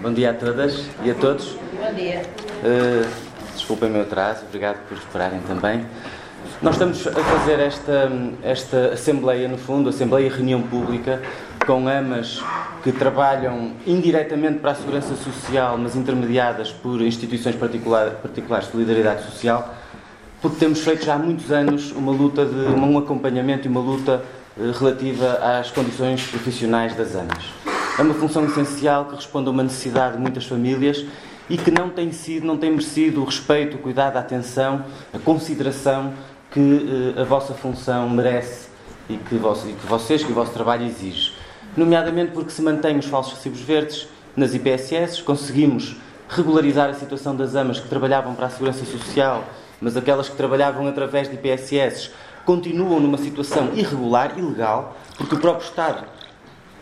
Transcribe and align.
Bom 0.00 0.12
dia 0.12 0.30
a 0.30 0.34
todas 0.34 0.84
e 1.02 1.10
a 1.10 1.14
todos. 1.14 1.56
Bom 1.72 1.92
dia. 1.92 2.22
Uh, 2.62 3.04
desculpem 3.52 3.88
o 3.88 3.92
meu 3.92 4.02
atraso, 4.02 4.44
obrigado 4.46 4.78
por 4.88 4.96
esperarem 4.96 5.40
também. 5.40 5.84
Nós 6.62 6.76
estamos 6.76 7.04
a 7.04 7.20
fazer 7.20 7.58
esta, 7.58 8.08
esta 8.44 8.90
assembleia, 8.92 9.48
no 9.48 9.58
fundo, 9.58 9.88
assembleia 9.88 10.30
reunião 10.30 10.62
pública, 10.62 11.20
com 11.66 11.88
AMAs 11.88 12.40
que 12.84 12.92
trabalham 12.92 13.72
indiretamente 13.84 14.60
para 14.60 14.70
a 14.70 14.74
segurança 14.76 15.16
social, 15.16 15.76
mas 15.76 15.96
intermediadas 15.96 16.70
por 16.70 17.02
instituições 17.02 17.56
particular, 17.56 18.10
particulares 18.22 18.66
de 18.66 18.72
solidariedade 18.72 19.24
social, 19.24 19.74
porque 20.40 20.58
temos 20.58 20.78
feito 20.78 21.04
já 21.04 21.14
há 21.14 21.18
muitos 21.18 21.50
anos 21.50 21.90
uma 21.90 22.12
luta 22.12 22.46
de 22.46 22.54
um 22.54 22.96
acompanhamento 22.98 23.66
e 23.66 23.68
uma 23.68 23.80
luta 23.80 24.22
uh, 24.56 24.70
relativa 24.78 25.40
às 25.58 25.72
condições 25.72 26.24
profissionais 26.28 26.94
das 26.94 27.16
AMAs. 27.16 27.57
É 27.98 28.02
uma 28.02 28.14
função 28.14 28.44
essencial 28.44 29.06
que 29.06 29.16
responde 29.16 29.48
a 29.48 29.50
uma 29.50 29.64
necessidade 29.64 30.14
de 30.14 30.22
muitas 30.22 30.46
famílias 30.46 31.04
e 31.50 31.58
que 31.58 31.68
não 31.68 31.90
tem 31.90 32.12
sido, 32.12 32.46
não 32.46 32.56
tem 32.56 32.70
merecido 32.70 33.20
o 33.20 33.24
respeito, 33.24 33.76
o 33.76 33.80
cuidado, 33.80 34.16
a 34.16 34.20
atenção, 34.20 34.84
a 35.12 35.18
consideração 35.18 36.12
que 36.52 37.14
eh, 37.16 37.20
a 37.20 37.24
vossa 37.24 37.54
função 37.54 38.08
merece 38.08 38.68
e 39.10 39.16
que, 39.16 39.34
vos, 39.34 39.64
e 39.64 39.72
que 39.72 39.84
vocês, 39.84 40.22
que 40.22 40.30
o 40.30 40.34
vosso 40.34 40.52
trabalho 40.52 40.86
exige. 40.86 41.32
Nomeadamente 41.76 42.30
porque 42.30 42.50
se 42.50 42.62
mantém 42.62 42.96
os 42.96 43.06
falsos 43.06 43.34
recibos 43.34 43.62
verdes 43.62 44.06
nas 44.36 44.54
IPSS, 44.54 45.20
conseguimos 45.24 45.96
regularizar 46.28 46.88
a 46.88 46.94
situação 46.94 47.34
das 47.34 47.56
amas 47.56 47.80
que 47.80 47.88
trabalhavam 47.88 48.32
para 48.32 48.46
a 48.46 48.50
Segurança 48.50 48.84
Social, 48.84 49.42
mas 49.80 49.96
aquelas 49.96 50.28
que 50.28 50.36
trabalhavam 50.36 50.86
através 50.86 51.28
de 51.28 51.34
IPSS 51.34 52.12
continuam 52.44 53.00
numa 53.00 53.18
situação 53.18 53.70
irregular, 53.74 54.38
ilegal, 54.38 54.96
porque 55.16 55.34
o 55.34 55.38
próprio 55.40 55.66
Estado 55.66 56.04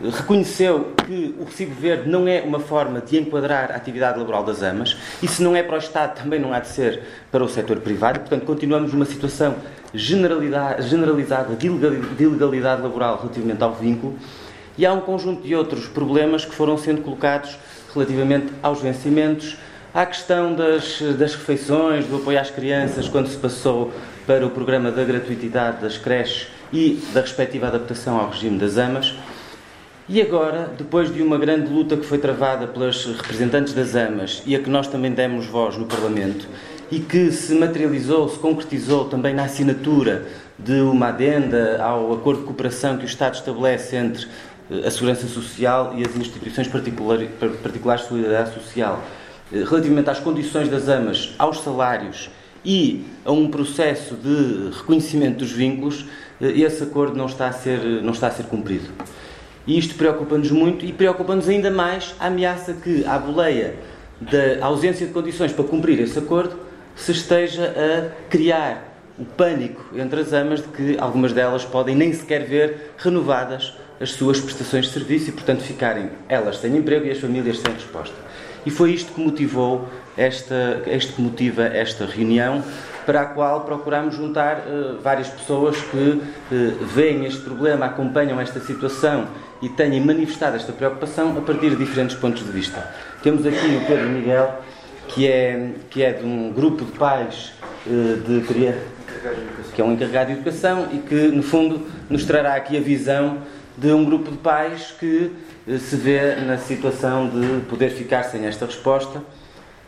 reconheceu 0.00 0.92
que 1.06 1.34
o 1.38 1.44
recibo 1.44 1.74
verde 1.74 2.08
não 2.08 2.28
é 2.28 2.42
uma 2.42 2.60
forma 2.60 3.00
de 3.00 3.18
enquadrar 3.18 3.70
a 3.72 3.76
atividade 3.76 4.18
laboral 4.18 4.44
das 4.44 4.62
AMAs, 4.62 4.96
e 5.22 5.28
se 5.28 5.42
não 5.42 5.56
é 5.56 5.62
para 5.62 5.76
o 5.76 5.78
Estado, 5.78 6.20
também 6.22 6.38
não 6.38 6.52
há 6.52 6.60
de 6.60 6.68
ser 6.68 7.02
para 7.30 7.42
o 7.42 7.48
setor 7.48 7.78
privado, 7.78 8.20
portanto, 8.20 8.44
continuamos 8.44 8.92
numa 8.92 9.06
situação 9.06 9.56
generalizada 9.94 11.54
de 11.54 11.66
ilegalidade 11.66 12.82
laboral 12.82 13.18
relativamente 13.18 13.62
ao 13.62 13.74
vínculo, 13.74 14.18
e 14.76 14.84
há 14.84 14.92
um 14.92 15.00
conjunto 15.00 15.42
de 15.42 15.54
outros 15.54 15.86
problemas 15.86 16.44
que 16.44 16.54
foram 16.54 16.76
sendo 16.76 17.00
colocados 17.00 17.56
relativamente 17.94 18.52
aos 18.62 18.82
vencimentos, 18.82 19.56
à 19.94 20.04
questão 20.04 20.54
das, 20.54 21.00
das 21.18 21.34
refeições, 21.34 22.04
do 22.04 22.16
apoio 22.16 22.38
às 22.38 22.50
crianças, 22.50 23.08
quando 23.08 23.28
se 23.28 23.38
passou 23.38 23.90
para 24.26 24.44
o 24.44 24.50
programa 24.50 24.90
da 24.90 25.02
gratuitidade 25.02 25.80
das 25.80 25.96
creches 25.96 26.48
e 26.70 27.02
da 27.14 27.22
respectiva 27.22 27.68
adaptação 27.68 28.20
ao 28.20 28.28
regime 28.28 28.58
das 28.58 28.76
AMAs. 28.76 29.14
E 30.08 30.22
agora, 30.22 30.70
depois 30.78 31.12
de 31.12 31.20
uma 31.20 31.36
grande 31.36 31.68
luta 31.68 31.96
que 31.96 32.06
foi 32.06 32.18
travada 32.18 32.68
pelas 32.68 33.04
representantes 33.06 33.72
das 33.72 33.96
AMAs 33.96 34.40
e 34.46 34.54
a 34.54 34.60
que 34.60 34.70
nós 34.70 34.86
também 34.86 35.10
demos 35.10 35.46
voz 35.46 35.76
no 35.76 35.84
Parlamento, 35.84 36.46
e 36.92 37.00
que 37.00 37.32
se 37.32 37.52
materializou, 37.56 38.28
se 38.28 38.38
concretizou 38.38 39.06
também 39.06 39.34
na 39.34 39.42
assinatura 39.42 40.24
de 40.56 40.80
uma 40.80 41.08
adenda 41.08 41.82
ao 41.82 42.12
acordo 42.14 42.42
de 42.42 42.46
cooperação 42.46 42.96
que 42.96 43.04
o 43.04 43.06
Estado 43.06 43.34
estabelece 43.34 43.96
entre 43.96 44.28
eh, 44.70 44.86
a 44.86 44.90
Segurança 44.92 45.26
Social 45.26 45.92
e 45.96 46.06
as 46.06 46.14
instituições 46.16 46.68
particulares 46.68 48.02
de 48.02 48.08
solidariedade 48.08 48.54
social, 48.54 49.02
eh, 49.52 49.64
relativamente 49.68 50.08
às 50.08 50.20
condições 50.20 50.68
das 50.68 50.88
AMAs, 50.88 51.34
aos 51.36 51.58
salários 51.62 52.30
e 52.64 53.04
a 53.24 53.32
um 53.32 53.48
processo 53.48 54.14
de 54.14 54.70
reconhecimento 54.70 55.38
dos 55.38 55.50
vínculos, 55.50 56.06
eh, 56.40 56.52
esse 56.60 56.84
acordo 56.84 57.16
não 57.16 57.26
está 57.26 57.48
a 57.48 57.52
ser, 57.52 57.80
não 58.04 58.12
está 58.12 58.28
a 58.28 58.30
ser 58.30 58.44
cumprido. 58.44 58.90
E 59.66 59.78
isto 59.78 59.94
preocupa-nos 59.96 60.50
muito 60.50 60.84
e 60.84 60.92
preocupa-nos 60.92 61.48
ainda 61.48 61.70
mais 61.70 62.14
a 62.20 62.26
ameaça 62.26 62.72
que, 62.74 63.04
à 63.04 63.18
boleia 63.18 63.74
da 64.20 64.64
ausência 64.64 65.06
de 65.06 65.12
condições 65.12 65.52
para 65.52 65.64
cumprir 65.64 66.00
esse 66.00 66.18
acordo, 66.18 66.56
se 66.94 67.12
esteja 67.12 67.74
a 67.76 68.28
criar 68.30 68.96
o 69.18 69.24
pânico 69.24 69.84
entre 69.94 70.20
as 70.20 70.32
amas 70.32 70.62
de 70.62 70.68
que 70.68 70.96
algumas 70.98 71.32
delas 71.32 71.64
podem 71.64 71.96
nem 71.96 72.12
sequer 72.12 72.44
ver 72.44 72.92
renovadas 72.98 73.74
as 74.00 74.10
suas 74.10 74.38
prestações 74.40 74.86
de 74.86 74.92
serviço 74.92 75.30
e, 75.30 75.32
portanto, 75.32 75.62
ficarem 75.62 76.10
elas 76.28 76.58
sem 76.58 76.76
emprego 76.76 77.06
e 77.06 77.10
as 77.10 77.18
famílias 77.18 77.58
sem 77.58 77.72
resposta. 77.72 78.14
E 78.64 78.70
foi 78.70 78.92
isto 78.92 79.12
que 79.12 79.20
motivou 79.20 79.88
esta, 80.16 80.82
este 80.86 81.12
que 81.12 81.22
motiva 81.22 81.64
esta 81.64 82.04
reunião, 82.04 82.62
para 83.06 83.22
a 83.22 83.26
qual 83.26 83.60
procuramos 83.60 84.16
juntar 84.16 84.64
uh, 84.66 84.98
várias 85.00 85.28
pessoas 85.28 85.76
que 85.76 85.96
uh, 85.96 86.84
veem 86.84 87.24
este 87.24 87.40
problema, 87.42 87.86
acompanham 87.86 88.40
esta 88.40 88.58
situação 88.58 89.28
e 89.62 89.68
têm 89.68 90.00
manifestado 90.00 90.56
esta 90.56 90.72
preocupação 90.72 91.36
a 91.36 91.40
partir 91.40 91.70
de 91.70 91.76
diferentes 91.76 92.16
pontos 92.16 92.44
de 92.44 92.50
vista. 92.50 92.94
Temos 93.22 93.46
aqui 93.46 93.76
o 93.76 93.86
Pedro 93.86 94.08
Miguel, 94.08 94.62
que 95.08 95.26
é, 95.26 95.70
que 95.90 96.02
é 96.02 96.12
de 96.12 96.24
um 96.24 96.52
grupo 96.52 96.84
de 96.84 96.92
pais 96.92 97.52
uh, 97.86 98.16
de 98.20 98.46
crianças, 98.46 98.82
que 99.74 99.80
é 99.80 99.84
um 99.84 99.92
encarregado 99.92 100.26
de 100.26 100.32
educação 100.38 100.88
e 100.92 100.98
que, 100.98 101.28
no 101.28 101.42
fundo, 101.42 101.86
nos 102.08 102.24
trará 102.24 102.54
aqui 102.54 102.76
a 102.76 102.80
visão 102.80 103.38
de 103.76 103.92
um 103.92 104.04
grupo 104.04 104.30
de 104.30 104.38
pais 104.38 104.94
que 104.98 105.30
se 105.78 105.96
vê 105.96 106.36
na 106.36 106.58
situação 106.58 107.28
de 107.28 107.60
poder 107.66 107.90
ficar 107.90 108.22
sem 108.22 108.46
esta 108.46 108.66
resposta. 108.66 109.22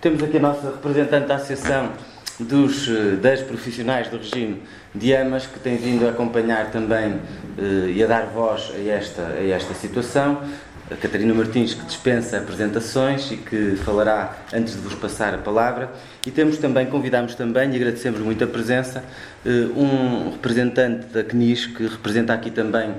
Temos 0.00 0.22
aqui 0.22 0.36
a 0.36 0.40
nossa 0.40 0.70
representante 0.70 1.26
da 1.28 1.36
Associação 1.36 1.92
dos 2.38 2.86
10 3.20 3.40
eh, 3.40 3.44
profissionais 3.44 4.08
do 4.08 4.16
regime 4.16 4.62
de 4.94 5.14
AMAS 5.14 5.46
que 5.46 5.58
têm 5.58 5.76
vindo 5.76 6.06
a 6.06 6.10
acompanhar 6.10 6.70
também 6.70 7.18
eh, 7.58 7.92
e 7.94 8.02
a 8.02 8.06
dar 8.06 8.26
voz 8.26 8.72
a 8.74 8.90
esta, 8.90 9.22
a 9.22 9.48
esta 9.48 9.74
situação. 9.74 10.42
A 10.90 10.96
Catarina 10.96 11.34
Martins, 11.34 11.74
que 11.74 11.84
dispensa 11.84 12.38
apresentações 12.38 13.30
e 13.30 13.36
que 13.36 13.76
falará 13.84 14.38
antes 14.54 14.72
de 14.72 14.80
vos 14.80 14.94
passar 14.94 15.34
a 15.34 15.38
palavra. 15.38 15.92
E 16.26 16.30
temos 16.30 16.56
também, 16.56 16.86
convidamos 16.86 17.34
também, 17.34 17.70
e 17.72 17.76
agradecemos 17.76 18.20
muito 18.20 18.42
a 18.42 18.46
presença, 18.46 19.04
eh, 19.44 19.50
um 19.76 20.30
representante 20.30 21.06
da 21.06 21.22
CNIS, 21.22 21.66
que 21.66 21.86
representa 21.86 22.32
aqui 22.32 22.50
também 22.50 22.94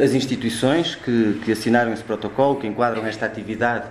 as 0.00 0.14
instituições 0.14 0.94
que, 0.94 1.40
que 1.44 1.52
assinaram 1.52 1.92
esse 1.92 2.02
protocolo, 2.02 2.56
que 2.56 2.66
enquadram 2.66 3.04
esta 3.04 3.26
atividade 3.26 3.84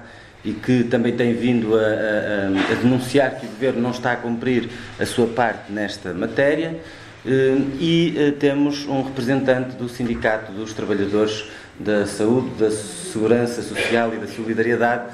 e 0.43 0.51
que 0.51 0.83
também 0.83 1.15
tem 1.15 1.33
vindo 1.33 1.75
a, 1.75 1.79
a, 1.79 2.71
a, 2.71 2.75
denunciar 2.75 3.39
que 3.39 3.45
o 3.45 3.49
Governo 3.49 3.81
não 3.81 3.91
está 3.91 4.11
a 4.11 4.15
cumprir 4.15 4.69
a 4.99 5.05
sua 5.05 5.27
parte 5.27 5.71
nesta 5.71 6.13
matéria. 6.13 6.81
Eh, 7.25 7.57
e 7.79 8.13
eh, 8.17 8.31
temos 8.31 8.85
um 8.85 9.01
representante 9.01 9.77
do 9.77 9.87
Sindicato 9.87 10.51
dos 10.51 10.73
Trabalhadores 10.73 11.45
da 11.79 12.05
Saúde, 12.05 12.49
da 12.59 12.69
Segurança 12.69 13.61
Social 13.61 14.13
e 14.13 14.17
da 14.17 14.27
Solidariedade, 14.27 15.05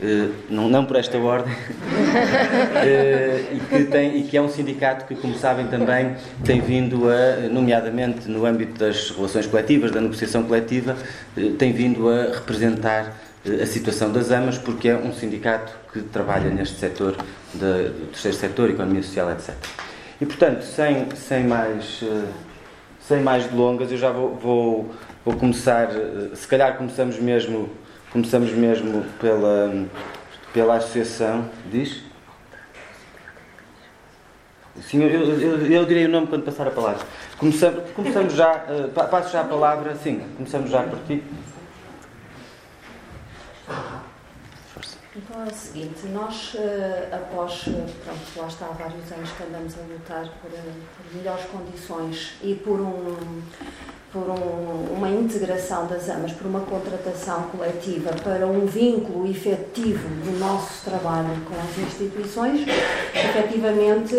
eh, 0.00 0.28
não, 0.48 0.70
não 0.70 0.86
por 0.86 0.96
esta 0.96 1.18
ordem, 1.18 1.52
e, 3.52 3.60
que 3.60 3.84
tem, 3.84 4.18
e 4.18 4.22
que 4.22 4.38
é 4.38 4.40
um 4.40 4.48
sindicato 4.48 5.04
que, 5.04 5.14
como 5.14 5.36
sabem 5.36 5.66
também, 5.66 6.16
tem 6.42 6.62
vindo 6.62 7.06
a, 7.10 7.46
nomeadamente 7.50 8.30
no 8.30 8.46
âmbito 8.46 8.78
das 8.78 9.10
relações 9.10 9.46
coletivas, 9.46 9.90
da 9.90 10.00
negociação 10.00 10.44
coletiva, 10.44 10.96
tem 11.58 11.74
vindo 11.74 12.08
a 12.08 12.32
representar 12.32 13.14
a 13.62 13.66
situação 13.66 14.12
das 14.12 14.30
AMAs, 14.30 14.58
porque 14.58 14.88
é 14.88 14.96
um 14.96 15.12
sindicato 15.12 15.72
que 15.92 16.02
trabalha 16.02 16.50
neste 16.50 16.78
setor 16.78 17.16
de, 17.52 17.88
do 17.88 18.06
terceiro 18.12 18.36
setor, 18.36 18.70
economia 18.70 19.02
social, 19.02 19.30
etc. 19.32 19.54
E, 20.20 20.26
portanto, 20.26 20.62
sem, 20.62 21.08
sem, 21.14 21.44
mais, 21.44 22.00
eh, 22.02 22.24
sem 23.00 23.20
mais 23.20 23.46
delongas, 23.46 23.90
eu 23.92 23.98
já 23.98 24.10
vou, 24.10 24.34
vou, 24.34 24.94
vou 25.24 25.34
começar, 25.36 25.90
eh, 25.90 26.30
se 26.34 26.46
calhar 26.46 26.76
começamos 26.76 27.18
mesmo, 27.18 27.70
começamos 28.12 28.50
mesmo 28.52 29.04
pela, 29.20 29.86
pela 30.52 30.76
associação, 30.76 31.48
diz? 31.70 32.02
Sim, 34.82 35.02
eu, 35.02 35.08
eu, 35.10 35.66
eu, 35.66 35.84
direi 35.84 36.06
o 36.06 36.08
nome 36.08 36.26
quando 36.28 36.44
passar 36.44 36.66
a 36.66 36.70
palavra. 36.70 37.04
Começamos, 37.36 37.90
começamos 37.94 38.32
já, 38.34 38.64
uh, 38.68 39.08
passo 39.08 39.32
já 39.32 39.40
a 39.40 39.44
palavra, 39.44 39.94
sim, 39.96 40.20
começamos 40.36 40.70
já 40.70 40.82
por 40.82 40.98
ti. 41.06 41.22
Então 45.18 45.42
é 45.42 45.48
o 45.48 45.54
seguinte, 45.54 46.06
nós 46.14 46.54
eh, 46.54 47.08
após, 47.10 47.62
pronto, 47.64 48.20
lá 48.36 48.46
está 48.46 48.66
há 48.66 48.68
vários 48.68 49.10
anos 49.10 49.28
que 49.32 49.42
andamos 49.42 49.74
a 49.76 49.92
lutar 49.92 50.28
por, 50.40 50.52
eh, 50.54 50.62
por 50.96 51.16
melhores 51.16 51.44
condições 51.46 52.34
e 52.40 52.54
por, 52.54 52.78
um, 52.78 53.42
por 54.12 54.30
um, 54.30 54.94
uma 54.96 55.10
integração 55.10 55.88
das 55.88 56.08
AMAs, 56.08 56.30
por 56.32 56.46
uma 56.46 56.60
contratação 56.60 57.48
coletiva 57.48 58.12
para 58.22 58.46
um 58.46 58.64
vínculo 58.66 59.28
efetivo 59.28 60.08
do 60.24 60.38
nosso 60.38 60.84
trabalho 60.84 61.34
com 61.48 61.56
as 61.56 61.78
instituições, 61.78 62.64
efetivamente, 63.12 64.14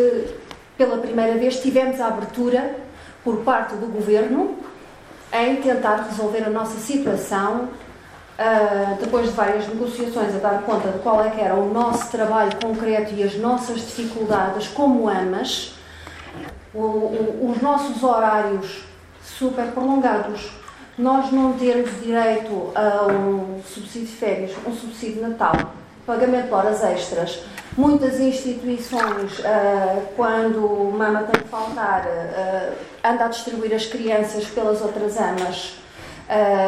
pela 0.77 0.97
primeira 0.97 1.37
vez 1.37 1.61
tivemos 1.61 2.01
a 2.01 2.07
abertura 2.07 2.75
por 3.23 3.37
parte 3.37 3.75
do 3.75 3.87
Governo 3.87 4.57
em 5.31 5.61
tentar 5.61 6.07
resolver 6.09 6.43
a 6.43 6.49
nossa 6.49 6.77
situação 6.77 7.69
Uh, 8.39 8.95
depois 9.01 9.25
de 9.25 9.33
várias 9.33 9.67
negociações, 9.67 10.33
a 10.33 10.37
dar 10.37 10.61
conta 10.61 10.87
de 10.87 10.99
qual 10.99 11.21
é 11.21 11.29
que 11.29 11.41
era 11.41 11.55
o 11.55 11.73
nosso 11.73 12.09
trabalho 12.09 12.55
concreto 12.63 13.13
e 13.13 13.21
as 13.21 13.35
nossas 13.35 13.81
dificuldades 13.81 14.69
como 14.69 15.09
amas, 15.09 15.73
o, 16.73 16.79
o, 16.79 17.51
os 17.51 17.61
nossos 17.61 18.01
horários 18.01 18.85
super 19.21 19.65
prolongados, 19.71 20.49
nós 20.97 21.33
não 21.33 21.51
termos 21.51 21.91
direito 22.01 22.71
a 22.75 23.07
um 23.07 23.61
subsídio 23.61 24.07
de 24.07 24.15
férias, 24.15 24.51
um 24.65 24.73
subsídio 24.73 25.15
de 25.15 25.21
Natal, 25.21 25.73
pagamento 26.05 26.47
de 26.47 26.53
horas 26.53 26.81
extras. 26.81 27.41
Muitas 27.77 28.21
instituições, 28.21 29.39
uh, 29.39 30.01
quando 30.15 30.61
mama 30.97 31.23
tem 31.23 31.41
que 31.41 31.49
faltar, 31.49 32.05
uh, 32.05 32.73
anda 33.03 33.25
a 33.25 33.27
distribuir 33.27 33.73
as 33.73 33.85
crianças 33.85 34.45
pelas 34.45 34.81
outras 34.81 35.17
amas, 35.17 35.75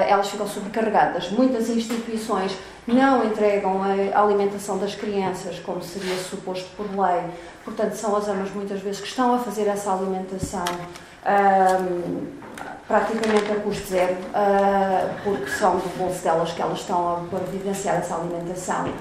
elas 0.07 0.29
ficam 0.29 0.47
sobrecarregadas. 0.47 1.29
Muitas 1.31 1.69
instituições 1.69 2.57
não 2.87 3.23
entregam 3.25 3.81
a 4.13 4.21
alimentação 4.21 4.77
das 4.77 4.95
crianças 4.95 5.59
como 5.59 5.81
seria 5.83 6.15
suposto 6.15 6.67
por 6.75 6.87
lei, 6.87 7.21
portanto, 7.63 7.93
são 7.93 8.15
as 8.15 8.27
amas 8.27 8.49
muitas 8.51 8.81
vezes 8.81 8.99
que 8.99 9.07
estão 9.07 9.35
a 9.35 9.39
fazer 9.39 9.67
essa 9.67 9.93
alimentação. 9.93 10.65
praticamente 12.87 13.51
a 13.51 13.55
custo 13.61 13.87
zero, 13.87 14.17
porque 15.23 15.49
são 15.51 15.77
do 15.77 15.97
bolso 15.97 16.23
delas 16.23 16.51
que 16.51 16.61
elas 16.61 16.79
estão 16.79 17.13
a 17.13 17.19
providenciar 17.29 17.97
essa 17.97 18.15
alimentação. 18.15 18.91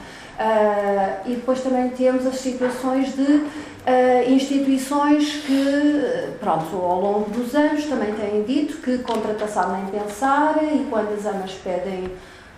Uh, 0.41 1.21
e 1.27 1.35
depois 1.35 1.61
também 1.61 1.91
temos 1.91 2.27
as 2.27 2.37
situações 2.37 3.15
de 3.15 3.47
uh, 3.87 4.31
instituições 4.31 5.43
que, 5.47 6.33
pronto, 6.39 6.77
ao 6.77 7.01
longo 7.01 7.31
dos 7.31 7.55
anos 7.55 7.85
também 7.85 8.13
têm 8.15 8.43
dito 8.43 8.79
que 8.79 8.99
contratação 8.99 9.77
nem 9.77 9.87
pensar 9.87 10.59
e 10.63 10.87
quando 10.91 11.13
as 11.15 11.27
amas 11.27 11.53
pedem, 11.53 12.11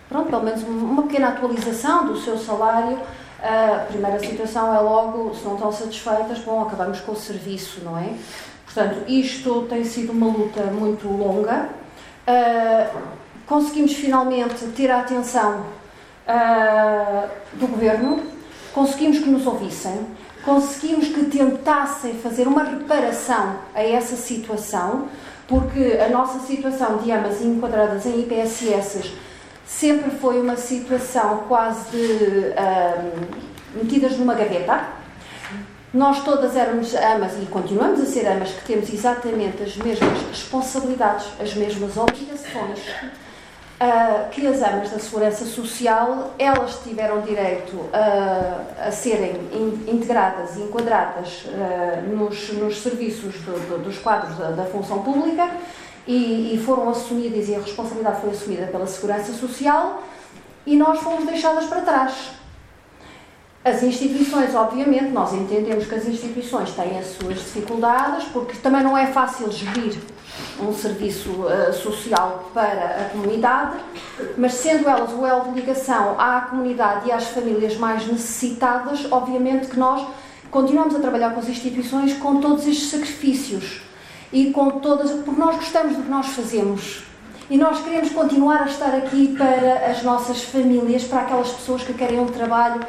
pronto, 0.08 0.28
pelo 0.30 0.42
menos 0.42 0.62
uma 0.62 1.02
pequena 1.02 1.28
atualização 1.28 2.06
do 2.06 2.18
seu 2.18 2.38
salário, 2.38 2.96
uh, 2.96 3.74
a 3.82 3.86
primeira 3.88 4.18
situação 4.18 4.74
é 4.74 4.80
logo, 4.80 5.34
se 5.34 5.44
não 5.44 5.54
estão 5.54 5.72
satisfeitas, 5.72 6.38
bom, 6.40 6.62
acabamos 6.62 7.00
com 7.00 7.12
o 7.12 7.16
serviço, 7.16 7.80
não 7.84 7.98
é? 7.98 8.12
Portanto, 8.64 9.04
isto 9.06 9.66
tem 9.68 9.84
sido 9.84 10.12
uma 10.12 10.26
luta 10.26 10.62
muito 10.64 11.06
longa. 11.06 11.68
conseguimos 13.46 13.92
finalmente 13.92 14.64
ter 14.74 14.90
a 14.90 15.00
atenção 15.00 15.66
uh, 16.26 17.28
do 17.54 17.66
governo, 17.66 18.22
conseguimos 18.72 19.18
que 19.18 19.28
nos 19.28 19.46
ouvissem, 19.46 20.06
conseguimos 20.44 21.08
que 21.08 21.24
tentassem 21.24 22.14
fazer 22.14 22.46
uma 22.46 22.64
reparação 22.64 23.56
a 23.74 23.82
essa 23.82 24.16
situação, 24.16 25.08
porque 25.46 25.98
a 26.04 26.08
nossa 26.08 26.40
situação 26.40 26.98
de 26.98 27.10
amas 27.10 27.40
enquadradas 27.40 28.06
em 28.06 28.20
IPSS 28.20 29.12
sempre 29.66 30.10
foi 30.10 30.40
uma 30.40 30.56
situação 30.56 31.44
quase 31.48 31.90
de 31.90 32.06
uh, 32.06 33.36
metidas 33.74 34.16
numa 34.18 34.34
gaveta. 34.34 34.84
Nós 35.94 36.24
todas 36.24 36.56
éramos 36.56 36.94
amas 36.94 37.32
e 37.40 37.46
continuamos 37.46 38.00
a 38.00 38.06
ser 38.06 38.26
amas 38.26 38.50
que 38.50 38.64
temos 38.64 38.92
exatamente 38.92 39.62
as 39.62 39.76
mesmas 39.76 40.22
responsabilidades, 40.30 41.26
as 41.38 41.54
mesmas 41.54 41.96
obrigações 41.96 42.80
uh, 43.82 44.30
que 44.30 44.46
as 44.46 44.62
amas 44.62 44.90
da 44.90 44.98
Segurança 44.98 45.44
Social, 45.44 46.32
elas 46.38 46.80
tiveram 46.82 47.20
direito 47.22 47.88
a, 47.92 48.86
a 48.88 48.92
serem 48.92 49.34
in, 49.52 49.90
integradas 49.90 50.56
e 50.56 50.60
enquadradas 50.60 51.44
uh, 51.46 52.14
nos, 52.14 52.52
nos, 52.52 52.80
serviços 52.80 53.34
do, 53.40 53.52
do, 53.68 53.84
dos 53.84 53.98
quadros 53.98 54.36
da, 54.38 54.50
da 54.52 54.64
função 54.66 55.02
pública 55.02 55.50
e, 56.06 56.54
e, 56.54 56.62
foram 56.64 56.88
assumidas, 56.88 57.48
e 57.48 57.54
a 57.54 57.58
responsabilidade 57.58 58.20
foi 58.20 58.30
assumida 58.30 58.66
pela 58.66 58.86
Segurança 58.86 59.32
Social 59.32 60.02
e 60.64 60.76
nós 60.76 61.00
fomos 61.00 61.26
deixadas 61.26 61.66
para 61.66 61.80
trás. 61.80 62.30
As 63.64 63.80
instituições, 63.84 64.52
obviamente, 64.56 65.10
nós 65.10 65.32
entendemos 65.32 65.86
que 65.86 65.94
as 65.94 66.06
instituições 66.06 66.72
têm 66.72 66.98
as 66.98 67.06
suas 67.06 67.36
dificuldades, 67.36 68.24
porque 68.32 68.56
também 68.56 68.82
não 68.82 68.98
é 68.98 69.06
fácil 69.06 69.52
gerir 69.52 69.96
um 70.60 70.72
serviço 70.72 71.30
uh, 71.30 71.72
social 71.72 72.50
para 72.54 73.06
a 73.06 73.08
comunidade, 73.10 73.78
mas 74.36 74.54
sendo 74.54 74.88
elas 74.88 75.12
o 75.12 75.26
elo 75.26 75.52
de 75.52 75.60
ligação 75.60 76.18
à 76.18 76.42
comunidade 76.42 77.08
e 77.08 77.12
às 77.12 77.24
famílias 77.28 77.76
mais 77.76 78.06
necessitadas, 78.06 79.06
obviamente 79.10 79.68
que 79.68 79.78
nós 79.78 80.06
continuamos 80.50 80.94
a 80.94 80.98
trabalhar 80.98 81.30
com 81.30 81.40
as 81.40 81.48
instituições 81.48 82.14
com 82.14 82.40
todos 82.40 82.66
estes 82.66 82.90
sacrifícios 82.90 83.80
e 84.32 84.50
com 84.50 84.70
todas, 84.80 85.10
porque 85.10 85.40
nós 85.40 85.56
gostamos 85.56 85.96
do 85.96 86.02
que 86.02 86.10
nós 86.10 86.26
fazemos. 86.28 87.02
E 87.50 87.58
nós 87.58 87.82
queremos 87.82 88.10
continuar 88.10 88.62
a 88.62 88.66
estar 88.66 88.94
aqui 88.94 89.34
para 89.36 89.90
as 89.90 90.02
nossas 90.02 90.42
famílias, 90.42 91.04
para 91.04 91.20
aquelas 91.20 91.50
pessoas 91.50 91.82
que 91.82 91.92
querem 91.92 92.18
um 92.18 92.26
trabalho 92.26 92.80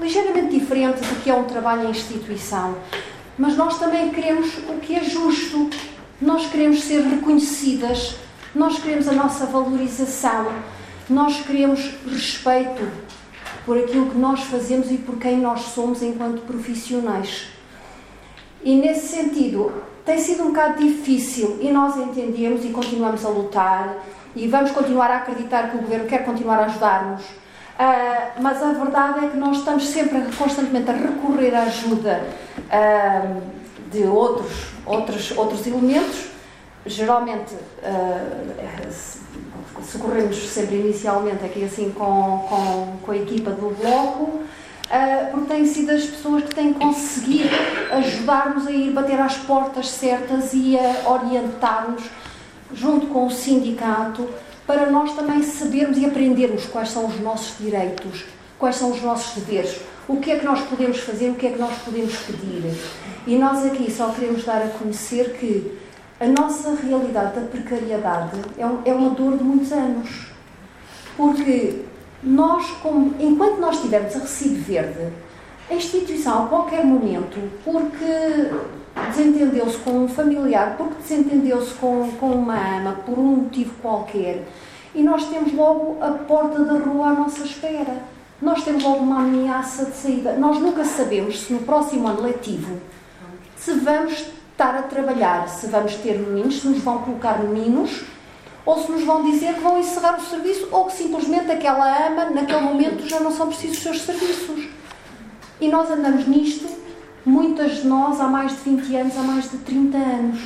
ligeiramente 0.00 0.58
diferente 0.58 1.00
do 1.00 1.22
que 1.22 1.30
é 1.30 1.34
um 1.34 1.44
trabalho 1.44 1.86
em 1.86 1.90
instituição. 1.90 2.74
Mas 3.38 3.56
nós 3.56 3.78
também 3.78 4.10
queremos 4.10 4.58
o 4.68 4.80
que 4.80 4.96
é 4.96 5.04
justo, 5.04 5.70
nós 6.22 6.46
queremos 6.46 6.82
ser 6.84 7.02
reconhecidas, 7.02 8.14
nós 8.54 8.78
queremos 8.78 9.08
a 9.08 9.12
nossa 9.12 9.44
valorização, 9.46 10.52
nós 11.10 11.40
queremos 11.40 11.90
respeito 12.06 12.88
por 13.66 13.76
aquilo 13.76 14.10
que 14.10 14.18
nós 14.18 14.40
fazemos 14.44 14.90
e 14.90 14.98
por 14.98 15.18
quem 15.18 15.38
nós 15.38 15.60
somos 15.62 16.00
enquanto 16.00 16.42
profissionais. 16.42 17.48
E 18.62 18.76
nesse 18.76 19.08
sentido, 19.08 19.72
tem 20.04 20.18
sido 20.18 20.44
um 20.44 20.46
bocado 20.48 20.82
difícil 20.82 21.58
e 21.60 21.70
nós 21.70 21.96
entendemos 21.96 22.64
e 22.64 22.68
continuamos 22.68 23.24
a 23.24 23.28
lutar 23.28 23.96
e 24.36 24.46
vamos 24.46 24.70
continuar 24.70 25.10
a 25.10 25.16
acreditar 25.18 25.70
que 25.70 25.76
o 25.76 25.80
governo 25.80 26.06
quer 26.06 26.24
continuar 26.24 26.60
a 26.60 26.64
ajudar-nos. 26.66 27.22
Uh, 27.24 28.40
mas 28.40 28.62
a 28.62 28.72
verdade 28.72 29.24
é 29.24 29.28
que 29.28 29.36
nós 29.36 29.58
estamos 29.58 29.88
sempre 29.88 30.20
constantemente 30.36 30.88
a 30.90 30.92
recorrer 30.92 31.54
à 31.54 31.62
ajuda 31.62 32.22
uh, 32.58 33.61
de 33.92 34.04
outros 34.04 34.72
outros, 34.86 35.32
outros 35.36 35.66
elementos. 35.66 36.32
Geralmente 36.84 37.54
uh, 37.54 38.92
socorremos 39.84 40.36
sempre 40.48 40.76
inicialmente 40.76 41.44
aqui 41.44 41.64
assim 41.64 41.90
com, 41.90 42.44
com, 42.48 42.96
com 43.04 43.12
a 43.12 43.16
equipa 43.16 43.50
do 43.50 43.74
bloco, 43.80 44.22
uh, 44.22 45.30
porque 45.30 45.46
têm 45.46 45.64
sido 45.64 45.90
as 45.92 46.04
pessoas 46.04 46.44
que 46.44 46.54
têm 46.54 46.72
conseguido 46.72 47.50
ajudar-nos 47.92 48.66
a 48.66 48.72
ir 48.72 48.90
bater 48.90 49.20
às 49.20 49.36
portas 49.36 49.88
certas 49.90 50.52
e 50.52 50.76
a 50.76 51.08
orientar-nos 51.08 52.02
junto 52.74 53.06
com 53.06 53.26
o 53.26 53.30
sindicato 53.30 54.28
para 54.66 54.90
nós 54.90 55.14
também 55.14 55.42
sabermos 55.42 55.98
e 55.98 56.06
aprendermos 56.06 56.66
quais 56.66 56.90
são 56.90 57.06
os 57.06 57.20
nossos 57.20 57.58
direitos, 57.58 58.24
quais 58.58 58.76
são 58.76 58.90
os 58.90 59.02
nossos 59.02 59.34
deveres, 59.34 59.78
o 60.08 60.16
que 60.16 60.30
é 60.30 60.38
que 60.38 60.44
nós 60.44 60.60
podemos 60.62 60.98
fazer, 60.98 61.30
o 61.30 61.34
que 61.34 61.46
é 61.46 61.50
que 61.50 61.58
nós 61.58 61.76
podemos 61.78 62.14
pedir. 62.16 62.74
E 63.26 63.36
nós 63.38 63.64
aqui 63.64 63.90
só 63.90 64.08
queremos 64.10 64.44
dar 64.44 64.62
a 64.62 64.68
conhecer 64.68 65.36
que 65.38 65.78
a 66.18 66.26
nossa 66.26 66.74
realidade 66.74 67.40
da 67.40 67.46
precariedade 67.46 68.38
é, 68.58 68.90
é 68.90 68.94
uma 68.94 69.10
dor 69.10 69.36
de 69.36 69.44
muitos 69.44 69.72
anos. 69.72 70.26
Porque 71.16 71.82
nós, 72.22 72.70
como, 72.82 73.14
enquanto 73.18 73.58
nós 73.58 73.76
estivermos 73.76 74.14
a 74.16 74.20
recibo 74.20 74.62
verde, 74.62 75.12
a 75.70 75.74
instituição, 75.74 76.44
a 76.44 76.48
qualquer 76.48 76.84
momento, 76.84 77.38
porque 77.64 78.50
desentendeu-se 79.08 79.78
com 79.78 80.04
um 80.04 80.08
familiar, 80.08 80.76
porque 80.76 80.94
desentendeu-se 81.02 81.74
com, 81.74 82.10
com 82.20 82.30
uma 82.30 82.78
ama, 82.78 82.92
por 83.06 83.18
um 83.18 83.36
motivo 83.36 83.74
qualquer, 83.80 84.44
e 84.94 85.02
nós 85.02 85.26
temos 85.26 85.52
logo 85.52 85.98
a 86.00 86.10
porta 86.10 86.62
da 86.64 86.78
rua 86.78 87.08
à 87.08 87.12
nossa 87.14 87.44
espera. 87.44 88.02
Nós 88.42 88.64
temos 88.64 88.82
logo 88.82 88.98
uma 88.98 89.20
ameaça 89.20 89.84
de 89.84 89.96
saída. 89.96 90.32
Nós 90.32 90.58
nunca 90.58 90.84
sabemos 90.84 91.42
se 91.42 91.52
no 91.52 91.60
próximo 91.60 92.08
ano 92.08 92.22
letivo 92.22 92.80
se 93.56 93.74
vamos 93.74 94.12
estar 94.50 94.76
a 94.76 94.82
trabalhar, 94.82 95.48
se 95.48 95.68
vamos 95.68 95.94
ter 95.94 96.18
meninos, 96.18 96.60
se 96.60 96.66
nos 96.66 96.78
vão 96.78 96.98
colocar 96.98 97.38
meninos, 97.38 98.02
ou 98.66 98.82
se 98.82 98.90
nos 98.90 99.04
vão 99.04 99.22
dizer 99.30 99.54
que 99.54 99.60
vão 99.60 99.78
encerrar 99.78 100.18
o 100.18 100.20
serviço, 100.20 100.68
ou 100.72 100.86
que 100.86 100.94
simplesmente 100.94 101.52
aquela 101.52 102.08
ama, 102.08 102.30
naquele 102.30 102.62
momento, 102.62 103.08
já 103.08 103.20
não 103.20 103.30
são 103.30 103.46
precisos 103.46 103.76
os 103.76 103.82
seus 103.84 104.02
serviços. 104.02 104.68
E 105.60 105.68
nós 105.68 105.88
andamos 105.88 106.26
nisto, 106.26 106.68
muitas 107.24 107.76
de 107.76 107.86
nós, 107.86 108.20
há 108.20 108.26
mais 108.26 108.50
de 108.50 108.58
20 108.58 108.96
anos, 108.96 109.16
há 109.16 109.22
mais 109.22 109.48
de 109.48 109.58
30 109.58 109.96
anos. 109.96 110.40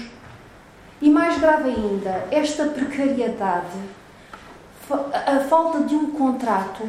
E 1.01 1.09
mais 1.09 1.39
grave 1.39 1.71
ainda, 1.71 2.27
esta 2.31 2.67
precariedade, 2.67 3.79
a 4.91 5.41
falta 5.49 5.81
de 5.81 5.95
um 5.95 6.11
contrato, 6.11 6.83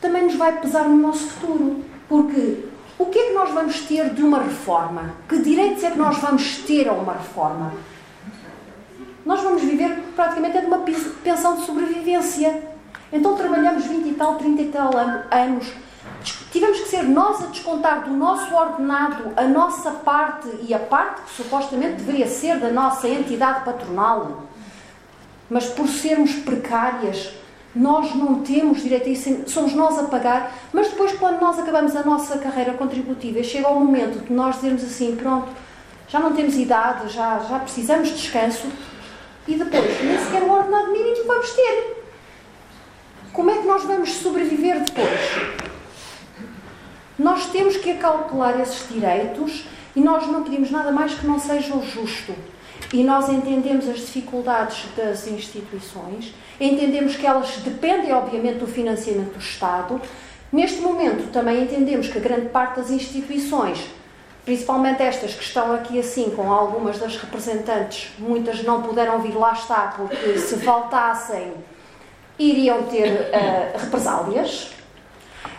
também 0.00 0.24
nos 0.24 0.34
vai 0.36 0.60
pesar 0.60 0.88
no 0.88 0.96
nosso 0.96 1.28
futuro. 1.28 1.84
Porque 2.08 2.64
o 2.98 3.06
que 3.06 3.18
é 3.18 3.26
que 3.28 3.32
nós 3.32 3.50
vamos 3.50 3.80
ter 3.80 4.10
de 4.10 4.22
uma 4.22 4.42
reforma? 4.42 5.14
Que 5.28 5.38
direitos 5.38 5.82
é 5.84 5.90
que 5.90 5.98
nós 5.98 6.18
vamos 6.18 6.58
ter 6.58 6.88
a 6.88 6.92
uma 6.92 7.12
reforma? 7.12 7.72
Nós 9.24 9.40
vamos 9.42 9.62
viver 9.62 10.02
praticamente 10.16 10.56
é 10.56 10.60
de 10.60 10.66
uma 10.66 10.84
pensão 11.22 11.56
de 11.56 11.66
sobrevivência. 11.66 12.62
Então 13.12 13.36
trabalhamos 13.36 13.84
20 13.84 14.08
e 14.08 14.14
tal, 14.14 14.36
30 14.36 14.62
e 14.62 14.68
tal 14.68 14.90
anos. 15.30 15.72
Tivemos 16.50 16.80
que 16.80 16.88
ser 16.88 17.04
nós 17.04 17.42
a 17.42 17.46
descontar 17.46 18.04
do 18.04 18.10
nosso 18.10 18.54
ordenado 18.54 19.32
a 19.36 19.44
nossa 19.44 19.92
parte 19.92 20.48
e 20.66 20.74
a 20.74 20.78
parte 20.78 21.22
que 21.22 21.30
supostamente 21.30 22.02
deveria 22.02 22.26
ser 22.26 22.58
da 22.58 22.70
nossa 22.70 23.08
entidade 23.08 23.64
patronal. 23.64 24.44
Mas 25.48 25.66
por 25.66 25.86
sermos 25.88 26.32
precárias, 26.34 27.32
nós 27.74 28.14
não 28.14 28.40
temos 28.42 28.82
direito 28.82 29.08
a 29.08 29.12
isso, 29.12 29.44
somos 29.46 29.74
nós 29.74 29.98
a 29.98 30.04
pagar, 30.04 30.52
mas 30.72 30.88
depois, 30.88 31.12
quando 31.12 31.40
nós 31.40 31.58
acabamos 31.58 31.94
a 31.94 32.02
nossa 32.02 32.38
carreira 32.38 32.74
contributiva 32.74 33.42
chega 33.42 33.68
o 33.68 33.78
momento 33.78 34.24
de 34.26 34.32
nós 34.32 34.56
dizermos 34.56 34.84
assim: 34.84 35.16
pronto, 35.16 35.48
já 36.08 36.18
não 36.18 36.32
temos 36.32 36.56
idade, 36.56 37.12
já, 37.12 37.38
já 37.40 37.58
precisamos 37.58 38.08
de 38.08 38.14
descanso, 38.14 38.66
e 39.46 39.54
depois 39.54 40.04
nem 40.04 40.18
sequer 40.18 40.42
o 40.42 40.50
ordenado 40.50 40.92
mínimo 40.92 41.26
vamos 41.26 41.50
ter. 41.52 41.96
Como 43.32 43.50
é 43.50 43.58
que 43.58 43.66
nós 43.66 43.84
vamos 43.84 44.12
sobreviver 44.14 44.80
depois? 44.80 45.60
nós 47.20 47.46
temos 47.46 47.76
que 47.76 47.90
acautelar 47.90 48.58
esses 48.60 48.88
direitos 48.88 49.64
e 49.94 50.00
nós 50.00 50.26
não 50.26 50.42
pedimos 50.42 50.70
nada 50.70 50.90
mais 50.90 51.14
que 51.14 51.26
não 51.26 51.38
seja 51.38 51.74
o 51.74 51.82
justo. 51.84 52.34
E 52.92 53.04
nós 53.04 53.28
entendemos 53.28 53.88
as 53.88 53.98
dificuldades 53.98 54.84
das 54.96 55.26
instituições, 55.28 56.34
entendemos 56.60 57.16
que 57.16 57.24
elas 57.24 57.48
dependem, 57.58 58.12
obviamente, 58.12 58.58
do 58.58 58.66
financiamento 58.66 59.34
do 59.34 59.38
Estado. 59.38 60.00
Neste 60.52 60.80
momento, 60.80 61.30
também 61.30 61.62
entendemos 61.62 62.08
que 62.08 62.18
a 62.18 62.20
grande 62.20 62.48
parte 62.48 62.80
das 62.80 62.90
instituições, 62.90 63.86
principalmente 64.44 65.02
estas 65.02 65.34
que 65.34 65.42
estão 65.44 65.72
aqui 65.72 66.00
assim, 66.00 66.30
com 66.30 66.52
algumas 66.52 66.98
das 66.98 67.16
representantes, 67.16 68.10
muitas 68.18 68.64
não 68.64 68.82
puderam 68.82 69.20
vir 69.20 69.36
lá 69.36 69.52
estar, 69.52 69.96
porque 69.96 70.38
se 70.38 70.56
faltassem, 70.56 71.52
iriam 72.36 72.82
ter 72.84 73.12
uh, 73.12 73.78
represálias. 73.78 74.72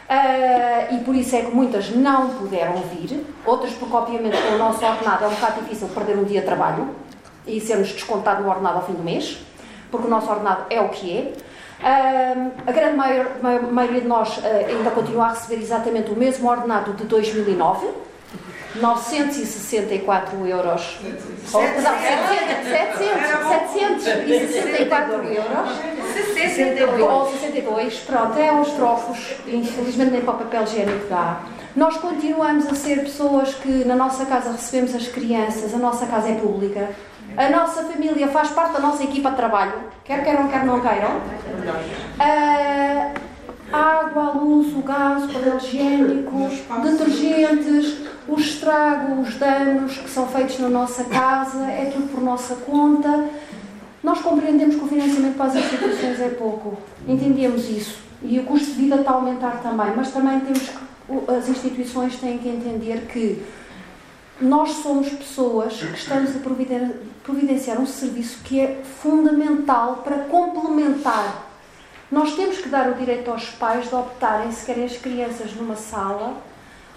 Uh, 0.09 0.95
e 0.95 0.97
por 1.05 1.15
isso 1.15 1.33
é 1.37 1.43
que 1.43 1.51
muitas 1.51 1.89
não 1.89 2.31
puderam 2.31 2.75
vir, 2.93 3.25
outras 3.45 3.71
porque 3.71 3.95
obviamente 3.95 4.35
o 4.53 4.57
nosso 4.57 4.85
ordenado 4.85 5.23
é 5.23 5.27
um 5.29 5.33
bocado 5.35 5.61
difícil 5.61 5.87
perder 5.87 6.17
um 6.17 6.25
dia 6.25 6.41
de 6.41 6.45
trabalho 6.45 6.93
e 7.45 7.59
sermos 7.59 7.91
descontados 7.91 8.43
no 8.43 8.49
ordenado 8.49 8.77
ao 8.77 8.85
fim 8.85 8.93
do 8.93 9.03
mês, 9.03 9.39
porque 9.89 10.07
o 10.07 10.09
nosso 10.09 10.29
ordenado 10.29 10.65
é 10.69 10.79
o 10.79 10.89
que 10.89 11.17
é. 11.17 11.33
Uh, 11.81 12.51
a 12.67 12.71
grande 12.71 12.95
maior, 12.95 13.27
maioria 13.71 14.01
de 14.01 14.07
nós 14.07 14.37
uh, 14.37 14.41
ainda 14.67 14.91
continua 14.91 15.25
a 15.25 15.29
receber 15.29 15.61
exatamente 15.61 16.11
o 16.11 16.15
mesmo 16.15 16.47
ordenado 16.47 16.93
de 16.93 17.05
2009, 17.05 17.87
964 18.75 20.45
euros. 20.45 20.99
700, 21.45 21.83
764 24.03 25.23
euros. 25.23 25.69
62. 26.33 27.01
Ou 27.01 27.31
62, 27.31 27.99
pronto, 27.99 28.39
é 28.39 28.51
uns 28.51 28.71
trocos, 28.71 29.17
infelizmente 29.47 30.11
nem 30.11 30.21
para 30.21 30.35
o 30.35 30.37
papel 30.37 30.63
higiênico 30.63 31.07
dá. 31.09 31.41
Nós 31.75 31.97
continuamos 31.97 32.67
a 32.67 32.75
ser 32.75 33.01
pessoas 33.01 33.55
que 33.55 33.85
na 33.85 33.95
nossa 33.95 34.25
casa 34.25 34.51
recebemos 34.51 34.93
as 34.93 35.07
crianças, 35.07 35.73
a 35.73 35.77
nossa 35.77 36.05
casa 36.05 36.29
é 36.29 36.35
pública, 36.35 36.89
a 37.37 37.49
nossa 37.49 37.83
família 37.83 38.27
faz 38.27 38.49
parte 38.49 38.73
da 38.73 38.79
nossa 38.79 39.03
equipa 39.03 39.29
de 39.31 39.35
trabalho, 39.37 39.73
quer 40.03 40.23
queiram, 40.23 40.47
quer 40.47 40.65
não 40.65 40.79
queiram. 40.81 41.17
Uh, 42.19 43.21
água, 43.71 44.23
a 44.23 44.31
luz, 44.31 44.75
o 44.75 44.81
gás, 44.81 45.23
o 45.23 45.27
papel 45.27 45.57
higiênico, 45.57 46.49
detergentes, 46.83 47.97
os 48.27 48.41
estragos, 48.41 49.29
os 49.29 49.35
danos 49.35 49.97
que 49.97 50.09
são 50.09 50.27
feitos 50.27 50.59
na 50.59 50.69
nossa 50.69 51.03
casa, 51.05 51.63
é 51.65 51.89
tudo 51.93 52.11
por 52.11 52.21
nossa 52.21 52.55
conta. 52.55 53.29
Nós 54.03 54.19
compreendemos 54.19 54.75
que 54.75 54.83
o 54.83 54.87
financiamento 54.87 55.37
para 55.37 55.45
as 55.45 55.55
instituições 55.55 56.19
é 56.19 56.29
pouco, 56.29 56.77
entendemos 57.07 57.69
isso. 57.69 57.99
E 58.23 58.39
o 58.39 58.43
custo 58.43 58.67
de 58.67 58.73
vida 58.73 58.95
está 58.95 59.11
a 59.11 59.13
aumentar 59.15 59.61
também, 59.61 59.93
mas 59.95 60.11
também 60.11 60.39
temos 60.41 60.69
que, 60.69 61.31
as 61.31 61.49
instituições 61.49 62.15
têm 62.17 62.37
que 62.37 62.49
entender 62.49 63.07
que 63.11 63.43
nós 64.41 64.71
somos 64.77 65.09
pessoas 65.09 65.73
que 65.75 65.97
estamos 65.97 66.35
a 66.35 66.39
providenciar 67.23 67.79
um 67.79 67.85
serviço 67.85 68.39
que 68.43 68.59
é 68.59 68.81
fundamental 69.01 69.97
para 70.03 70.19
complementar. 70.25 71.47
Nós 72.11 72.35
temos 72.35 72.57
que 72.57 72.67
dar 72.67 72.89
o 72.89 72.95
direito 72.95 73.29
aos 73.29 73.45
pais 73.51 73.87
de 73.87 73.95
optarem 73.95 74.51
se 74.51 74.65
querem 74.65 74.83
as 74.83 74.97
crianças 74.97 75.53
numa 75.53 75.75
sala 75.75 76.35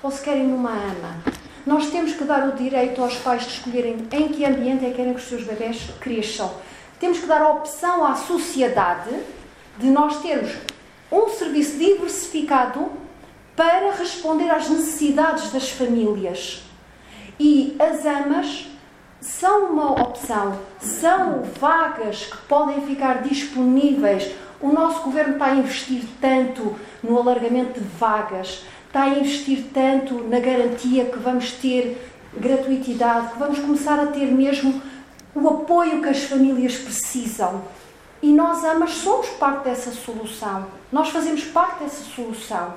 ou 0.03 0.11
se 0.11 0.23
querem 0.23 0.47
numa 0.47 0.71
ama. 0.71 1.23
Nós 1.67 1.91
temos 1.91 2.15
que 2.15 2.25
dar 2.25 2.49
o 2.49 2.53
direito 2.53 3.03
aos 3.03 3.17
pais 3.17 3.43
de 3.43 3.53
escolherem 3.53 4.09
em 4.11 4.29
que 4.29 4.45
ambiente 4.45 4.85
é 4.85 4.91
que 4.91 4.97
querem 4.97 5.15
que 5.15 5.21
os 5.21 5.29
seus 5.29 5.45
bebés 5.45 5.91
cresçam. 6.01 6.53
Temos 6.99 7.19
que 7.19 7.27
dar 7.27 7.43
a 7.43 7.51
opção 7.51 8.05
à 8.05 8.17
sociedade 8.17 9.11
de 9.79 9.89
nós 9.89 10.21
termos 10.21 10.51
um 11.13 11.29
serviço 11.29 11.77
diversificado 11.79 12.91
para 13.55 13.93
responder 13.93 14.51
às 14.51 14.69
necessidades 14.69 15.53
das 15.53 15.71
famílias. 15.71 16.63
E 17.38 17.76
as 17.81 18.07
AMAs 18.07 18.67
são 19.21 19.73
uma 19.73 19.91
opção, 20.03 20.59
são 20.79 21.43
vagas 21.59 22.26
que 22.26 22.37
podem 22.47 22.83
ficar 22.83 23.23
disponíveis. 23.23 24.31
O 24.61 24.71
nosso 24.71 25.03
governo 25.03 25.35
está 25.35 25.47
a 25.47 25.57
investir 25.57 26.05
tanto 26.21 26.76
no 27.03 27.19
alargamento 27.19 27.81
de 27.81 27.87
vagas, 27.99 28.64
está 28.87 29.03
a 29.05 29.09
investir 29.09 29.64
tanto 29.73 30.14
na 30.29 30.38
garantia 30.38 31.07
que 31.07 31.19
vamos 31.19 31.53
ter 31.53 32.00
gratuitidade, 32.37 33.33
que 33.33 33.38
vamos 33.38 33.59
começar 33.59 33.99
a 33.99 34.07
ter 34.07 34.26
mesmo 34.26 34.81
o 35.35 35.49
apoio 35.49 36.00
que 36.00 36.09
as 36.09 36.25
famílias 36.25 36.76
precisam. 36.76 37.62
E 38.23 38.33
nós, 38.33 38.64
AMAs, 38.64 38.93
somos 38.93 39.29
parte 39.31 39.64
dessa 39.64 39.91
solução. 39.91 40.67
Nós 40.93 41.09
fazemos 41.09 41.45
parte 41.45 41.83
dessa 41.83 42.05
solução. 42.05 42.75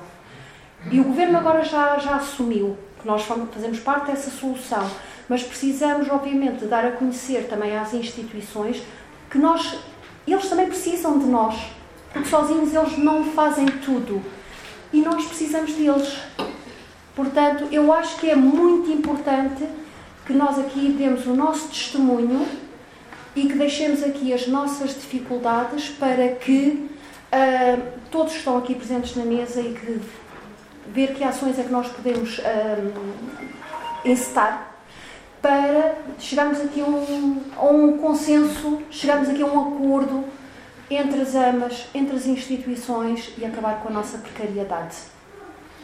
E 0.90 1.00
o 1.00 1.04
governo 1.04 1.38
agora 1.38 1.64
já, 1.64 1.98
já 1.98 2.16
assumiu 2.16 2.76
nós 3.06 3.22
fazemos 3.22 3.78
parte 3.80 4.06
dessa 4.06 4.30
solução, 4.30 4.88
mas 5.28 5.42
precisamos, 5.42 6.08
obviamente, 6.08 6.64
dar 6.64 6.84
a 6.84 6.92
conhecer 6.92 7.46
também 7.48 7.76
às 7.76 7.92
instituições 7.92 8.82
que 9.30 9.38
nós, 9.38 9.78
eles 10.26 10.48
também 10.48 10.66
precisam 10.66 11.18
de 11.18 11.26
nós, 11.26 11.54
porque 12.12 12.28
sozinhos 12.28 12.74
eles 12.74 12.98
não 12.98 13.24
fazem 13.24 13.66
tudo 13.66 14.22
e 14.92 15.00
nós 15.00 15.24
precisamos 15.26 15.72
deles. 15.72 16.18
Portanto, 17.14 17.68
eu 17.70 17.92
acho 17.92 18.16
que 18.18 18.30
é 18.30 18.36
muito 18.36 18.90
importante 18.90 19.66
que 20.26 20.32
nós 20.32 20.58
aqui 20.58 20.94
demos 20.96 21.26
o 21.26 21.34
nosso 21.34 21.68
testemunho 21.68 22.46
e 23.34 23.46
que 23.46 23.54
deixemos 23.54 24.02
aqui 24.02 24.32
as 24.32 24.46
nossas 24.46 24.90
dificuldades 24.90 25.88
para 25.90 26.28
que 26.28 26.88
uh, 27.32 27.82
todos 28.10 28.32
que 28.32 28.38
estão 28.38 28.58
aqui 28.58 28.74
presentes 28.74 29.16
na 29.16 29.24
mesa 29.24 29.60
e 29.60 29.74
que 29.74 30.00
ver 30.92 31.14
que 31.14 31.24
ações 31.24 31.58
é 31.58 31.62
que 31.62 31.70
nós 31.72 31.88
podemos 31.88 32.38
um, 32.38 34.10
encetar 34.10 34.68
para 35.40 35.94
chegarmos 36.18 36.60
aqui 36.60 36.80
a 36.80 36.84
um, 36.84 37.42
a 37.56 37.64
um 37.64 37.98
consenso, 37.98 38.82
chegarmos 38.90 39.28
aqui 39.28 39.42
a 39.42 39.46
um 39.46 39.76
acordo 39.76 40.24
entre 40.90 41.20
as 41.20 41.34
amas, 41.34 41.86
entre 41.94 42.16
as 42.16 42.26
instituições 42.26 43.32
e 43.38 43.44
acabar 43.44 43.80
com 43.80 43.88
a 43.88 43.92
nossa 43.92 44.18
precariedade. 44.18 44.96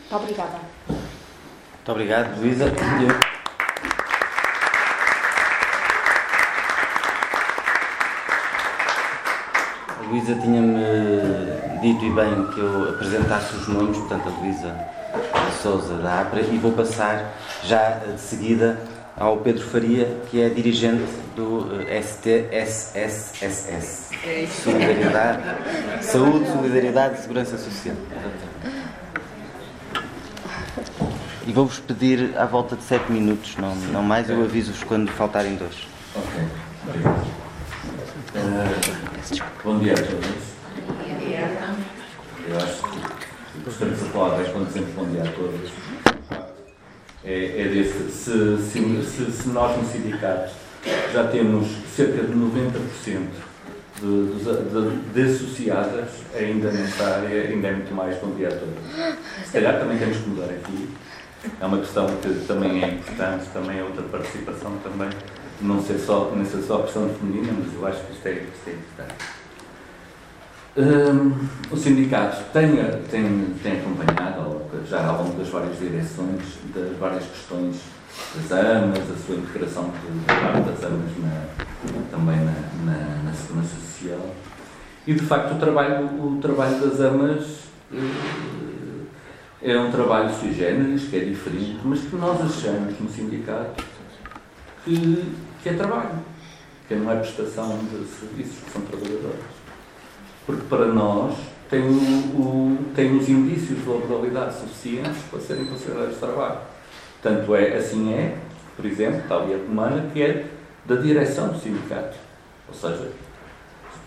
Muito 0.01 0.17
obrigada. 0.17 0.61
Muito 0.89 1.93
obrigado, 1.93 2.41
Luísa. 2.41 2.73
Luísa 10.15 10.37
tinha-me 10.37 10.79
dito 11.81 12.05
e 12.05 12.11
bem 12.11 12.47
que 12.55 12.61
eu 12.61 12.91
apresentasse 12.91 13.57
os 13.57 13.67
nomes, 13.67 13.99
portanto, 13.99 14.29
a 14.29 14.31
Luísa 14.41 14.73
Souza 15.61 15.97
da 15.97 16.21
APRA, 16.21 16.41
e 16.43 16.57
vou 16.57 16.71
passar 16.71 17.35
já 17.65 17.99
de 17.99 18.21
seguida 18.21 18.81
ao 19.17 19.39
Pedro 19.39 19.65
Faria, 19.65 20.21
que 20.31 20.41
é 20.41 20.49
dirigente 20.49 21.03
do 21.35 21.69
eh, 21.89 22.01
STSSSS. 22.01 23.35
É 24.25 24.47
Solidariedade, 24.47 25.43
Saúde, 26.01 26.47
Solidariedade 26.49 27.19
e 27.19 27.23
Segurança 27.23 27.59
Social. 27.59 27.97
E 31.45 31.53
vou-vos 31.53 31.81
pedir 31.81 32.39
à 32.39 32.47
volta 32.47 32.77
de 32.77 32.85
7 32.85 33.11
minutos, 33.11 33.57
não, 33.57 33.75
não 33.75 34.05
mais, 34.05 34.31
eu 34.31 34.41
aviso-vos 34.45 34.85
quando 34.85 35.11
faltarem 35.11 35.57
dois. 35.57 35.89
Ok, 36.15 36.41
obrigado. 36.87 37.27
Uh, 38.37 39.04
bom 39.65 39.79
dia 39.79 39.93
a 39.93 39.97
todos. 39.97 40.55
Bom 40.87 41.19
dia. 41.19 41.51
Eu 42.47 42.57
acho 42.57 42.83
que 42.83 43.61
gostaria 43.65 43.95
de 43.95 44.01
falar 44.05 44.45
quando 44.45 44.67
dizemos 44.67 44.91
bom 44.91 45.07
dia 45.07 45.23
a 45.23 45.33
todos 45.33 45.71
é, 47.25 47.63
é 47.63 47.69
desse. 47.69 48.11
Se, 48.11 48.59
se, 48.59 49.03
se, 49.03 49.33
se, 49.33 49.49
nós 49.49 49.77
no 49.79 49.89
sindicato 49.89 50.53
já 51.13 51.25
temos 51.29 51.67
cerca 51.97 52.23
de 52.23 52.35
90% 52.35 53.29
de, 54.01 54.27
de, 54.35 55.13
de, 55.15 55.35
associadas, 55.35 56.11
ainda 56.35 56.71
nesta 56.71 57.05
área, 57.05 57.49
ainda 57.49 57.69
é 57.69 57.73
muito 57.73 57.95
mais 57.95 58.19
bom 58.19 58.35
dia 58.35 58.49
a 58.49 58.51
todos. 58.51 59.17
Se 59.47 59.53
calhar 59.53 59.79
também 59.79 59.97
temos 59.97 60.19
que 60.19 60.29
mudar 60.29 60.51
aqui. 60.51 60.91
É 61.61 61.65
uma 61.65 61.79
questão 61.79 62.07
que 62.07 62.47
também 62.47 62.83
é 62.83 62.89
importante, 62.89 63.47
também 63.53 63.79
é 63.79 63.83
outra 63.83 64.03
participação 64.03 64.79
também, 64.83 65.11
não 65.65 65.83
ser 65.83 65.99
só, 65.99 66.31
não 66.35 66.45
ser 66.45 66.63
só 66.63 66.81
a 66.81 66.83
questão 66.83 67.09
feminina, 67.09 67.53
mas 67.59 67.75
eu 67.75 67.87
acho 67.87 68.05
que 68.05 68.13
isto 68.13 68.27
é, 68.27 68.33
isto 68.33 68.69
é 68.69 68.73
importante. 68.73 69.15
Um, 70.77 71.49
o 71.71 71.77
sindicato 71.77 72.43
tem, 72.53 72.77
tem, 73.09 73.55
tem 73.63 73.81
acompanhado 73.81 74.61
já 74.89 75.07
ao 75.07 75.23
longo 75.23 75.39
das 75.39 75.49
várias 75.49 75.79
direções, 75.79 76.43
das 76.75 76.97
várias 76.99 77.25
questões 77.25 77.77
das 78.35 78.53
AMAs, 78.53 79.11
a 79.11 79.27
sua 79.27 79.37
integração 79.37 79.91
parte 80.27 80.71
das 80.71 80.85
AMAs 80.85 81.11
na, 81.19 81.47
também 82.11 82.37
na, 82.37 82.53
na, 82.85 83.23
na, 83.25 83.33
Segurança 83.33 83.77
Social. 83.77 84.35
E 85.07 85.15
de 85.15 85.25
facto 85.25 85.55
o 85.55 85.59
trabalho, 85.59 86.07
o 86.07 86.39
trabalho 86.41 86.81
das 86.81 87.01
AMAs 87.01 87.45
uh, 87.93 89.07
é 89.63 89.79
um 89.79 89.91
trabalho 89.91 90.35
sui 90.35 90.53
generis, 90.53 91.09
que 91.09 91.17
é 91.17 91.21
diferente, 91.21 91.81
mas 91.85 92.01
que 92.01 92.17
nós 92.17 92.41
achamos 92.41 92.99
no 93.01 93.09
sindicato 93.09 93.83
que, 94.85 95.25
que 95.65 95.71
é 95.71 95.73
trabalho, 95.73 96.21
que 96.87 96.95
não 96.95 97.11
é 97.11 97.17
prestação 97.17 97.77
de 97.79 98.07
serviços, 98.07 98.63
que 98.65 98.71
são 98.71 98.83
trabalhadores 98.83 99.65
porque 100.47 100.63
para 100.69 100.87
nós 100.87 101.35
tem 101.71 101.81
o, 101.81 101.93
o, 101.93 102.79
têm 102.95 103.17
os 103.17 103.29
indícios 103.29 103.83
de 103.83 103.89
laboralidade 103.89 104.55
suficientes 104.55 105.23
para 105.31 105.41
serem 105.41 105.65
considerados 105.65 106.19
trabalho. 106.19 106.59
Tanto 107.23 107.55
é, 107.55 107.77
assim 107.77 108.13
é, 108.13 108.37
por 108.77 108.85
exemplo, 108.85 109.23
tal 109.29 109.49
e 109.49 109.55
a 109.55 109.59
comanda, 109.59 110.11
que 110.13 110.23
é 110.23 110.47
da 110.85 110.97
direção 110.97 111.49
do 111.49 111.59
sindicato. 111.59 112.17
Ou 112.69 112.75
seja, 112.75 113.11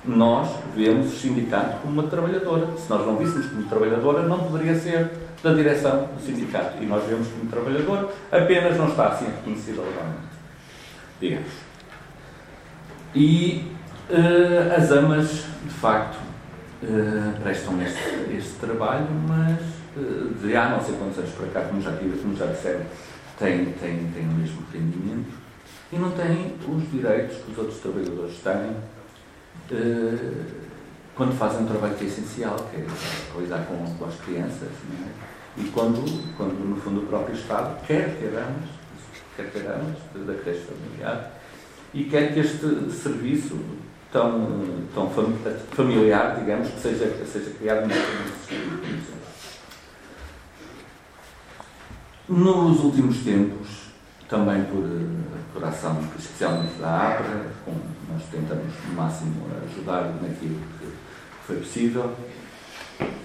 nós 0.05 0.47
vemos 0.75 1.07
o 1.07 1.17
sindicato 1.17 1.81
como 1.81 1.99
uma 1.99 2.09
trabalhadora. 2.09 2.67
Se 2.77 2.89
nós 2.89 3.05
não 3.05 3.17
víssemos 3.17 3.47
como 3.47 3.63
trabalhadora, 3.63 4.21
não 4.23 4.39
poderia 4.39 4.75
ser 4.75 5.09
da 5.41 5.53
direção 5.53 6.09
do 6.15 6.21
sindicato. 6.23 6.81
E 6.81 6.85
nós 6.85 7.03
vemos 7.05 7.27
como 7.29 7.49
trabalhadora, 7.49 8.09
apenas 8.31 8.77
não 8.77 8.89
está 8.89 9.07
assim 9.07 9.25
reconhecida 9.25 9.81
legalmente. 9.81 10.26
Digamos. 11.19 11.51
E 13.15 13.71
uh, 14.09 14.75
as 14.75 14.91
amas, 14.91 15.45
de 15.63 15.69
facto, 15.69 16.17
uh, 16.83 17.41
prestam 17.41 17.81
este, 17.81 18.35
este, 18.37 18.53
trabalho, 18.59 19.07
mas 19.27 19.59
uh, 19.95 20.33
de 20.35 20.55
há 20.55 20.69
não 20.69 20.83
sei 20.83 20.95
quantos 20.95 21.17
anos 21.17 21.31
para 21.31 21.47
cá, 21.47 21.61
como 21.61 21.81
já, 21.81 21.91
como 21.91 22.35
já 22.35 22.45
disseram, 22.45 22.85
têm, 23.39 23.65
têm, 23.65 24.11
têm 24.13 24.27
o 24.27 24.33
mesmo 24.33 24.63
rendimento 24.71 25.31
e 25.91 25.97
não 25.97 26.11
têm 26.11 26.55
os 26.67 26.91
direitos 26.91 27.37
que 27.37 27.51
os 27.51 27.57
outros 27.57 27.79
trabalhadores 27.79 28.37
têm 28.39 28.75
quando 31.15 31.35
fazem 31.35 31.63
um 31.63 31.65
trabalho 31.65 31.95
que 31.95 32.05
é 32.05 32.07
essencial, 32.07 32.55
que 32.69 32.77
é 32.77 32.85
lidar 33.39 33.65
com, 33.65 33.95
com 33.95 34.05
as 34.05 34.15
crianças, 34.21 34.69
é? 34.69 35.61
e 35.61 35.63
quando, 35.71 36.05
quando, 36.37 36.53
no 36.63 36.79
fundo, 36.79 37.01
o 37.01 37.05
próprio 37.07 37.35
Estado 37.35 37.83
quer 37.85 38.15
queiramos, 38.19 38.76
quer 39.43 39.63
da 40.25 40.33
creche 40.35 40.65
familiar, 40.65 41.31
e 41.93 42.03
quer 42.05 42.33
que 42.33 42.39
este 42.39 42.91
serviço 42.91 43.57
tão, 44.11 44.47
tão 44.93 45.09
familiar, 45.71 46.37
digamos, 46.39 46.69
que 46.69 46.79
seja, 46.79 47.07
que 47.07 47.25
seja 47.25 47.51
criado. 47.51 47.87
Nos 52.27 52.79
últimos 52.83 53.23
tempos, 53.23 53.67
também 54.27 54.63
por, 54.65 54.83
por 55.53 55.63
ação 55.63 55.97
especialmente 56.17 56.73
da 56.79 57.13
APRA, 57.13 57.45
com, 57.63 57.71
nós 58.11 58.23
tentamos 58.29 58.73
no 58.87 58.95
máximo 58.95 59.47
ajudar 59.65 60.13
naquilo 60.21 60.59
que 60.79 60.87
foi 61.45 61.57
possível, 61.57 62.13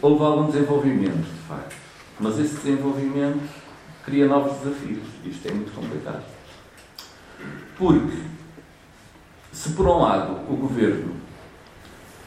houve 0.00 0.24
algum 0.24 0.50
desenvolvimento, 0.50 1.24
de 1.24 1.48
facto. 1.48 1.74
Mas 2.20 2.38
esse 2.38 2.54
desenvolvimento 2.56 3.61
cria 4.04 4.26
novos 4.26 4.58
desafios. 4.58 5.04
Isto 5.24 5.48
é 5.48 5.52
muito 5.52 5.74
complicado. 5.74 6.22
Porque 7.76 8.18
se 9.52 9.70
por 9.72 9.86
um 9.86 9.98
lado 9.98 10.40
o 10.48 10.56
governo 10.56 11.14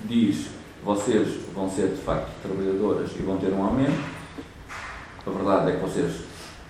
diz 0.04 0.48
vocês 0.84 1.28
vão 1.54 1.68
ser 1.70 1.90
de 1.90 2.02
facto 2.02 2.30
trabalhadoras 2.44 3.10
e 3.18 3.24
vão 3.24 3.38
ter 3.38 3.52
um 3.52 3.64
aumento, 3.64 4.00
a 5.26 5.30
verdade 5.32 5.72
é 5.72 5.76
que 5.76 5.82
vocês 5.82 6.22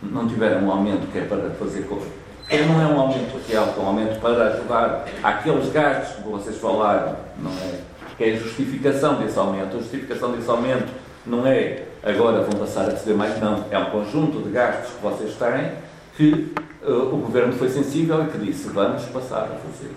não 0.02 0.28
tiveram 0.28 0.66
um 0.66 0.72
aumento 0.72 1.12
que 1.12 1.18
é 1.18 1.26
para 1.26 1.50
fazer 1.52 1.84
coisa. 1.84 2.08
Não 2.50 2.82
é 2.82 2.86
um 2.86 3.00
aumento 3.00 3.38
real, 3.48 3.74
é 3.76 3.80
um 3.82 3.88
aumento 3.88 4.22
para 4.22 4.54
ajudar 4.54 5.06
aqueles 5.22 5.70
gastos 5.74 6.18
que 6.18 6.30
vocês 6.30 6.58
falaram, 6.58 7.18
não 7.40 7.52
é? 7.52 7.82
Que 8.18 8.24
é 8.24 8.34
a 8.34 8.38
justificação 8.38 9.16
desse 9.16 9.38
aumento. 9.38 9.76
A 9.76 9.80
justificação 9.80 10.32
desse 10.32 10.50
aumento 10.50 10.88
não 11.26 11.46
é 11.46 11.84
agora 12.06 12.44
vão 12.44 12.60
passar 12.60 12.86
a 12.86 12.92
receber 12.92 13.16
mais, 13.16 13.40
não. 13.42 13.66
É 13.72 13.80
um 13.80 13.86
conjunto 13.86 14.44
de 14.44 14.52
gastos 14.52 14.94
que 14.94 15.02
vocês 15.02 15.36
têm 15.36 15.72
que 16.16 16.54
uh, 16.84 17.14
o 17.14 17.18
governo 17.18 17.52
foi 17.54 17.68
sensível 17.68 18.24
e 18.24 18.28
que 18.28 18.38
disse 18.38 18.70
vamos 18.70 19.04
passar 19.06 19.44
a 19.44 19.56
fazer. 19.56 19.92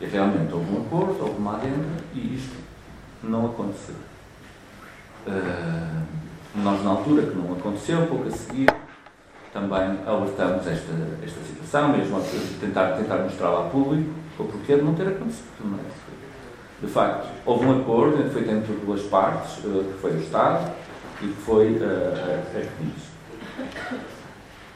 E 0.00 0.06
realmente 0.06 0.52
houve 0.52 0.70
um 0.74 0.82
acordo, 0.82 1.16
houve 1.20 1.38
uma 1.38 1.54
adenda 1.54 2.02
e 2.12 2.34
isto 2.34 2.56
não 3.22 3.46
aconteceu. 3.46 3.94
Uh, 5.26 6.04
nós, 6.56 6.82
na 6.82 6.90
altura 6.90 7.22
que 7.22 7.36
não 7.36 7.52
aconteceu, 7.52 8.06
pouco 8.06 8.28
a 8.28 8.30
seguir, 8.30 8.68
também 9.52 9.98
alertamos 10.06 10.66
esta, 10.66 10.92
esta 11.22 11.40
situação, 11.42 11.88
mesmo 11.90 12.16
a 12.18 12.20
tentar, 12.60 12.92
tentar 12.92 13.16
mostrar 13.18 13.48
ao 13.48 13.70
público 13.70 14.10
o 14.38 14.44
porquê 14.44 14.76
de 14.76 14.82
não 14.82 14.94
ter 14.94 15.08
acontecido. 15.08 15.46
Não 15.64 15.78
é? 15.78 15.82
De 16.80 16.92
facto, 16.92 17.28
houve 17.46 17.64
um 17.64 17.80
acordo 17.80 18.30
feito 18.30 18.50
entre 18.50 18.74
duas 18.74 19.02
partes, 19.02 19.58
uh, 19.58 19.84
que 19.84 19.98
foi 20.00 20.12
o 20.12 20.20
Estado 20.20 20.70
e 21.22 21.26
que 21.26 21.42
foi 21.44 21.72
uh, 21.72 21.84
a, 21.84 22.58
a 22.58 22.62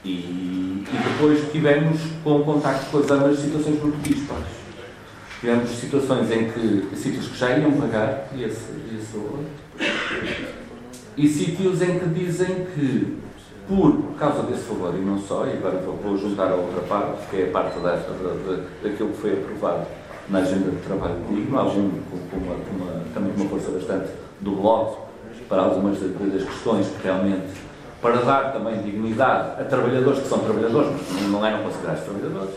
E, 0.04 0.08
e 0.08 0.86
depois 1.12 1.52
tivemos, 1.52 2.00
com 2.24 2.40
o 2.40 2.44
contacto 2.44 2.90
com 2.90 2.98
as 2.98 3.10
ambas, 3.10 3.38
situações 3.38 3.82
muito 3.82 4.02
dispares 4.02 4.60
Tivemos 5.40 5.70
situações 5.70 6.30
em 6.30 6.50
que 6.50 6.94
sítios 6.94 7.28
que 7.28 7.38
já 7.38 7.56
iam 7.56 7.72
pagar 7.72 8.28
esse, 8.34 8.74
esse 8.94 9.16
valor. 9.16 9.42
E 11.16 11.26
sítios 11.26 11.80
em 11.80 11.98
que 11.98 12.06
dizem 12.08 12.66
que, 12.74 13.16
por 13.66 14.14
causa 14.18 14.42
desse 14.42 14.64
favor, 14.64 14.94
e 14.94 14.98
não 14.98 15.18
só, 15.18 15.46
e 15.46 15.52
agora 15.52 15.78
vou 15.78 16.18
juntar 16.18 16.48
a 16.48 16.56
outra 16.56 16.82
parte, 16.82 17.26
que 17.30 17.40
é 17.40 17.48
a 17.48 17.52
parte 17.52 17.78
desta, 17.78 18.12
daquilo 18.82 19.08
que 19.08 19.16
foi 19.16 19.32
aprovado 19.32 19.86
na 20.28 20.40
agenda 20.40 20.72
de 20.72 20.76
trabalho 20.82 21.16
digno, 21.30 21.58
algum 21.58 21.88
com, 21.88 22.36
uma, 22.36 22.54
uma, 22.54 23.04
também 23.14 23.32
uma 23.34 23.48
força 23.48 23.70
bastante 23.70 24.10
do 24.42 24.50
Bloco, 24.52 25.09
para 25.50 25.62
algumas 25.62 25.98
das 25.98 26.44
questões 26.44 26.86
que 26.86 27.02
realmente, 27.02 27.50
para 28.00 28.22
dar 28.22 28.52
também 28.52 28.80
dignidade 28.82 29.60
a 29.60 29.64
trabalhadores 29.64 30.20
que 30.20 30.28
são 30.28 30.38
trabalhadores, 30.38 30.92
mas 31.12 31.22
não 31.24 31.44
eram 31.44 31.64
considerados 31.64 32.04
trabalhadores, 32.04 32.54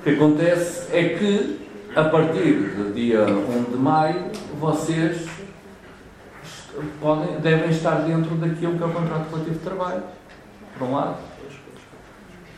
o 0.00 0.02
que 0.02 0.10
acontece 0.10 0.88
é 0.92 1.16
que, 1.16 1.60
a 1.94 2.04
partir 2.04 2.54
do 2.76 2.92
dia 2.92 3.24
1 3.24 3.70
de 3.70 3.76
maio, 3.76 4.24
vocês 4.58 5.28
podem, 7.00 7.40
devem 7.40 7.70
estar 7.70 8.02
dentro 8.02 8.34
daquilo 8.34 8.76
que 8.76 8.82
é 8.82 8.86
o 8.86 8.90
contrato 8.90 9.30
coletivo 9.30 9.58
de 9.58 9.64
trabalho, 9.64 10.02
por 10.76 10.88
um 10.88 10.94
lado. 10.94 11.16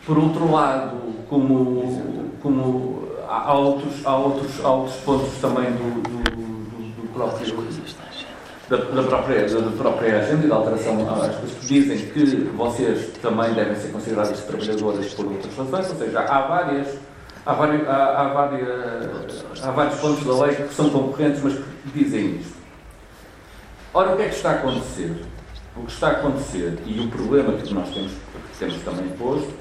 Por 0.06 0.18
outro 0.18 0.50
lado, 0.50 0.96
como, 1.28 2.30
como 2.42 3.08
há, 3.28 3.52
outros, 3.52 4.06
há, 4.06 4.16
outros, 4.16 4.64
há 4.64 4.72
outros 4.72 4.96
pontos 4.96 5.38
também 5.38 5.70
do, 5.70 6.02
do, 6.02 6.30
do, 6.30 7.02
do 7.02 7.12
próprio 7.12 7.46
da, 8.70 8.76
da, 8.76 9.02
própria, 9.02 9.48
da 9.48 9.70
própria 9.76 10.18
agenda 10.20 10.46
e 10.46 10.48
da 10.48 10.54
alteração 10.54 11.10
às 11.10 11.36
que 11.36 11.66
dizem 11.66 11.98
que 12.10 12.24
vocês 12.56 13.10
também 13.20 13.52
devem 13.52 13.74
ser 13.74 13.88
considerados 13.88 14.40
trabalhadores 14.40 15.12
por 15.12 15.26
outras 15.26 15.56
razões, 15.56 15.90
ou 15.90 15.96
seja, 15.96 16.20
há 16.20 16.40
várias 16.42 16.98
Há 17.44 17.54
vários, 17.54 17.88
há, 17.88 18.20
há, 18.20 18.28
várias, 18.34 19.44
há 19.62 19.70
vários 19.70 19.98
pontos 19.98 20.24
da 20.26 20.44
lei 20.44 20.56
que 20.56 20.74
são 20.74 20.90
concorrentes, 20.90 21.42
mas 21.42 21.54
que 21.54 21.64
dizem 21.94 22.36
isto. 22.36 22.54
Ora, 23.94 24.12
o 24.12 24.16
que 24.16 24.22
é 24.22 24.28
que 24.28 24.34
está 24.34 24.50
a 24.50 24.54
acontecer? 24.56 25.24
O 25.74 25.84
que 25.84 25.90
está 25.90 26.08
a 26.08 26.10
acontecer 26.12 26.78
e 26.84 27.00
o 27.00 27.08
problema 27.08 27.54
que 27.54 27.72
nós 27.72 27.88
temos, 27.88 28.12
que 28.12 28.58
temos 28.58 28.76
também 28.82 29.08
posto 29.16 29.52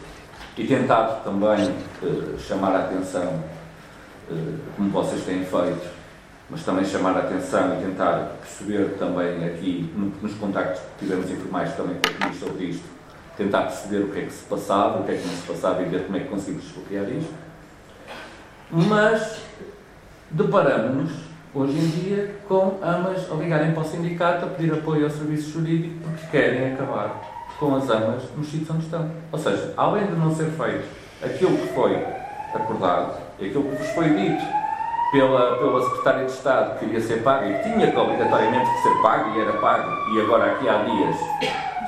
e 0.58 0.68
tentado 0.68 1.24
também 1.24 1.72
uh, 2.04 2.38
chamar 2.38 2.76
a 2.76 2.80
atenção, 2.80 3.42
uh, 4.30 4.60
como 4.76 4.90
vocês 4.90 5.24
têm 5.24 5.46
feito, 5.46 5.99
mas 6.50 6.64
também 6.64 6.86
chamar 6.86 7.16
a 7.16 7.20
atenção 7.20 7.78
e 7.80 7.86
tentar 7.86 8.38
perceber 8.42 8.96
também 8.98 9.46
aqui, 9.46 9.94
nos 10.22 10.34
contactos 10.36 10.82
que 10.82 11.06
tivemos 11.06 11.30
informais 11.30 11.74
também 11.76 11.96
com 11.96 12.10
o 12.10 12.26
Ministro 12.26 12.50
sobre 12.50 12.66
isto, 12.66 12.86
tentar 13.38 13.64
perceber 13.64 14.06
o 14.06 14.08
que 14.10 14.20
é 14.20 14.26
que 14.26 14.34
se 14.34 14.44
passava, 14.46 15.00
o 15.00 15.04
que 15.04 15.12
é 15.12 15.16
que 15.16 15.28
não 15.28 15.36
se 15.36 15.48
passava 15.48 15.82
e 15.82 15.86
ver 15.86 16.06
como 16.06 16.18
é 16.18 16.22
que 16.22 16.28
conseguimos 16.28 16.64
desbloquear 16.64 17.10
isto 17.10 17.50
mas 18.72 19.40
deparamos-nos 20.30 21.12
hoje 21.56 21.76
em 21.76 21.88
dia 21.88 22.36
com 22.48 22.78
amas 22.84 23.30
obrigarem 23.32 23.72
para 23.72 23.82
o 23.82 23.86
sindicato 23.86 24.46
a 24.46 24.50
pedir 24.50 24.72
apoio 24.72 25.06
ao 25.06 25.10
serviço 25.10 25.52
jurídico 25.52 25.96
porque 26.04 26.28
querem 26.28 26.74
acabar 26.74 27.20
com 27.58 27.76
as 27.76 27.90
amas 27.90 28.24
nos 28.38 28.48
sítios 28.48 28.70
onde 28.70 28.84
estão. 28.84 29.10
Ou 29.32 29.40
seja, 29.40 29.74
além 29.76 30.06
de 30.06 30.14
não 30.14 30.36
ser 30.36 30.52
feito 30.52 30.88
aquilo 31.24 31.58
que 31.58 31.74
foi 31.74 31.96
acordado 32.54 33.18
aquilo 33.38 33.64
que 33.64 33.76
vos 33.76 33.88
foi 33.90 34.10
dito 34.10 34.59
pela, 35.12 35.58
pela 35.58 35.84
Secretária 35.84 36.26
de 36.26 36.32
Estado 36.32 36.80
que 36.80 36.86
iria 36.86 37.02
ser 37.02 37.24
pago 37.24 37.46
e 37.46 37.64
tinha 37.64 37.92
que 37.92 37.98
obrigatoriamente 37.98 38.70
que 38.72 38.82
ser 38.84 39.02
pago 39.02 39.36
e 39.36 39.42
era 39.42 39.54
pago, 39.54 39.90
e 40.14 40.22
agora 40.22 40.54
aqui 40.54 40.70
há 40.70 40.84
dias, 40.84 41.16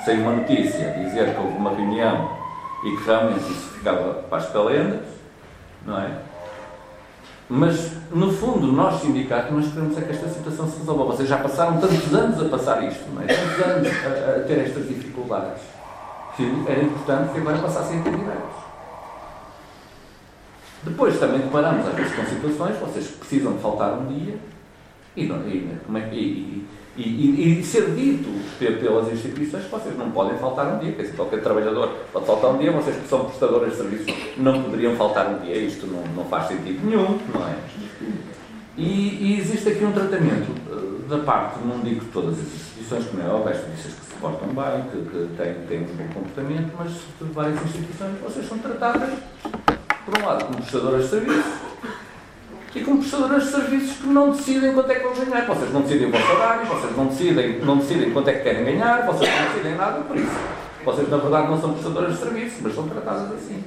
sem 0.04 0.22
uma 0.22 0.34
notícia, 0.34 0.92
dizer 0.92 1.34
que 1.34 1.40
houve 1.40 1.58
uma 1.58 1.72
reunião 1.72 2.38
e 2.84 2.98
que 2.98 3.04
realmente 3.06 3.52
isso 3.52 3.70
ficava 3.70 4.14
para 4.14 4.38
as 4.38 4.50
calendas, 4.52 5.06
não 5.86 6.00
é? 6.00 6.12
Mas, 7.54 7.92
no 8.10 8.32
fundo, 8.32 8.66
nós, 8.72 9.02
sindicatos, 9.02 9.52
nós 9.52 9.68
queremos 9.74 9.98
é 9.98 10.02
que 10.02 10.12
esta 10.12 10.30
situação 10.30 10.70
se 10.70 10.80
resolva. 10.80 11.04
Vocês 11.04 11.28
já 11.28 11.38
passaram 11.38 11.82
tantos 11.82 12.16
anos 12.16 12.42
a 12.42 12.48
passar 12.48 12.82
isto, 12.82 13.14
não 13.14 13.22
é? 13.22 13.26
tantos 13.26 13.66
anos 13.66 13.88
a, 14.06 14.38
a 14.38 14.44
ter 14.46 14.60
estas 14.60 14.88
dificuldades, 14.88 15.62
que 16.38 16.64
era 16.66 16.82
importante 16.82 17.34
que 17.34 17.40
agora 17.40 17.58
passassem 17.58 18.00
a 18.00 18.04
ter 18.04 18.12
direitos. 18.12 18.61
Depois 20.84 21.20
também 21.20 21.40
deparamos 21.40 21.88
às 21.88 21.94
vezes 21.94 22.14
com 22.14 22.26
situações, 22.26 22.78
vocês 22.80 23.08
precisam 23.08 23.54
de 23.54 23.62
faltar 23.62 24.00
um 24.00 24.08
dia, 24.08 24.36
e, 25.16 25.30
é, 25.30 26.14
e, 26.14 26.66
e, 26.98 27.02
e, 27.02 27.60
e, 27.60 27.64
ser 27.64 27.92
dito 27.92 28.30
pelas 28.58 29.12
instituições 29.12 29.66
que 29.66 29.70
vocês 29.70 29.98
não 29.98 30.12
podem 30.12 30.38
faltar 30.38 30.74
um 30.74 30.80
dia, 30.80 30.94
quer 30.94 31.04
dizer, 31.04 31.16
qualquer 31.16 31.42
trabalhador 31.42 31.90
pode 32.12 32.26
faltar 32.26 32.52
um 32.52 32.58
dia, 32.58 32.72
vocês 32.72 32.96
que 32.96 33.08
são 33.08 33.26
prestadores 33.26 33.72
de 33.72 33.78
serviços 33.78 34.14
não 34.38 34.64
poderiam 34.64 34.96
faltar 34.96 35.30
um 35.30 35.40
dia, 35.40 35.56
isto 35.58 35.86
não, 35.86 36.04
não 36.16 36.26
faz 36.26 36.48
sentido 36.48 36.86
nenhum, 36.86 37.20
não 37.34 37.48
é? 37.48 37.56
E, 38.78 38.84
e 38.84 39.40
existe 39.40 39.70
aqui 39.70 39.84
um 39.84 39.92
tratamento 39.92 40.52
eh, 40.72 41.10
da 41.10 41.20
parte, 41.20 41.60
não 41.66 41.80
digo 41.82 42.06
todas 42.14 42.40
as 42.40 42.46
instituições, 42.46 43.06
como 43.06 43.22
é 43.22 43.28
óbvio, 43.28 43.52
as 43.52 43.58
instituições 43.58 43.94
que 43.96 44.06
se 44.06 44.14
portam 44.20 44.48
bem, 44.48 44.84
que, 44.92 45.10
que 45.10 45.30
têm, 45.38 45.54
têm 45.68 45.82
um 45.82 45.96
bom 45.96 46.08
comportamento, 46.14 46.72
mas 46.78 46.92
várias 47.34 47.62
instituições, 47.64 48.18
vocês 48.24 48.48
são 48.48 48.58
tratadas, 48.58 49.10
por 50.06 50.18
um 50.18 50.26
lado, 50.26 50.46
como 50.46 50.58
prestadoras 50.58 51.04
de 51.04 51.10
serviços 51.10 51.54
e 52.74 52.82
como 52.82 53.00
prestadoras 53.00 53.44
de 53.44 53.50
serviços 53.50 53.98
que 53.98 54.08
não 54.08 54.32
decidem 54.32 54.74
quanto 54.74 54.92
é 54.92 54.96
que 54.96 55.04
vão 55.04 55.14
ganhar. 55.14 55.46
Vocês 55.46 55.74
não 55.74 55.82
decidem 55.82 56.08
o 56.08 56.12
vosso 56.12 56.32
horário, 56.32 56.66
vocês 56.66 56.98
não 56.98 57.06
decidem, 57.08 57.60
não 57.60 57.78
decidem 57.78 58.12
quanto 58.12 58.30
é 58.30 58.34
que 58.34 58.44
querem 58.44 58.64
ganhar, 58.64 59.06
vocês 59.06 59.30
não 59.30 59.48
decidem 59.48 59.76
nada 59.76 60.02
por 60.02 60.16
isso. 60.16 60.40
Vocês, 60.84 61.10
na 61.10 61.18
verdade, 61.18 61.48
não 61.48 61.62
são 61.62 61.74
prestadoras 61.74 62.14
de 62.14 62.20
serviços, 62.20 62.60
mas 62.62 62.74
são 62.74 62.88
tratadas 62.88 63.32
assim. 63.34 63.64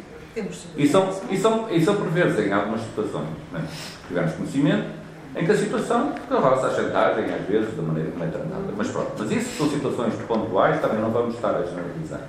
E 0.77 0.89
são, 0.89 1.09
e 1.31 1.39
são, 1.39 1.71
e 1.71 1.85
são 1.85 1.95
por 1.95 2.09
vezes, 2.09 2.45
em 2.45 2.53
algumas 2.53 2.81
situações, 2.81 3.29
né, 3.53 3.65
tivemos 4.09 4.33
conhecimento, 4.33 4.91
em 5.37 5.45
que 5.45 5.53
a 5.53 5.57
situação 5.57 6.13
roça 6.29 6.67
a 6.67 6.75
chantagem, 6.75 7.25
às 7.27 7.47
vezes, 7.47 7.77
da 7.77 7.83
maneira 7.83 8.11
como 8.11 8.25
é 8.25 8.27
tratada. 8.27 8.73
Mas 8.77 8.89
pronto, 8.89 9.13
mas 9.17 9.31
isso 9.31 9.57
são 9.57 9.69
situações 9.69 10.15
pontuais, 10.27 10.81
também 10.81 10.99
não 10.99 11.11
vamos 11.11 11.37
estar 11.37 11.55
a 11.55 11.63
generalizar. 11.63 12.23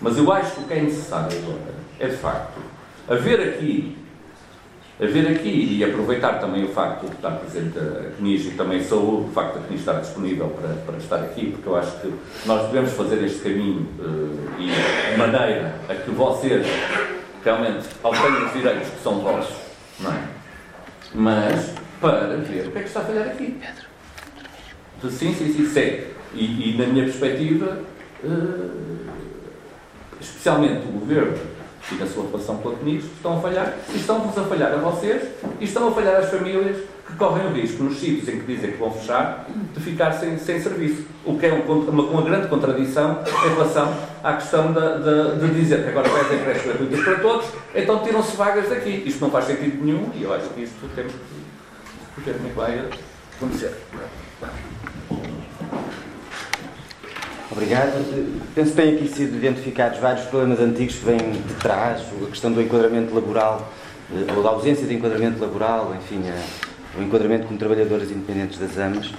Mas 0.00 0.16
eu 0.16 0.32
acho 0.32 0.52
que 0.52 0.60
o 0.60 0.64
que 0.64 0.74
é 0.74 0.82
necessário 0.82 1.36
agora 1.36 1.74
é, 1.98 2.06
de 2.06 2.16
facto, 2.16 2.60
haver 3.08 3.40
aqui, 3.40 3.96
haver 5.00 5.28
aqui 5.28 5.76
e 5.78 5.84
aproveitar 5.84 6.34
também 6.40 6.64
o 6.64 6.68
facto 6.68 7.06
de 7.06 7.14
estar 7.14 7.30
presente 7.32 7.78
a 7.78 8.16
CNIS 8.16 8.46
e 8.46 8.50
também 8.50 8.82
saúde 8.82 9.28
o 9.28 9.32
facto 9.32 9.54
de 9.54 9.60
a 9.60 9.68
CNIS 9.68 9.80
estar 9.80 10.00
disponível 10.00 10.48
para, 10.48 10.74
para 10.74 10.96
estar 10.98 11.16
aqui, 11.16 11.50
porque 11.52 11.68
eu 11.68 11.76
acho 11.76 12.00
que 12.00 12.12
nós 12.46 12.66
devemos 12.66 12.92
fazer 12.92 13.24
este 13.24 13.40
caminho 13.40 13.86
uh, 13.98 14.60
e 14.60 15.12
de 15.12 15.16
maneira 15.16 15.74
a 15.88 15.94
que 15.94 16.10
vocês 16.10 16.66
realmente 17.44 17.86
obtenham 18.02 18.46
os 18.46 18.52
direitos 18.52 18.88
que 18.88 19.02
são 19.02 19.20
vossos, 19.20 19.56
não 20.00 20.12
é? 20.12 20.22
Mas 21.14 21.74
para 22.00 22.36
ver 22.36 22.66
o 22.66 22.70
que 22.70 22.78
é 22.78 22.82
que 22.82 22.88
está 22.88 23.00
a 23.00 23.04
falhar 23.04 23.28
aqui. 23.28 23.58
Sim, 25.02 25.32
sim, 25.32 25.52
sim, 25.52 25.66
segue. 25.66 26.08
E, 26.34 26.74
e 26.74 26.76
na 26.76 26.86
minha 26.86 27.04
perspectiva, 27.04 27.80
uh, 28.22 29.06
especialmente 30.20 30.86
o 30.88 30.92
governo 30.92 31.38
e 31.90 31.94
na 31.94 32.06
sua 32.06 32.26
relação 32.26 32.56
com 32.58 32.70
a 32.70 32.76
CNIS, 32.76 33.04
estão 33.04 33.38
a 33.38 33.40
falhar, 33.40 33.76
e 33.92 33.96
estão-vos 33.96 34.36
a 34.36 34.44
falhar 34.44 34.72
a 34.72 34.76
vocês, 34.76 35.22
e 35.60 35.64
estão 35.64 35.88
a 35.88 35.92
falhar 35.92 36.16
as 36.16 36.30
famílias 36.30 36.76
que 37.06 37.14
correm 37.16 37.46
o 37.46 37.52
risco, 37.52 37.82
nos 37.82 37.98
sítios 37.98 38.28
em 38.28 38.40
que 38.40 38.46
dizem 38.46 38.72
que 38.72 38.76
vão 38.76 38.90
fechar, 38.90 39.46
de 39.74 39.80
ficar 39.80 40.12
sem, 40.12 40.36
sem 40.38 40.60
serviço. 40.60 41.04
O 41.24 41.38
que 41.38 41.46
é 41.46 41.54
um, 41.54 41.62
uma, 41.62 42.02
uma 42.02 42.22
grande 42.22 42.48
contradição 42.48 43.22
em 43.26 43.48
relação 43.54 43.94
à 44.22 44.34
questão 44.34 44.72
de, 44.72 44.80
de, 44.80 45.48
de 45.48 45.54
dizer 45.60 45.84
que 45.84 45.88
agora 45.88 46.08
vai 46.08 46.20
haver 46.20 46.44
creches 46.44 46.64
gratuitas 46.64 47.00
para 47.00 47.18
todos, 47.20 47.46
então 47.74 48.02
tiram-se 48.02 48.36
vagas 48.36 48.68
daqui. 48.68 49.02
Isto 49.06 49.20
não 49.22 49.30
faz 49.30 49.46
sentido 49.46 49.82
nenhum, 49.82 50.10
e 50.14 50.22
eu 50.22 50.34
acho 50.34 50.48
que 50.50 50.62
isto 50.62 50.88
temos 50.94 51.12
que 51.12 52.20
ver 52.20 52.34
como 52.34 52.46
é 52.46 52.50
que 52.50 52.56
vai 52.56 52.88
acontecer. 53.36 53.72
Obrigado. 57.58 57.92
Penso 58.54 58.70
que 58.70 58.76
têm 58.76 58.94
aqui 58.94 59.08
sido 59.08 59.36
identificados 59.36 59.98
vários 59.98 60.24
problemas 60.26 60.60
antigos 60.60 60.94
que 60.94 61.04
vêm 61.04 61.18
de 61.18 61.54
trás, 61.54 62.02
a 62.22 62.30
questão 62.30 62.52
do 62.52 62.62
enquadramento 62.62 63.12
laboral, 63.12 63.72
eh, 64.12 64.32
ou 64.32 64.44
da 64.44 64.50
ausência 64.50 64.86
de 64.86 64.94
enquadramento 64.94 65.40
laboral, 65.40 65.92
enfim, 65.96 66.22
o 66.96 67.02
enquadramento 67.02 67.48
como 67.48 67.58
trabalhadoras 67.58 68.12
independentes 68.12 68.60
das 68.60 68.78
AMAs. 68.78 69.10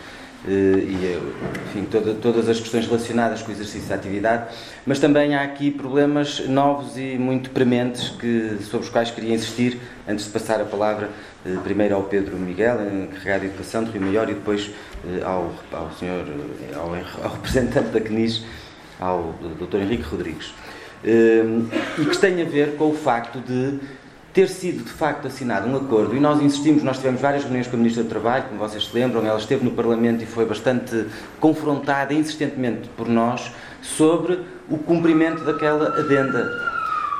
Eh, 0.47 0.52
e, 0.52 1.19
enfim, 1.67 1.86
toda, 1.91 2.13
todas 2.13 2.47
as 2.47 2.60
questões 2.60 2.86
relacionadas 2.86 3.41
com 3.41 3.49
o 3.49 3.52
exercício 3.52 3.89
da 3.89 3.95
atividade, 3.95 4.56
mas 4.86 4.97
também 4.97 5.36
há 5.36 5.43
aqui 5.43 5.69
problemas 5.69 6.47
novos 6.47 6.97
e 6.97 7.17
muito 7.17 7.49
prementes 7.49 8.10
que, 8.10 8.58
sobre 8.63 8.86
os 8.86 8.89
quais 8.89 9.12
queria 9.12 9.36
insistir 9.36 9.80
antes 10.08 10.25
de 10.25 10.32
passar 10.32 10.62
a 10.62 10.65
palavra 10.65 11.10
eh, 11.45 11.58
primeiro 11.63 11.95
ao 11.95 12.04
Pedro 12.04 12.38
Miguel, 12.38 12.78
encarregado 12.82 13.41
de 13.41 13.47
Educação 13.47 13.84
de 13.84 13.91
Rio 13.91 14.02
Maior, 14.02 14.30
e 14.30 14.34
depois 14.34 14.71
eh, 15.06 15.23
ao, 15.23 15.54
ao 15.73 15.91
senhor, 15.91 16.25
ao, 16.75 16.95
ao 17.25 17.34
representante 17.34 17.89
da 17.89 17.99
CNIS, 17.99 18.45
ao 18.97 19.36
Dr. 19.60 19.78
Henrique 19.78 20.04
Rodrigues. 20.04 20.54
E 21.02 22.06
que 22.06 22.17
tem 22.17 22.41
a 22.41 22.45
ver 22.45 22.75
com 22.75 22.89
o 22.89 22.93
facto 22.93 23.39
de 23.39 23.80
ter 24.34 24.48
sido 24.48 24.84
de 24.84 24.92
facto 24.92 25.28
assinado 25.28 25.68
um 25.68 25.76
acordo, 25.76 26.15
e 26.15 26.20
nós 26.20 26.42
insistimos, 26.42 26.84
nós 26.84 26.98
tivemos 26.98 27.20
várias 27.20 27.44
reuniões 27.44 27.68
com 27.68 27.76
a 27.76 27.78
Ministra 27.78 28.04
do 28.04 28.10
Trabalho, 28.10 28.46
como 28.46 28.60
vocês 28.60 28.86
se 28.86 28.94
lembram, 28.94 29.26
ela 29.26 29.39
esteve 29.39 29.63
no 29.63 29.72
Parlamento 29.72 30.24
e 30.24 30.26
foi 30.26 30.46
bastante 30.46 31.08
confrontada 31.39 32.13
insistentemente 32.13 32.89
por 32.89 33.08
nós 33.08 33.52
sobre 33.82 34.39
o 34.70 34.78
cumprimento 34.78 35.44
daquela 35.44 36.00
adenda. 36.00 36.48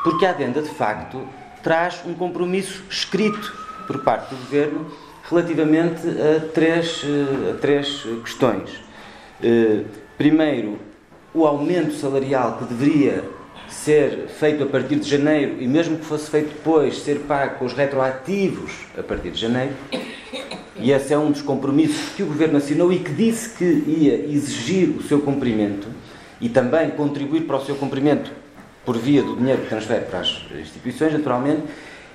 Porque 0.04 0.26
a 0.26 0.30
adenda, 0.30 0.62
de 0.62 0.69
facto, 0.69 1.28
traz 1.63 2.02
um 2.06 2.13
compromisso 2.13 2.84
escrito 2.89 3.54
por 3.88 4.00
parte 4.00 4.30
do 4.30 4.38
Governo 4.38 4.86
relativamente 5.30 6.02
a 6.08 6.48
três, 6.54 7.04
a 7.52 7.60
três 7.60 8.04
questões. 8.24 8.69
Eh, 9.43 9.84
primeiro, 10.17 10.80
o 11.34 11.45
aumento 11.45 11.93
salarial 11.93 12.58
que 12.58 12.65
deveria 12.65 13.24
ser 13.84 14.28
feito 14.28 14.63
a 14.63 14.65
partir 14.65 14.98
de 14.98 15.10
janeiro 15.10 15.56
e 15.60 15.68
mesmo 15.68 15.98
que 15.98 16.06
fosse 16.06 16.30
feito 16.30 16.50
depois, 16.50 17.00
ser 17.00 17.20
pago 17.20 17.60
com 17.60 17.65
os 17.65 17.74
retroativos 17.74 18.72
a 18.98 19.04
partir 19.04 19.32
de 19.32 19.39
janeiro. 19.39 19.74
E 20.76 20.92
esse 20.92 21.13
é 21.13 21.18
um 21.18 21.32
dos 21.32 21.42
compromissos 21.42 22.10
que 22.15 22.24
o 22.24 22.28
Governo 22.28 22.58
assinou 22.58 22.92
e 22.92 23.00
que 23.00 23.12
disse 23.12 23.50
que 23.58 23.63
ia 23.63 24.15
exigir 24.15 24.89
o 24.89 25.04
seu 25.04 25.22
cumprimento 25.22 25.88
e 26.42 26.50
também 26.50 26.89
contribuir 26.92 27.42
para 27.42 27.58
o 27.58 27.65
seu 27.65 27.76
cumprimento 27.76 28.32
por 28.86 28.98
via 28.98 29.22
do 29.22 29.36
dinheiro 29.36 29.62
que 29.62 29.70
transfere 29.70 30.06
para 30.06 30.20
as 30.20 30.42
instituições, 30.60 31.13
naturalmente, 31.13 31.63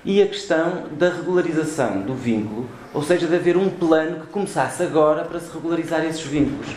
e 0.04 0.22
a 0.22 0.26
questão 0.26 0.84
da 0.92 1.08
regularização 1.08 2.02
do 2.02 2.14
vínculo, 2.14 2.68
ou 2.92 3.02
seja, 3.02 3.26
de 3.26 3.34
haver 3.34 3.56
um 3.56 3.70
plano 3.70 4.20
que 4.20 4.26
começasse 4.26 4.82
agora 4.82 5.24
para 5.24 5.40
se 5.40 5.50
regularizar 5.52 6.04
esses 6.04 6.22
vínculos. 6.22 6.74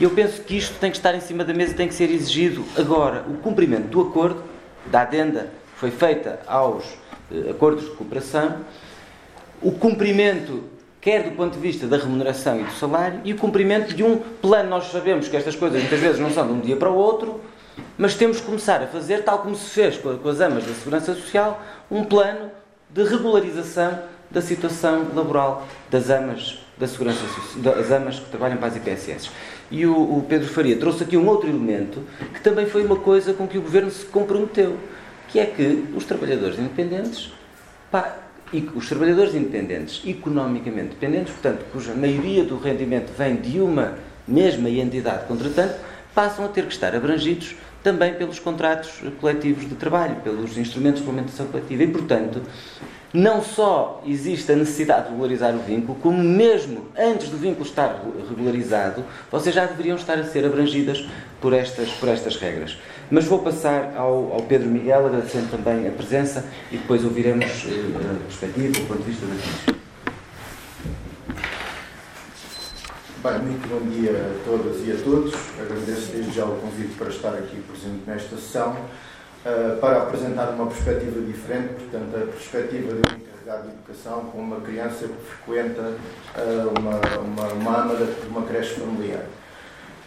E 0.00 0.04
eu 0.04 0.10
penso 0.10 0.40
que 0.40 0.56
isto 0.56 0.78
tem 0.80 0.90
que 0.90 0.96
estar 0.96 1.14
em 1.14 1.20
cima 1.20 1.44
da 1.44 1.52
mesa, 1.52 1.74
tem 1.74 1.86
que 1.86 1.92
ser 1.92 2.10
exigido 2.10 2.64
agora. 2.74 3.22
O 3.28 3.34
cumprimento 3.34 3.88
do 3.88 4.00
acordo, 4.00 4.42
da 4.86 5.02
adenda 5.02 5.50
que 5.74 5.78
foi 5.78 5.90
feita 5.90 6.40
aos 6.46 6.84
eh, 7.30 7.50
acordos 7.50 7.84
de 7.84 7.90
cooperação, 7.90 8.56
o 9.60 9.70
cumprimento, 9.72 10.64
quer 11.02 11.24
do 11.24 11.32
ponto 11.32 11.52
de 11.52 11.58
vista 11.58 11.86
da 11.86 11.98
remuneração 11.98 12.58
e 12.58 12.64
do 12.64 12.72
salário, 12.72 13.20
e 13.24 13.34
o 13.34 13.36
cumprimento 13.36 13.94
de 13.94 14.02
um 14.02 14.16
plano. 14.16 14.70
Nós 14.70 14.90
sabemos 14.90 15.28
que 15.28 15.36
estas 15.36 15.54
coisas 15.54 15.78
muitas 15.78 16.00
vezes 16.00 16.18
não 16.18 16.30
são 16.30 16.46
de 16.46 16.52
um 16.54 16.60
dia 16.60 16.76
para 16.76 16.90
o 16.90 16.94
outro, 16.94 17.38
mas 17.98 18.14
temos 18.14 18.40
que 18.40 18.46
começar 18.46 18.82
a 18.82 18.86
fazer, 18.86 19.22
tal 19.22 19.40
como 19.40 19.54
se 19.54 19.68
fez 19.68 19.98
com 19.98 20.28
as 20.30 20.40
AMAs 20.40 20.64
da 20.64 20.72
Segurança 20.72 21.14
Social, 21.14 21.62
um 21.90 22.04
plano 22.04 22.50
de 22.88 23.04
regularização 23.04 23.98
da 24.30 24.40
situação 24.40 25.08
laboral 25.14 25.68
das 25.90 26.08
AMAs 26.08 26.58
da 26.78 26.86
Segurança 26.86 27.20
das 27.56 27.92
AMAs 27.92 28.18
que 28.18 28.30
trabalham 28.30 28.56
para 28.56 28.68
as 28.68 28.76
IPSS. 28.76 29.30
E 29.70 29.86
o, 29.86 29.94
o, 29.94 30.26
Pedro 30.28 30.48
Faria 30.48 30.76
trouxe 30.76 31.04
aqui 31.04 31.16
um 31.16 31.26
outro 31.28 31.48
elemento 31.48 32.02
que 32.34 32.40
também 32.40 32.66
foi 32.66 32.84
uma 32.84 32.96
coisa 32.96 33.32
com 33.32 33.46
que 33.46 33.56
o 33.56 33.62
Governo 33.62 33.90
se 33.90 34.04
comprometeu, 34.04 34.76
que 35.28 35.38
é 35.38 35.46
que 35.46 35.84
os 35.94 36.04
trabalhadores 36.04 36.58
independentes, 36.58 37.32
pá, 37.90 38.16
e 38.52 38.68
os 38.74 38.88
trabalhadores 38.88 39.32
independentes, 39.34 40.02
economicamente 40.04 40.88
dependentes, 40.88 41.32
portanto, 41.32 41.64
cuja 41.72 41.94
maioria 41.94 42.44
do 42.44 42.58
rendimento 42.58 43.12
vem 43.16 43.36
de 43.36 43.60
uma 43.60 43.96
mesma 44.26 44.68
entidade 44.68 45.26
contratante, 45.26 45.74
passam 46.12 46.44
a 46.44 46.48
ter 46.48 46.66
que 46.66 46.72
estar 46.72 46.94
abrangidos 46.94 47.54
também 47.82 48.14
pelos 48.14 48.38
contratos 48.38 49.00
coletivos 49.20 49.68
de 49.68 49.76
trabalho, 49.76 50.16
pelos 50.16 50.58
instrumentos 50.58 51.00
de 51.00 51.06
regulamentação 51.06 51.46
coletiva. 51.46 51.84
E, 51.84 51.86
portanto, 51.86 52.42
não 53.12 53.42
só 53.42 54.02
existe 54.06 54.52
a 54.52 54.56
necessidade 54.56 55.04
de 55.04 55.10
regularizar 55.10 55.54
o 55.54 55.58
vínculo, 55.58 55.98
como 55.98 56.22
mesmo 56.22 56.86
antes 56.96 57.28
do 57.28 57.36
vínculo 57.36 57.66
estar 57.66 58.02
regularizado, 58.28 59.04
vocês 59.30 59.54
já 59.54 59.66
deveriam 59.66 59.96
estar 59.96 60.18
a 60.18 60.24
ser 60.24 60.44
abrangidas 60.44 61.04
por 61.40 61.52
estas, 61.52 61.90
por 61.92 62.08
estas 62.08 62.36
regras. 62.36 62.78
Mas 63.10 63.24
vou 63.24 63.40
passar 63.40 63.94
ao, 63.96 64.32
ao 64.32 64.42
Pedro 64.42 64.68
Miguel, 64.68 65.06
agradecendo 65.06 65.50
também 65.50 65.88
a 65.88 65.90
presença 65.90 66.44
e 66.70 66.76
depois 66.76 67.04
ouviremos 67.04 67.44
eh, 67.66 68.14
a 68.14 68.24
perspectiva, 68.26 68.78
o 68.78 68.86
ponto 68.86 69.02
de 69.02 69.10
vista 69.10 69.26
da. 69.26 69.80
Bem, 73.22 73.38
muito 73.40 73.68
bom 73.68 73.86
dia 73.90 74.12
a 74.12 74.44
todas 74.44 74.86
e 74.86 74.92
a 74.92 74.96
todos. 74.96 75.34
Agradeço 75.60 76.12
desde 76.12 76.32
já 76.32 76.44
o 76.46 76.56
convite 76.56 76.94
para 76.94 77.08
estar 77.08 77.34
aqui 77.34 77.60
presente 77.60 78.02
nesta 78.06 78.36
sessão. 78.36 78.76
Eh, 79.42 79.78
para 79.80 80.02
apresentar 80.02 80.50
uma 80.50 80.66
perspectiva 80.66 81.18
diferente, 81.22 81.68
portanto, 81.72 82.14
a 82.14 82.26
perspectiva 82.26 82.92
de 82.92 82.98
um 82.98 83.16
encarregado 83.16 83.68
de 83.68 83.74
educação 83.74 84.24
com 84.26 84.38
uma 84.38 84.60
criança 84.60 85.08
que 85.08 85.14
frequenta 85.14 85.80
uh, 85.80 86.78
uma, 86.78 87.00
uma, 87.22 87.52
uma 87.54 87.94
de 87.96 88.28
uma 88.28 88.42
creche 88.42 88.74
familiar. 88.74 89.24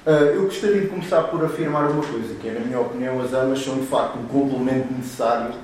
Uh, 0.06 0.36
eu 0.36 0.44
gostaria 0.44 0.82
de 0.82 0.88
começar 0.88 1.24
por 1.24 1.44
afirmar 1.44 1.90
uma 1.90 2.04
coisa, 2.04 2.36
que 2.36 2.48
é, 2.48 2.52
na 2.52 2.60
minha 2.60 2.80
opinião, 2.80 3.20
as 3.22 3.34
amas 3.34 3.58
são 3.60 3.80
de 3.80 3.88
facto 3.88 4.20
um 4.20 4.28
complemento 4.28 4.94
necessário, 4.94 5.56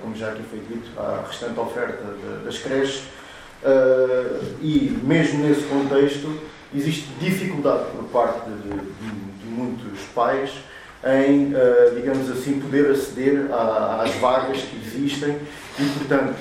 como 0.00 0.14
já 0.14 0.28
aqui 0.28 0.44
foi 0.48 0.60
dito, 0.60 0.88
à 0.96 1.24
restante 1.26 1.58
oferta 1.58 2.04
das 2.44 2.58
creches, 2.58 3.08
e 4.60 4.96
mesmo 5.02 5.42
nesse 5.42 5.62
contexto 5.62 6.32
existe 6.72 7.08
dificuldade 7.18 7.86
por 7.90 8.04
parte 8.04 8.48
de, 8.50 8.68
de, 8.68 9.10
de 9.40 9.46
muitos 9.48 9.98
pais 10.14 10.52
em, 11.06 11.54
uh, 11.54 11.94
digamos 11.94 12.28
assim, 12.30 12.60
poder 12.60 12.90
aceder 12.90 13.46
às 13.52 14.12
vagas 14.16 14.58
que 14.62 14.76
existem 14.76 15.38
e, 15.78 15.84
portanto, 15.98 16.34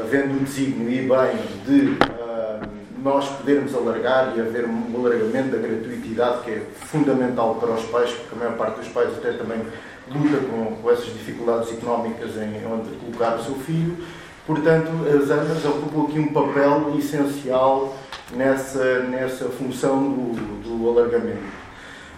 havendo 0.00 0.36
o 0.36 0.40
desígnio 0.40 0.90
e 0.90 1.02
bem 1.02 1.38
de, 1.66 1.90
uh, 1.90 2.68
nós 3.02 3.28
podermos 3.28 3.74
alargar 3.74 4.32
e 4.36 4.40
haver 4.40 4.64
um 4.64 4.96
alargamento 4.96 5.50
da 5.50 5.58
gratuitidade 5.58 6.42
que 6.44 6.50
é 6.50 6.62
fundamental 6.74 7.56
para 7.56 7.72
os 7.72 7.84
pais, 7.84 8.10
porque 8.10 8.34
a 8.34 8.38
maior 8.38 8.56
parte 8.56 8.80
dos 8.80 8.88
pais 8.88 9.10
até 9.18 9.32
também 9.32 9.58
luta 10.08 10.38
com, 10.46 10.76
com 10.76 10.90
essas 10.90 11.06
dificuldades 11.06 11.70
económicas 11.72 12.36
em 12.36 12.66
onde 12.66 12.96
colocar 12.96 13.36
o 13.36 13.44
seu 13.44 13.54
filho. 13.56 13.98
Portanto, 14.46 14.90
as 15.08 15.30
AMAs 15.30 15.64
ocupam 15.64 16.04
aqui 16.04 16.20
um 16.20 16.32
papel 16.32 16.94
essencial 16.96 17.96
nessa, 18.34 19.00
nessa 19.00 19.46
função 19.46 20.02
do, 20.02 20.62
do 20.62 20.88
alargamento. 20.88 21.42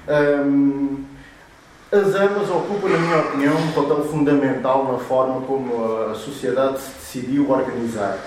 Um, 0.06 1.04
as 1.90 2.14
AMAs 2.14 2.50
ocupam, 2.50 2.88
na 2.88 2.98
minha 2.98 3.18
opinião, 3.18 3.56
um 3.56 3.72
papel 3.72 4.04
fundamental 4.04 4.92
na 4.92 4.98
forma 4.98 5.40
como 5.46 6.10
a 6.10 6.14
sociedade 6.14 6.78
se 6.80 6.90
decidiu 6.98 7.50
organizar. 7.50 8.18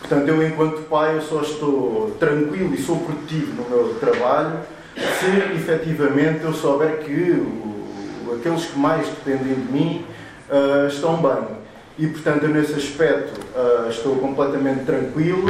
Portanto, 0.00 0.28
eu, 0.28 0.46
enquanto 0.46 0.82
pai, 0.88 1.16
eu 1.16 1.22
só 1.22 1.40
estou 1.40 2.16
tranquilo 2.18 2.74
e 2.74 2.82
sou 2.82 2.96
produtivo 2.98 3.62
no 3.62 3.70
meu 3.70 3.94
trabalho 4.00 4.58
se 4.96 5.54
efetivamente 5.56 6.42
eu 6.44 6.52
souber 6.52 6.98
que 6.98 7.12
o, 7.12 8.34
aqueles 8.34 8.66
que 8.66 8.78
mais 8.78 9.06
dependem 9.06 9.54
de 9.54 9.72
mim 9.72 10.04
uh, 10.50 10.88
estão 10.88 11.16
bem. 11.16 11.56
E, 11.96 12.08
portanto, 12.08 12.48
nesse 12.48 12.74
aspecto, 12.74 13.40
uh, 13.56 13.88
estou 13.88 14.16
completamente 14.16 14.84
tranquilo 14.84 15.48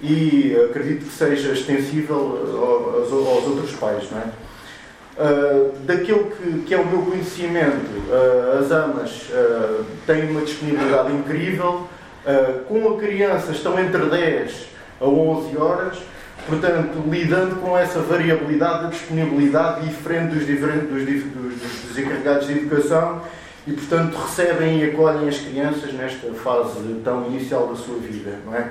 e 0.00 0.56
acredito 0.70 1.04
que 1.04 1.12
seja 1.12 1.52
extensível 1.52 2.16
aos, 2.16 3.12
aos 3.12 3.46
outros 3.46 3.72
pais. 3.72 4.10
Não 4.10 4.18
é? 4.18 4.24
Uh, 5.22 5.70
daquilo 5.86 6.32
que, 6.32 6.62
que, 6.62 6.74
é 6.74 6.80
o 6.80 6.84
meu 6.84 7.02
conhecimento, 7.02 7.86
uh, 8.08 8.58
as 8.58 8.72
AMAs 8.72 9.28
uh, 9.30 9.84
têm 10.04 10.28
uma 10.30 10.40
disponibilidade 10.40 11.12
incrível, 11.12 11.86
com 12.68 12.88
a 12.88 12.98
criança 12.98 13.52
estão 13.52 13.78
entre 13.78 14.04
10 14.06 14.66
a 15.00 15.04
11 15.04 15.56
horas, 15.56 15.98
portanto, 16.48 17.02
lidando 17.08 17.56
com 17.56 17.76
essa 17.76 18.00
variabilidade 18.00 18.84
da 18.84 18.90
disponibilidade 18.90 19.88
diferente 19.88 20.34
dos, 20.34 20.46
diferentes, 20.46 20.88
dos, 20.88 21.04
dos, 21.04 21.82
dos 21.88 21.98
encarregados 21.98 22.46
de 22.46 22.58
educação 22.58 23.22
e, 23.66 23.72
portanto, 23.72 24.16
recebem 24.16 24.80
e 24.80 24.90
acolhem 24.90 25.28
as 25.28 25.38
crianças 25.38 25.92
nesta 25.92 26.32
fase 26.32 27.00
tão 27.04 27.26
inicial 27.26 27.68
da 27.68 27.76
sua 27.76 27.98
vida, 27.98 28.38
não 28.44 28.54
é? 28.54 28.70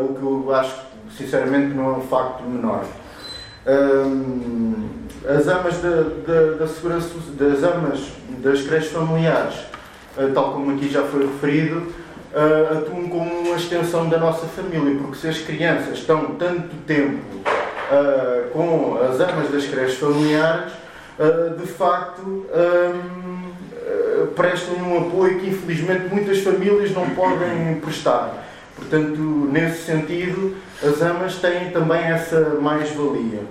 o 0.00 0.14
que 0.14 0.22
eu 0.22 0.54
acho, 0.54 0.76
sinceramente, 1.16 1.72
não 1.74 1.94
é 1.94 1.98
um 1.98 2.02
facto 2.02 2.42
menor. 2.42 2.84
Um, 3.66 5.03
as 5.26 5.48
amas 5.48 5.78
da, 5.78 6.02
da, 6.26 6.56
da, 6.58 6.66
segurança, 6.66 7.08
das 7.32 7.62
amas 7.62 8.12
das 8.40 8.62
creches 8.62 8.90
familiares, 8.90 9.54
uh, 10.18 10.30
tal 10.34 10.52
como 10.52 10.72
aqui 10.72 10.88
já 10.88 11.02
foi 11.02 11.26
referido, 11.26 11.78
uh, 11.78 12.78
atuam 12.78 13.08
como 13.08 13.40
uma 13.40 13.56
extensão 13.56 14.08
da 14.08 14.18
nossa 14.18 14.46
família, 14.46 14.98
porque 15.00 15.16
se 15.16 15.28
as 15.28 15.38
crianças 15.38 15.98
estão 15.98 16.34
tanto 16.34 16.76
tempo 16.86 17.22
uh, 17.38 18.50
com 18.50 18.98
as 19.02 19.18
amas 19.18 19.50
das 19.50 19.64
creches 19.66 19.98
familiares, 19.98 20.72
de 21.60 21.66
facto 21.68 22.22
um, 22.26 22.44
prestam 24.34 24.74
um 24.74 25.06
apoio 25.06 25.38
que 25.38 25.48
infelizmente 25.48 26.12
muitas 26.12 26.40
famílias 26.40 26.90
não 26.90 27.08
podem 27.10 27.80
prestar. 27.80 28.44
Portanto, 28.74 29.20
nesse 29.52 29.82
sentido, 29.82 30.56
as 30.82 31.00
amas 31.00 31.36
têm 31.36 31.70
também 31.70 32.00
essa 32.00 32.58
mais-valia. 32.60 33.42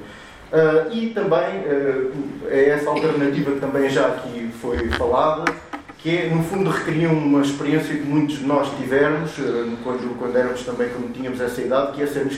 Uh, 0.53 0.93
e 0.93 1.09
também 1.09 1.61
uh, 1.65 2.11
é 2.47 2.69
essa 2.69 2.87
alternativa 2.87 3.53
que 3.53 3.59
também 3.59 3.89
já 3.89 4.05
aqui 4.05 4.51
foi 4.61 4.87
falada, 4.89 5.51
que 5.97 6.15
é, 6.15 6.29
no 6.29 6.43
fundo, 6.43 6.69
recriam 6.69 7.11
uma 7.11 7.41
experiência 7.41 7.95
que 7.95 8.03
muitos 8.03 8.37
de 8.37 8.45
nós 8.45 8.69
tivemos 8.77 9.35
uh, 9.39 9.75
quando, 9.83 10.15
quando 10.19 10.37
éramos 10.37 10.61
também, 10.61 10.89
quando 10.89 11.11
tínhamos 11.11 11.41
essa 11.41 11.59
idade, 11.59 11.93
que 11.93 12.03
é 12.03 12.05
sermos 12.05 12.37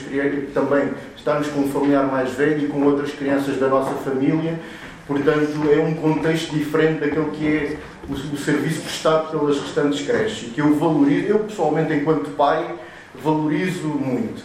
também 0.54 0.92
estarmos 1.14 1.48
com 1.48 1.60
um 1.60 1.68
familiar 1.70 2.06
mais 2.10 2.32
velho 2.32 2.64
e 2.64 2.68
com 2.68 2.84
outras 2.84 3.12
crianças 3.12 3.58
da 3.58 3.68
nossa 3.68 3.92
família. 3.96 4.58
Portanto, 5.06 5.70
é 5.70 5.78
um 5.78 5.94
contexto 5.94 6.54
diferente 6.54 7.00
daquele 7.00 7.30
que 7.32 7.46
é 7.46 7.76
o, 8.08 8.14
o 8.14 8.38
serviço 8.38 8.80
prestado 8.80 9.30
pelas 9.30 9.60
restantes 9.60 10.06
creches 10.06 10.48
e 10.48 10.50
que 10.52 10.62
eu 10.62 10.74
valorizo, 10.78 11.26
eu 11.26 11.40
pessoalmente, 11.40 11.92
enquanto 11.92 12.30
pai, 12.30 12.76
valorizo 13.22 13.88
muito. 13.88 14.42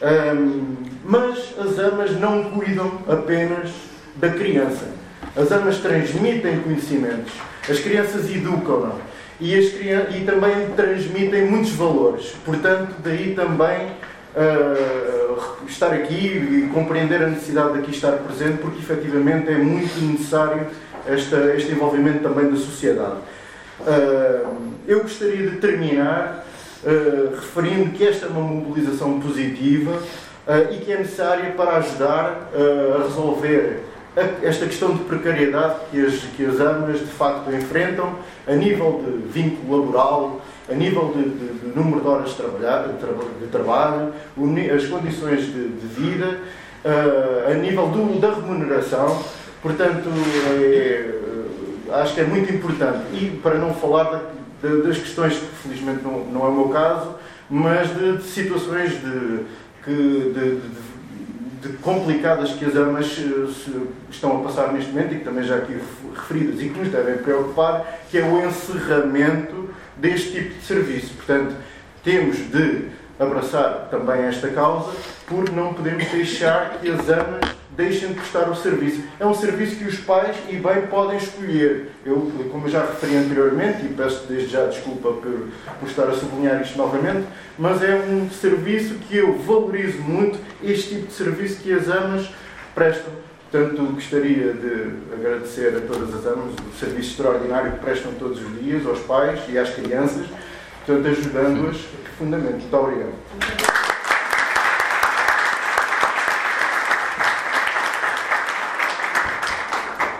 Um, 0.00 0.76
mas 1.08 1.54
as 1.58 1.78
amas 1.78 2.20
não 2.20 2.50
cuidam 2.50 2.98
apenas 3.08 3.70
da 4.16 4.28
criança. 4.28 4.84
As 5.34 5.50
amas 5.50 5.78
transmitem 5.78 6.60
conhecimentos, 6.60 7.32
as 7.68 7.80
crianças 7.80 8.30
educam 8.30 8.92
e, 9.40 9.58
as 9.58 9.64
e 10.14 10.24
também 10.26 10.70
transmitem 10.76 11.46
muitos 11.46 11.70
valores. 11.70 12.36
Portanto, 12.44 12.96
daí 13.02 13.34
também 13.34 13.86
uh, 14.36 15.66
estar 15.66 15.94
aqui 15.94 16.26
e 16.26 16.70
compreender 16.74 17.22
a 17.22 17.28
necessidade 17.28 17.72
de 17.72 17.78
aqui 17.78 17.90
estar 17.90 18.12
presente, 18.12 18.58
porque 18.58 18.80
efetivamente 18.80 19.48
é 19.48 19.56
muito 19.56 19.98
necessário 20.04 20.66
esta, 21.06 21.54
este 21.56 21.72
envolvimento 21.72 22.22
também 22.22 22.50
da 22.50 22.56
sociedade. 22.56 23.16
Uh, 23.80 24.74
eu 24.86 25.00
gostaria 25.00 25.48
de 25.48 25.56
terminar 25.56 26.44
uh, 26.84 27.34
referindo 27.34 27.92
que 27.92 28.06
esta 28.06 28.26
é 28.26 28.28
uma 28.28 28.42
mobilização 28.42 29.18
positiva 29.20 30.02
uh, 30.48 30.72
e 30.72 30.78
que 30.78 30.92
é 30.92 30.98
necessária 30.98 31.52
para 31.52 31.76
ajudar 31.76 32.50
uh, 32.54 33.00
a 33.00 33.04
resolver 33.04 33.84
a, 34.16 34.46
esta 34.46 34.66
questão 34.66 34.96
de 34.96 35.04
precariedade 35.04 35.74
que 35.90 36.04
as, 36.04 36.14
que 36.36 36.44
as 36.46 36.58
AMAs 36.58 37.00
de 37.00 37.06
facto 37.06 37.52
enfrentam 37.52 38.16
a 38.46 38.54
nível 38.54 39.04
de 39.04 39.28
vínculo 39.28 39.80
laboral, 39.80 40.40
a 40.68 40.74
nível 40.74 41.12
de, 41.14 41.28
de, 41.28 41.58
de 41.58 41.76
número 41.76 42.00
de 42.00 42.08
horas 42.08 42.30
de, 42.30 42.36
trabalhar, 42.36 42.88
de, 42.88 43.44
de 43.44 43.46
trabalho, 43.52 44.12
as 44.74 44.86
condições 44.86 45.42
de, 45.46 45.68
vida, 45.88 46.40
a 47.48 47.54
nível 47.54 47.88
do, 47.88 48.20
da 48.20 48.34
remuneração. 48.34 49.22
Portanto, 49.62 50.08
é, 50.60 51.10
acho 52.00 52.14
que 52.14 52.20
é 52.20 52.24
muito 52.24 52.52
importante. 52.52 52.98
E 53.12 53.38
para 53.42 53.56
não 53.56 53.74
falar 53.74 54.04
da, 54.04 54.20
de, 54.62 54.82
das 54.82 54.98
questões 54.98 55.34
que 55.34 55.46
felizmente 55.62 56.02
não, 56.02 56.24
não 56.26 56.46
é 56.46 56.48
o 56.48 56.52
meu 56.52 56.68
caso, 56.68 57.14
mas 57.50 57.88
de, 57.94 58.18
de 58.18 58.24
situações 58.24 58.90
de, 59.00 59.44
que, 59.88 60.60
de, 61.62 61.72
complicadas 61.82 62.52
que 62.52 62.64
as 62.64 62.76
amas 62.76 63.18
eh, 63.18 63.80
estão 64.10 64.40
a 64.40 64.44
passar 64.44 64.72
neste 64.72 64.90
momento 64.90 65.14
e 65.14 65.18
que 65.18 65.24
também 65.24 65.44
já 65.44 65.56
aqui 65.56 65.76
referidas 66.14 66.60
e 66.60 66.68
que 66.68 66.78
nos 66.78 66.88
devem 66.88 67.18
preocupar, 67.18 68.00
que 68.10 68.18
é 68.18 68.24
o 68.24 68.46
encerramento 68.46 69.70
deste 69.96 70.32
tipo 70.32 70.54
de 70.54 70.64
serviço. 70.64 71.14
Portanto, 71.14 71.54
temos 72.04 72.36
de 72.36 72.88
abraçar 73.18 73.88
também 73.90 74.22
esta 74.22 74.48
causa, 74.48 74.92
porque 75.26 75.50
não 75.50 75.74
podemos 75.74 76.04
deixar 76.10 76.78
que 76.78 76.90
as 76.90 77.08
amas 77.08 77.57
deixem 77.78 78.08
de 78.08 78.14
prestar 78.14 78.50
o 78.50 78.56
serviço. 78.56 79.04
É 79.20 79.24
um 79.24 79.32
serviço 79.32 79.76
que 79.76 79.84
os 79.84 79.98
pais 80.00 80.36
e 80.48 80.56
bem 80.56 80.88
podem 80.90 81.16
escolher. 81.16 81.92
Eu, 82.04 82.30
como 82.50 82.66
eu 82.66 82.70
já 82.70 82.84
referi 82.84 83.16
anteriormente, 83.16 83.86
e 83.86 83.94
peço 83.94 84.26
desde 84.26 84.48
já 84.48 84.66
desculpa 84.66 85.12
por, 85.12 85.48
por 85.78 85.88
estar 85.88 86.08
a 86.08 86.12
sublinhar 86.12 86.60
isto 86.60 86.76
novamente, 86.76 87.24
mas 87.56 87.80
é 87.80 87.94
um 87.94 88.28
serviço 88.30 88.94
que 89.08 89.16
eu 89.16 89.38
valorizo 89.38 89.98
muito, 90.00 90.40
este 90.60 90.96
tipo 90.96 91.06
de 91.06 91.12
serviço 91.12 91.60
que 91.62 91.72
as 91.72 91.86
amas 91.88 92.28
prestam. 92.74 93.12
Portanto, 93.50 93.80
gostaria 93.94 94.52
de 94.52 94.90
agradecer 95.14 95.74
a 95.76 95.80
todas 95.80 96.12
as 96.12 96.26
amas 96.26 96.52
o 96.54 96.78
serviço 96.78 97.12
extraordinário 97.12 97.72
que 97.72 97.78
prestam 97.78 98.12
todos 98.14 98.42
os 98.42 98.60
dias 98.60 98.84
aos 98.84 98.98
pais 99.00 99.40
e 99.48 99.56
às 99.56 99.70
crianças, 99.70 100.26
portanto, 100.84 101.06
ajudando-as 101.06 101.76
profundamente. 102.02 102.58
Muito 102.58 102.76
obrigado. 102.76 103.77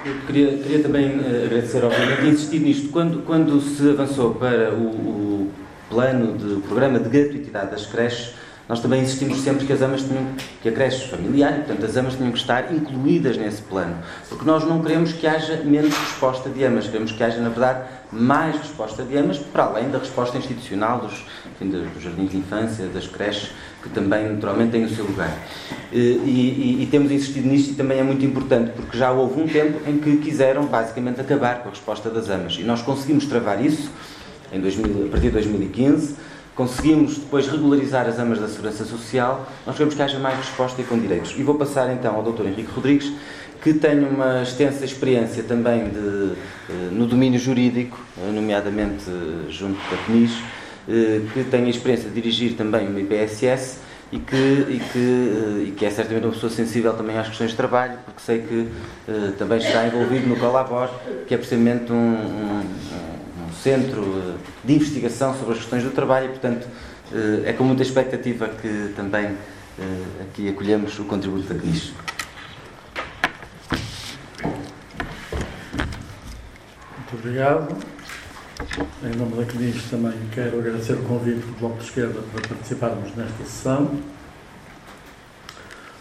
Eu 0.08 0.26
queria, 0.26 0.56
queria 0.56 0.82
também 0.82 1.18
uh, 1.18 1.44
agradecer, 1.44 1.84
obviamente, 1.84 2.26
insistir 2.26 2.60
nisto. 2.60 2.88
Quando, 2.88 3.22
quando 3.26 3.60
se 3.60 3.90
avançou 3.90 4.34
para 4.34 4.72
o, 4.72 4.86
o 4.86 5.52
plano 5.90 6.38
de 6.38 6.54
o 6.54 6.60
programa 6.62 6.98
de 6.98 7.10
gratuitidade 7.10 7.70
das 7.70 7.84
creches, 7.84 8.34
nós 8.66 8.80
também 8.80 9.02
insistimos 9.02 9.40
sempre 9.40 9.66
que 9.66 9.72
as 9.72 9.82
amas 9.82 10.02
tinham, 10.02 10.26
que 10.62 10.68
a 10.68 10.72
creche 10.72 11.08
familiar, 11.08 11.54
portanto, 11.56 11.84
as 11.84 11.96
amas 11.96 12.16
tinham 12.16 12.30
que 12.30 12.38
estar 12.38 12.72
incluídas 12.72 13.36
nesse 13.36 13.62
plano. 13.62 13.96
Porque 14.28 14.44
nós 14.44 14.64
não 14.64 14.82
queremos 14.82 15.12
que 15.12 15.26
haja 15.26 15.62
menos 15.64 15.94
resposta 15.94 16.50
de 16.50 16.64
amas, 16.64 16.86
queremos 16.86 17.12
que 17.12 17.22
haja, 17.22 17.40
na 17.40 17.48
verdade, 17.48 17.88
mais 18.12 18.56
resposta 18.56 19.02
de 19.02 19.16
amas, 19.16 19.38
para 19.38 19.64
além 19.64 19.90
da 19.90 19.98
resposta 19.98 20.36
institucional 20.36 21.00
dos, 21.00 21.24
enfim, 21.46 21.70
dos 21.70 22.02
jardins 22.02 22.30
de 22.30 22.36
infância, 22.36 22.86
das 22.86 23.06
creches, 23.06 23.50
que 23.82 23.88
também, 23.88 24.28
naturalmente, 24.28 24.72
têm 24.72 24.84
o 24.84 24.88
seu 24.88 25.04
lugar. 25.04 25.36
E, 25.92 25.98
e, 25.98 26.78
e, 26.82 26.88
temos 26.90 27.10
insistido 27.10 27.46
nisto 27.46 27.72
e 27.72 27.74
também 27.74 27.98
é 27.98 28.02
muito 28.02 28.24
importante, 28.24 28.72
porque 28.74 28.96
já 28.98 29.10
houve 29.10 29.40
um 29.40 29.46
tempo 29.46 29.78
em 29.88 29.98
que 29.98 30.16
quiseram, 30.16 30.66
basicamente, 30.66 31.20
acabar 31.20 31.62
com 31.62 31.68
a 31.68 31.70
resposta 31.70 32.10
das 32.10 32.28
amas. 32.28 32.56
E 32.58 32.62
nós 32.62 32.82
conseguimos 32.82 33.26
travar 33.26 33.64
isso 33.64 33.90
em 34.52 34.60
2000, 34.60 35.06
a 35.06 35.10
partir 35.10 35.26
de 35.26 35.32
2015 35.32 36.16
conseguimos 36.58 37.18
depois 37.18 37.46
regularizar 37.46 38.08
as 38.08 38.18
amas 38.18 38.40
da 38.40 38.48
segurança 38.48 38.84
social, 38.84 39.48
nós 39.64 39.76
queremos 39.76 39.94
que 39.94 40.02
haja 40.02 40.18
mais 40.18 40.38
resposta 40.38 40.82
e 40.82 40.84
com 40.84 40.98
direitos. 40.98 41.32
E 41.38 41.42
vou 41.44 41.54
passar 41.54 41.88
então 41.92 42.16
ao 42.16 42.22
Dr. 42.24 42.48
Henrique 42.48 42.72
Rodrigues, 42.72 43.12
que 43.62 43.72
tem 43.74 44.00
uma 44.00 44.42
extensa 44.42 44.84
experiência 44.84 45.44
também 45.44 45.88
de, 45.88 46.32
eh, 46.68 46.88
no 46.90 47.06
domínio 47.06 47.38
jurídico, 47.38 47.96
eh, 48.20 48.32
nomeadamente 48.32 49.04
eh, 49.08 49.50
junto 49.50 49.78
da 49.88 49.96
PNIS, 50.04 50.32
que 51.34 51.44
tem 51.44 51.66
a 51.66 51.68
experiência 51.68 52.08
de 52.08 52.14
dirigir 52.14 52.54
também 52.54 52.88
uma 52.88 53.00
IPSS 53.00 53.78
e 54.10 54.18
que, 54.18 54.36
e 54.36 54.80
que, 54.90 55.64
e 55.68 55.74
que 55.76 55.84
é 55.84 55.90
certamente 55.90 56.24
uma 56.24 56.32
pessoa 56.32 56.50
sensível 56.50 56.94
também 56.94 57.18
às 57.18 57.28
questões 57.28 57.50
de 57.50 57.56
trabalho, 57.56 57.98
porque 58.06 58.20
sei 58.20 58.40
que 58.40 58.68
também 59.36 59.58
está 59.58 59.86
envolvido 59.86 60.26
no 60.26 60.36
Colabor, 60.36 60.88
que 61.26 61.34
é 61.34 61.36
precisamente 61.36 61.92
um, 61.92 61.96
um, 61.96 62.60
um 62.60 63.52
centro 63.62 64.38
de 64.64 64.74
investigação 64.74 65.34
sobre 65.34 65.52
as 65.52 65.58
questões 65.58 65.84
do 65.84 65.90
trabalho 65.90 66.26
e, 66.26 66.28
portanto, 66.30 66.66
é 67.44 67.52
com 67.52 67.64
muita 67.64 67.82
expectativa 67.82 68.48
que 68.48 68.94
também 68.96 69.36
aqui 70.22 70.48
acolhemos 70.48 70.98
o 70.98 71.04
contributo 71.04 71.52
da 71.52 71.60
CNIS. 71.60 71.92
Muito 76.96 77.14
obrigado. 77.14 77.97
Em 78.60 79.16
nome 79.16 79.36
da 79.36 79.44
CNIS 79.44 79.84
também 79.88 80.12
quero 80.32 80.58
agradecer 80.58 80.94
o 80.94 81.02
convite 81.04 81.46
do 81.46 81.60
Bloco 81.60 81.78
de 81.78 81.84
Esquerda 81.84 82.20
para 82.32 82.48
participarmos 82.48 83.14
nesta 83.14 83.44
sessão. 83.44 83.88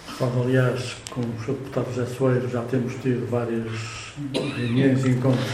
Recordo, 0.09 0.41
aliás, 0.41 0.95
com 1.11 1.21
o 1.21 1.33
Sr. 1.45 1.53
Deputado 1.53 1.93
José 1.93 2.05
Soeiro 2.15 2.49
já 2.49 2.63
temos 2.63 2.95
tido 2.95 3.29
várias 3.29 4.15
reuniões 4.33 5.05
e 5.05 5.09
encontros, 5.09 5.45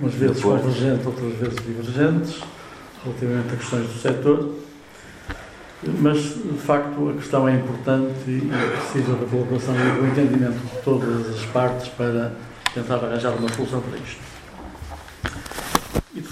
umas 0.00 0.14
vezes 0.14 0.42
convergentes, 0.42 1.06
outras 1.06 1.34
vezes 1.34 1.64
divergentes, 1.64 2.42
relativamente 3.04 3.54
a 3.54 3.56
questões 3.56 3.86
do 3.86 4.00
setor. 4.00 4.54
Mas, 6.00 6.18
de 6.18 6.58
facto, 6.58 7.10
a 7.10 7.12
questão 7.12 7.48
é 7.48 7.54
importante 7.54 8.12
e 8.26 8.50
precisa 8.72 9.14
da 9.14 9.26
colaboração 9.26 9.76
e 9.76 10.00
do 10.00 10.06
entendimento 10.08 10.58
de 10.58 10.82
todas 10.82 11.28
as 11.28 11.46
partes 11.46 11.86
para 11.90 12.32
tentar 12.74 12.96
arranjar 12.96 13.30
uma 13.36 13.48
solução 13.52 13.80
para 13.80 13.96
isto. 13.98 14.27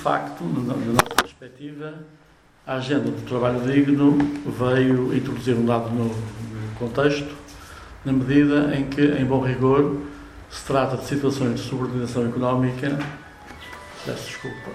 Facto, 0.06 0.44
na, 0.44 0.74
nossa 0.76 1.16
perspectiva, 1.20 1.92
a 2.64 2.74
agenda 2.74 3.10
do 3.10 3.26
trabalho 3.26 3.58
digno 3.62 4.16
veio 4.46 5.12
introduzir 5.12 5.56
um 5.56 5.66
dado 5.66 5.90
novo 5.90 6.14
no 6.14 6.74
contexto, 6.78 7.34
na 8.04 8.12
medida 8.12 8.72
em 8.76 8.88
que, 8.88 9.02
em 9.02 9.24
bom 9.24 9.40
rigor, 9.40 10.00
se 10.48 10.64
trata 10.64 10.96
de 10.96 11.06
situações 11.06 11.56
de 11.56 11.68
subordinação 11.68 12.24
económica. 12.24 12.96
Peço 14.04 14.26
desculpa. 14.28 14.70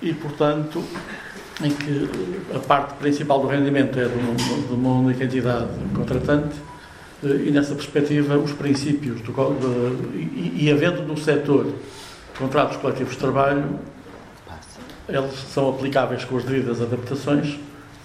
E, 0.00 0.14
portanto, 0.14 0.82
em 1.62 1.70
que 1.70 2.10
a 2.54 2.58
parte 2.58 2.94
principal 2.94 3.40
do 3.40 3.48
rendimento 3.48 3.98
é 3.98 4.06
de 4.06 4.74
uma, 4.74 5.00
única 5.00 5.24
entidade 5.24 5.68
contratante, 5.94 6.56
eh, 7.24 7.46
e 7.46 7.50
nessa 7.50 7.74
perspectiva 7.74 8.36
os 8.36 8.52
princípios 8.52 9.20
do, 9.22 9.32
de, 9.32 10.18
e, 10.18 10.64
e 10.64 10.70
havendo 10.70 11.02
no 11.02 11.16
setor 11.16 11.66
contratos 12.38 12.76
coletivos 12.76 13.14
de 13.14 13.18
trabalho, 13.18 13.64
eles 15.08 15.32
são 15.52 15.70
aplicáveis 15.70 16.24
com 16.24 16.36
as 16.36 16.44
devidas 16.44 16.82
adaptações, 16.82 17.58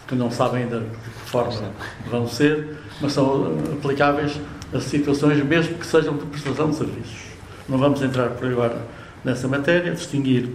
que 0.08 0.16
não 0.16 0.32
sabem 0.32 0.64
ainda 0.64 0.80
de 0.80 0.86
que 0.86 1.30
forma 1.30 1.72
vão 2.10 2.28
ser, 2.28 2.78
mas 3.02 3.12
são 3.12 3.58
aplicáveis 3.74 4.40
a 4.74 4.80
situações 4.80 5.44
mesmo 5.44 5.78
que 5.78 5.86
sejam 5.86 6.16
de 6.16 6.26
prestação 6.26 6.70
de 6.70 6.78
serviços. 6.78 7.32
Não 7.68 7.78
vamos 7.78 8.02
entrar 8.02 8.30
por 8.30 8.48
agora 8.48 8.82
nessa 9.24 9.48
matéria, 9.48 9.92
distinguir 9.92 10.50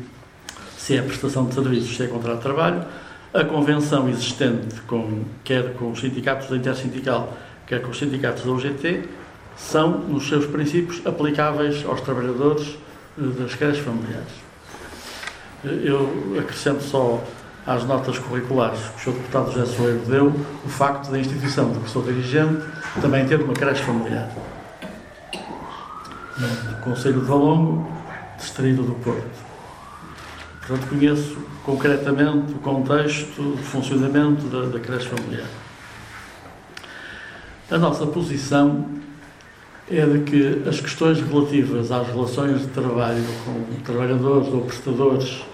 se 0.87 0.97
é 0.97 1.03
prestação 1.03 1.47
de 1.47 1.55
serviços, 1.55 1.97
se 1.97 2.05
é 2.05 2.07
contrato 2.07 2.37
de 2.37 2.43
trabalho. 2.43 2.85
A 3.35 3.43
convenção 3.45 4.09
existente, 4.09 4.81
com, 4.83 5.25
quer 5.43 5.75
com 5.75 5.91
os 5.91 5.99
sindicatos 5.99 6.49
da 6.49 6.57
Intersindical, 6.57 7.37
quer 7.67 7.83
com 7.83 7.91
os 7.91 7.99
sindicatos 7.99 8.45
da 8.45 8.53
UGT, 8.53 9.03
são, 9.57 9.99
nos 9.99 10.29
seus 10.29 10.47
princípios, 10.47 11.05
aplicáveis 11.05 11.85
aos 11.85 12.01
trabalhadores 12.03 12.79
eh, 13.19 13.23
das 13.37 13.57
creches 13.57 13.81
familiares. 13.81 14.31
Eh, 15.65 15.81
eu 15.83 16.39
acrescento 16.39 16.85
só 16.85 17.21
às 17.67 17.83
notas 17.83 18.17
curriculares 18.21 18.79
que 18.79 19.11
o 19.11 19.13
Sr. 19.13 19.19
Deputado 19.19 19.53
José 19.53 19.77
Soeiro 19.77 20.03
deu 20.07 20.27
o 20.65 20.69
facto 20.69 21.11
da 21.11 21.19
instituição 21.19 21.73
de 21.73 21.81
que 21.81 21.91
sou 21.91 22.03
dirigente 22.03 22.63
também 23.01 23.27
ter 23.27 23.41
uma 23.43 23.55
creche 23.55 23.83
familiar. 23.83 24.31
No 26.39 26.77
Conselho 26.85 27.19
de 27.19 27.27
Valongo, 27.27 27.91
Distrito 28.39 28.85
do 28.85 28.95
Porto. 28.95 29.46
Portanto, 30.67 30.89
conheço 30.89 31.39
concretamente 31.65 32.53
o 32.53 32.59
contexto 32.59 33.55
de 33.57 33.63
funcionamento 33.63 34.47
da, 34.47 34.67
da 34.67 34.81
creche 34.81 35.09
familiar. 35.09 35.47
A 37.71 37.79
nossa 37.79 38.05
posição 38.07 38.85
é 39.89 40.05
de 40.05 40.21
que 40.21 40.69
as 40.69 40.81
questões 40.81 41.21
relativas 41.21 41.93
às 41.93 42.09
relações 42.09 42.63
de 42.63 42.67
trabalho 42.69 43.23
com 43.45 43.81
trabalhadores 43.85 44.49
ou 44.49 44.63
prestadores 44.63 45.45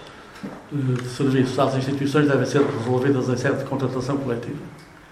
eh, 0.45 1.01
de 1.01 1.07
serviços 1.09 1.59
às 1.59 1.75
instituições 1.75 2.27
devem 2.27 2.45
ser 2.45 2.63
resolvidas 2.65 3.29
em 3.29 3.37
sede 3.37 3.59
de 3.59 3.65
contratação 3.65 4.17
coletiva. 4.17 4.57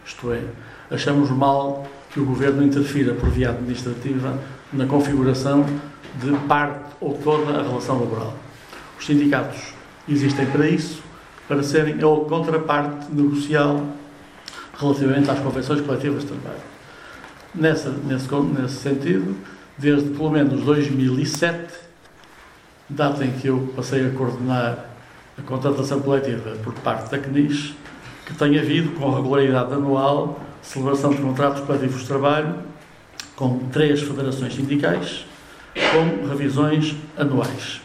Isto 0.03 0.31
é, 0.31 0.41
achamos 0.89 1.29
mal 1.29 1.85
que 2.11 2.19
o 2.19 2.25
Governo 2.25 2.63
interfira 2.63 3.13
por 3.13 3.29
via 3.29 3.51
administrativa 3.51 4.39
na 4.73 4.87
configuração 4.87 5.63
de 6.19 6.31
parte 6.47 6.85
ou 6.99 7.13
toda 7.19 7.59
a 7.59 7.61
relação 7.61 7.99
laboral. 7.99 8.35
Os 8.99 9.05
sindicatos 9.05 9.80
existem 10.07 10.45
para 10.47 10.67
isso, 10.67 11.01
para 11.47 11.63
serem 11.63 11.95
a 11.95 12.29
contraparte 12.29 13.11
negocial 13.11 13.85
relativamente 14.79 15.29
às 15.29 15.39
convenções 15.39 15.81
coletivas 15.81 16.23
de 16.23 16.27
trabalho. 16.27 16.61
Nessa, 17.53 17.89
nesse, 17.89 18.33
nesse 18.33 18.75
sentido, 18.75 19.35
desde 19.77 20.09
pelo 20.09 20.31
menos 20.31 20.63
2007, 20.63 21.73
data 22.89 23.23
em 23.25 23.31
que 23.31 23.47
eu 23.47 23.73
passei 23.75 24.07
a 24.07 24.11
coordenar 24.11 24.85
a 25.37 25.41
contratação 25.41 26.01
coletiva 26.01 26.51
por 26.63 26.73
parte 26.75 27.09
da 27.11 27.19
CNIS, 27.19 27.73
que 28.25 28.33
tem 28.33 28.57
havido, 28.57 28.91
com 28.91 29.13
regularidade 29.13 29.73
anual, 29.73 30.39
celebração 30.61 31.11
de 31.11 31.21
contratos 31.21 31.63
coletivos 31.63 32.01
de 32.01 32.07
trabalho 32.07 32.55
com 33.35 33.57
três 33.69 34.01
federações 34.01 34.53
sindicais, 34.53 35.25
com 35.73 36.27
revisões 36.27 36.95
anuais. 37.17 37.81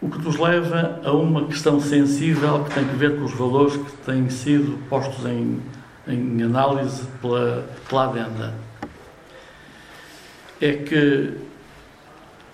O 0.00 0.08
que 0.08 0.18
nos 0.18 0.36
leva 0.36 1.00
a 1.04 1.10
uma 1.10 1.46
questão 1.46 1.80
sensível 1.80 2.62
que 2.64 2.72
tem 2.72 2.84
a 2.84 2.92
ver 2.92 3.18
com 3.18 3.24
os 3.24 3.34
valores 3.34 3.76
que 3.76 3.96
têm 4.06 4.30
sido 4.30 4.78
postos 4.88 5.26
em, 5.26 5.60
em 6.06 6.42
análise 6.42 7.02
pela, 7.20 7.68
pela. 7.88 8.54
É 10.60 10.72
que, 10.72 11.34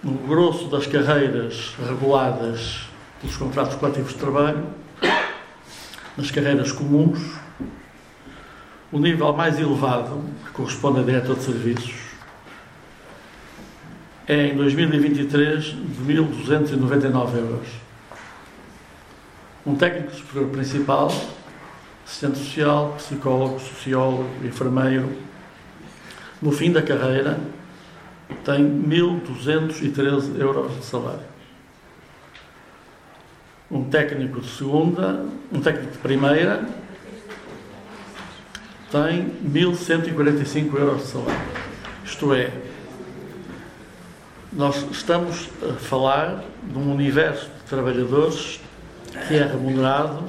no 0.02 0.12
grosso 0.26 0.68
das 0.68 0.86
carreiras 0.86 1.74
reguladas 1.86 2.88
pelos 3.20 3.36
contratos 3.36 3.76
coletivos 3.76 4.12
de 4.12 4.18
trabalho, 4.18 4.66
nas 6.16 6.30
carreiras 6.30 6.72
comuns, 6.72 7.18
o 8.90 8.98
nível 8.98 9.34
mais 9.34 9.58
elevado, 9.58 10.24
que 10.46 10.52
corresponde 10.52 11.00
a 11.00 11.02
diretor 11.02 11.36
de 11.36 11.42
serviços, 11.42 12.03
em 14.28 14.54
2023 14.56 15.64
de 15.64 15.74
1.299 16.02 17.36
euros. 17.36 17.68
Um 19.66 19.74
técnico 19.76 20.14
superior 20.14 20.50
principal, 20.50 21.12
assistente 22.06 22.38
social, 22.38 22.94
psicólogo, 22.96 23.58
sociólogo, 23.60 24.28
enfermeiro, 24.44 25.10
no 26.40 26.52
fim 26.52 26.72
da 26.72 26.82
carreira, 26.82 27.38
tem 28.44 28.64
1.213 28.64 30.38
euros 30.38 30.76
de 30.76 30.84
salário. 30.84 31.34
Um 33.70 33.84
técnico 33.84 34.40
de 34.40 34.48
segunda, 34.48 35.24
um 35.52 35.60
técnico 35.60 35.92
de 35.92 35.98
primeira, 35.98 36.66
tem 38.90 39.32
1.145 39.44 40.78
euros 40.78 41.02
de 41.02 41.08
salário. 41.08 41.40
Isto 42.04 42.34
é, 42.34 42.52
nós 44.54 44.86
estamos 44.90 45.48
a 45.68 45.74
falar 45.74 46.44
de 46.62 46.78
um 46.78 46.92
universo 46.92 47.46
de 47.46 47.68
trabalhadores 47.68 48.60
que 49.26 49.34
é 49.34 49.44
remunerado 49.44 50.22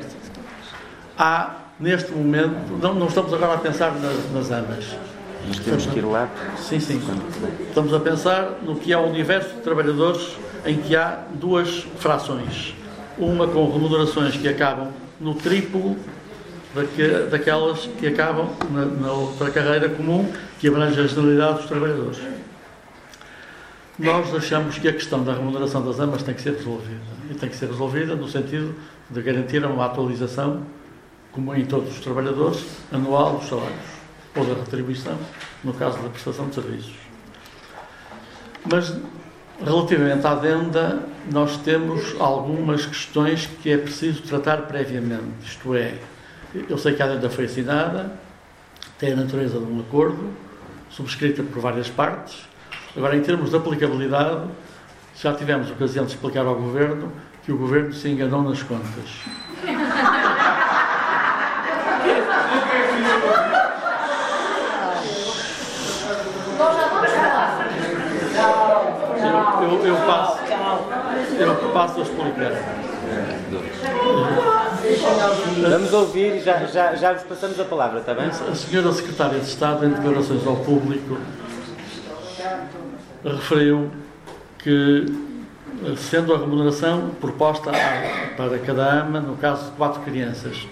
há 1.18 1.56
neste 1.80 2.12
momento, 2.12 2.78
não, 2.82 2.94
não 2.94 3.08
estamos 3.08 3.34
agora 3.34 3.56
a 3.56 3.58
pensar 3.58 3.94
nas, 3.94 4.32
nas 4.32 4.52
amas. 4.52 4.96
Mas 5.48 5.60
temos 5.60 5.86
que 5.86 6.00
ir 6.00 6.06
lá. 6.06 6.30
Sim, 6.58 6.80
sim. 6.80 7.02
Estamos 7.68 7.94
a 7.94 8.00
pensar 8.00 8.60
no 8.64 8.76
que 8.76 8.92
é 8.92 8.98
o 8.98 9.06
universo 9.06 9.56
de 9.56 9.62
trabalhadores 9.62 10.36
em 10.66 10.78
que 10.78 10.96
há 10.96 11.20
duas 11.36 11.86
frações. 12.00 12.74
Uma 13.18 13.48
com 13.48 13.72
remunerações 13.72 14.36
que 14.36 14.48
acabam 14.48 14.92
no 15.20 15.36
triplo 15.36 15.96
daque, 16.76 17.28
daquelas 17.32 17.90
que 18.00 18.08
acabam 18.08 18.50
na, 18.70 18.86
na 18.86 19.12
outra 19.12 19.50
carreira 19.50 19.90
comum 19.90 20.32
que 20.60 20.68
abrange 20.68 21.00
a 21.00 21.08
generalidade 21.08 21.58
dos 21.58 21.66
trabalhadores. 21.68 22.20
Nós 24.00 24.34
achamos 24.36 24.78
que 24.78 24.88
a 24.88 24.94
questão 24.94 25.24
da 25.24 25.34
remuneração 25.34 25.84
das 25.84 26.00
amas 26.00 26.22
tem 26.22 26.36
que 26.36 26.42
ser 26.42 26.54
resolvida. 26.54 27.02
E 27.32 27.34
tem 27.34 27.50
que 27.50 27.56
ser 27.56 27.68
resolvida 27.68 28.16
no 28.16 28.28
sentido 28.28 28.76
de 29.10 29.22
garantir 29.22 29.66
uma 29.66 29.86
atualização, 29.86 30.62
como 31.32 31.56
em 31.56 31.66
todos 31.66 31.98
os 31.98 32.00
trabalhadores, 32.00 32.64
anual 32.92 33.38
dos 33.38 33.50
salários 33.50 33.98
ou 34.36 34.46
da 34.46 34.54
retribuição, 34.54 35.18
no 35.64 35.74
caso 35.74 35.98
da 35.98 36.10
prestação 36.10 36.48
de 36.48 36.56
serviços. 36.56 36.94
Mas, 38.72 38.96
relativamente 39.64 40.28
à 40.28 40.36
venda, 40.36 41.04
nós 41.32 41.58
temos 41.58 42.16
algumas 42.20 42.86
questões 42.86 43.50
que 43.62 43.72
é 43.72 43.78
preciso 43.78 44.22
tratar 44.22 44.64
previamente. 44.64 45.24
Isto 45.44 45.74
é, 45.74 45.96
eu 46.70 46.78
sei 46.78 46.94
que 46.94 47.02
a 47.02 47.08
venda 47.08 47.30
foi 47.30 47.46
assinada, 47.46 48.12
tem 49.00 49.14
a 49.14 49.16
natureza 49.16 49.58
de 49.58 49.66
um 49.66 49.80
acordo, 49.80 50.32
subscrita 50.90 51.42
por 51.42 51.60
várias 51.62 51.90
partes. 51.90 52.47
Agora, 52.98 53.16
em 53.16 53.22
termos 53.22 53.52
de 53.52 53.56
aplicabilidade, 53.56 54.48
já 55.22 55.32
tivemos 55.32 55.70
ocasião 55.70 56.04
de 56.04 56.14
explicar 56.14 56.48
ao 56.48 56.56
Governo 56.56 57.14
que 57.46 57.52
o 57.52 57.58
Governo 57.58 57.94
se 57.94 58.10
enganou 58.10 58.42
nas 58.42 58.64
contas. 58.64 58.88
Eu, 69.62 69.86
eu, 69.86 69.96
passo, 70.08 70.40
eu 71.40 71.70
passo 71.72 72.00
a 72.00 72.04
explicar. 72.04 72.52
Vamos 75.70 75.94
ouvir 75.94 76.38
e 76.38 76.40
já, 76.40 76.66
já, 76.66 76.96
já 76.96 77.14
vos 77.14 77.24
passamos 77.24 77.60
a 77.60 77.66
palavra, 77.66 78.00
está 78.00 78.16
bem? 78.16 78.26
A 78.26 78.56
senhora 78.56 78.92
Secretária 78.92 79.40
de 79.40 79.46
Estado, 79.46 79.86
em 79.86 79.90
declarações 79.90 80.48
ao 80.48 80.56
público, 80.56 81.18
referiu 83.24 83.92
que, 84.60 85.06
sendo 85.98 86.34
a 86.34 86.38
remuneração 86.38 87.12
proposta 87.22 87.72
para 88.36 88.60
cada 88.60 89.02
ama, 89.02 89.20
no 89.20 89.36
caso 89.38 89.66
de 89.66 89.72
quatro 89.72 90.02
crianças, 90.02 90.68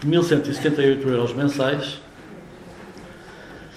de 0.00 0.08
1.178 0.08 1.06
euros 1.06 1.32
mensais, 1.32 2.00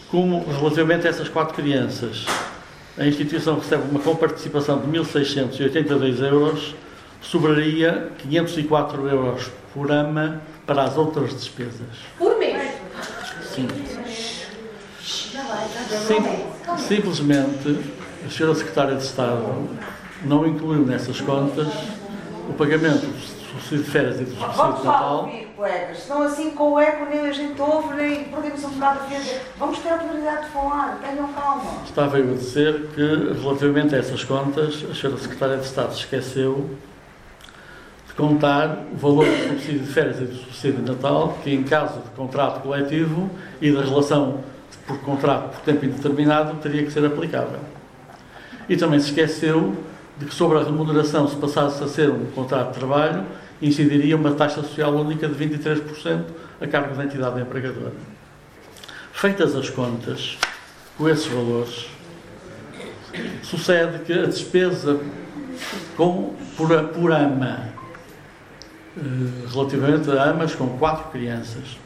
como 0.10 0.44
relativamente 0.46 1.08
a 1.08 1.10
essas 1.10 1.30
quatro 1.30 1.54
crianças, 1.54 2.26
a 2.98 3.06
instituição 3.06 3.56
recebe 3.60 3.84
uma 3.90 4.00
comparticipação 4.00 4.80
de 4.80 4.88
1.682 4.88 6.22
euros, 6.22 6.76
sobraria 7.22 8.12
504 8.18 9.08
euros 9.08 9.52
por 9.74 9.92
ama 9.92 10.42
para 10.66 10.84
as 10.84 10.98
outras 10.98 11.34
despesas. 11.34 11.88
Por 12.18 12.38
mês? 12.38 12.74
Sim. 13.44 13.68
Sim, 15.02 16.46
simplesmente, 16.78 17.80
a 18.26 18.30
senhora 18.30 18.55
Secretária 18.55 18.95
de 18.95 19.03
Estado 19.03 19.70
não 20.24 20.45
incluiu 20.45 20.86
nessas 20.86 21.22
contas 21.22 21.67
o 22.49 22.53
pagamento 22.53 23.05
do 23.05 23.20
subsídio 23.49 23.84
de 23.84 23.91
férias 23.91 24.20
e 24.20 24.24
do 24.24 24.32
subsídio 24.32 24.51
de 24.51 24.57
Vamos 24.57 24.84
lá 24.84 24.91
Natal. 24.91 25.17
ouvir, 25.24 25.47
colegas. 25.55 25.99
Senão 25.99 26.24
assim 26.24 26.51
com 26.51 26.74
o 26.74 26.80
eco 26.80 27.05
nem 27.05 27.28
a 27.28 27.32
gente 27.32 27.61
ouve, 27.61 27.93
nem 27.95 28.24
perdemos 28.26 28.63
um 28.63 28.70
bocado 28.70 28.99
a 28.99 29.03
vida. 29.05 29.41
Vamos 29.57 29.80
ter 29.80 29.89
a 29.89 29.95
oportunidade 29.95 30.45
de 30.45 30.51
falar, 30.51 30.99
tenham 31.01 31.28
calma. 31.34 31.72
Estava 31.86 32.20
eu 32.20 32.34
a 32.34 32.36
dizer 32.36 32.89
que, 32.93 33.39
relativamente 33.41 33.95
a 33.95 33.97
essas 33.99 34.24
contas, 34.24 34.84
a 34.89 34.93
senhora 34.93 35.20
Secretária 35.20 35.57
de 35.57 35.65
Estado 35.65 35.93
esqueceu 35.93 36.70
de 38.07 38.13
contar 38.13 38.86
o 38.91 38.97
valor 38.97 39.26
do 39.26 39.47
subsídio 39.49 39.80
de 39.80 39.88
férias 39.88 40.20
e 40.20 40.26
do 40.26 40.36
subsídio 40.36 40.82
de 40.82 40.91
Natal, 40.91 41.38
que 41.43 41.53
em 41.53 41.63
caso 41.63 41.99
de 42.01 42.09
contrato 42.09 42.61
coletivo 42.61 43.30
e 43.61 43.72
da 43.72 43.82
relação 43.82 44.43
por 44.90 45.00
contrato 45.02 45.52
por 45.52 45.62
tempo 45.62 45.86
indeterminado, 45.86 46.58
teria 46.58 46.84
que 46.84 46.92
ser 46.92 47.06
aplicável. 47.06 47.60
E 48.68 48.76
também 48.76 49.00
se 49.00 49.10
esqueceu 49.10 49.76
de 50.18 50.26
que 50.26 50.34
sobre 50.34 50.58
a 50.58 50.64
remuneração, 50.64 51.28
se 51.28 51.36
passasse 51.36 51.84
a 51.84 51.88
ser 51.88 52.10
um 52.10 52.26
contrato 52.32 52.74
de 52.74 52.80
trabalho, 52.80 53.24
incidiria 53.62 54.16
uma 54.16 54.32
taxa 54.32 54.64
social 54.64 54.92
única 54.96 55.28
de 55.30 55.36
23% 55.36 56.24
a 56.60 56.68
cargo 56.68 56.96
da 56.96 57.04
entidade 57.04 57.40
empregadora. 57.40 57.94
Feitas 59.14 59.56
as 59.56 59.70
contas 59.70 60.40
com 60.98 61.08
esses 61.08 61.28
valores, 61.28 61.88
sucede 63.44 64.00
que 64.00 64.14
a 64.14 64.26
despesa 64.26 65.00
com, 65.96 66.34
por, 66.58 66.70
por 66.90 67.12
ama, 67.12 67.70
eh, 68.98 69.02
relativamente 69.54 70.10
a 70.12 70.24
amas 70.24 70.56
com 70.56 70.78
quatro 70.78 71.12
crianças, 71.12 71.78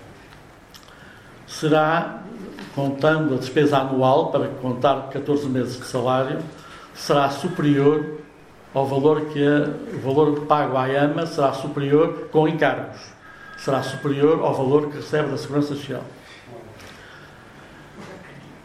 será, 1.48 2.24
contando 2.76 3.36
a 3.36 3.38
despesa 3.38 3.78
anual, 3.78 4.32
para 4.32 4.48
contar 4.48 5.10
14 5.10 5.48
meses 5.48 5.80
de 5.80 5.86
salário, 5.86 6.40
será 6.94 7.30
superior 7.30 8.20
ao 8.74 8.86
valor 8.88 9.26
que 9.28 9.40
a, 9.46 9.70
o 9.96 10.00
valor 10.00 10.42
pago 10.48 10.76
à 10.78 10.86
AMA 10.86 11.26
será 11.28 11.54
superior 11.54 12.30
com 12.32 12.48
encargos, 12.48 13.00
será 13.58 13.84
superior 13.84 14.40
ao 14.44 14.54
valor 14.56 14.90
que 14.90 14.98
recebe 14.98 15.30
da 15.30 15.38
Segurança 15.38 15.76
Social. 15.76 16.04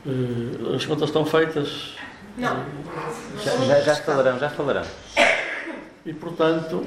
Eh, 0.07 0.75
As 0.77 0.87
contas 0.87 1.09
estão 1.11 1.25
feitas 1.27 1.95
Não. 2.37 2.57
Já, 3.45 3.57
já, 3.67 3.81
já 3.81 3.97
falarão, 3.97 4.39
já 4.39 4.49
falarão. 4.49 4.83
e, 6.07 6.15
portanto, 6.15 6.87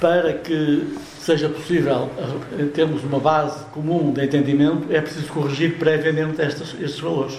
para 0.00 0.32
que 0.34 0.96
seja 1.22 1.48
possível 1.48 2.10
eh, 2.58 2.64
termos 2.74 3.04
uma 3.04 3.20
base 3.20 3.64
comum 3.66 4.12
de 4.12 4.24
entendimento, 4.24 4.92
é 4.92 5.00
preciso 5.00 5.32
corrigir 5.32 5.78
previamente 5.78 6.42
estes, 6.42 6.74
estes 6.80 6.98
valores. 6.98 7.38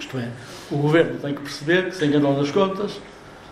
Isto 0.00 0.18
é, 0.18 0.28
o 0.70 0.78
Governo 0.78 1.18
tem 1.20 1.34
que 1.34 1.42
perceber 1.42 1.90
que 1.90 1.96
se 1.96 2.06
enganou 2.06 2.34
nas 2.34 2.50
contas. 2.50 2.98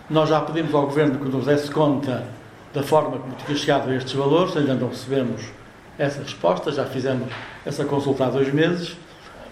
Nós 0.09 0.29
já 0.29 0.41
pedimos 0.41 0.73
ao 0.73 0.87
Governo 0.87 1.19
que 1.19 1.29
nos 1.29 1.45
desse 1.45 1.69
conta 1.69 2.25
da 2.73 2.81
forma 2.81 3.19
como 3.19 3.35
tinha 3.35 3.55
chegado 3.55 3.89
a 3.91 3.95
estes 3.95 4.13
valores, 4.13 4.57
ainda 4.57 4.73
não 4.73 4.89
recebemos 4.89 5.41
essa 5.97 6.23
resposta, 6.23 6.71
já 6.71 6.85
fizemos 6.85 7.31
essa 7.63 7.85
consulta 7.85 8.25
há 8.25 8.29
dois 8.31 8.51
meses, 8.51 8.97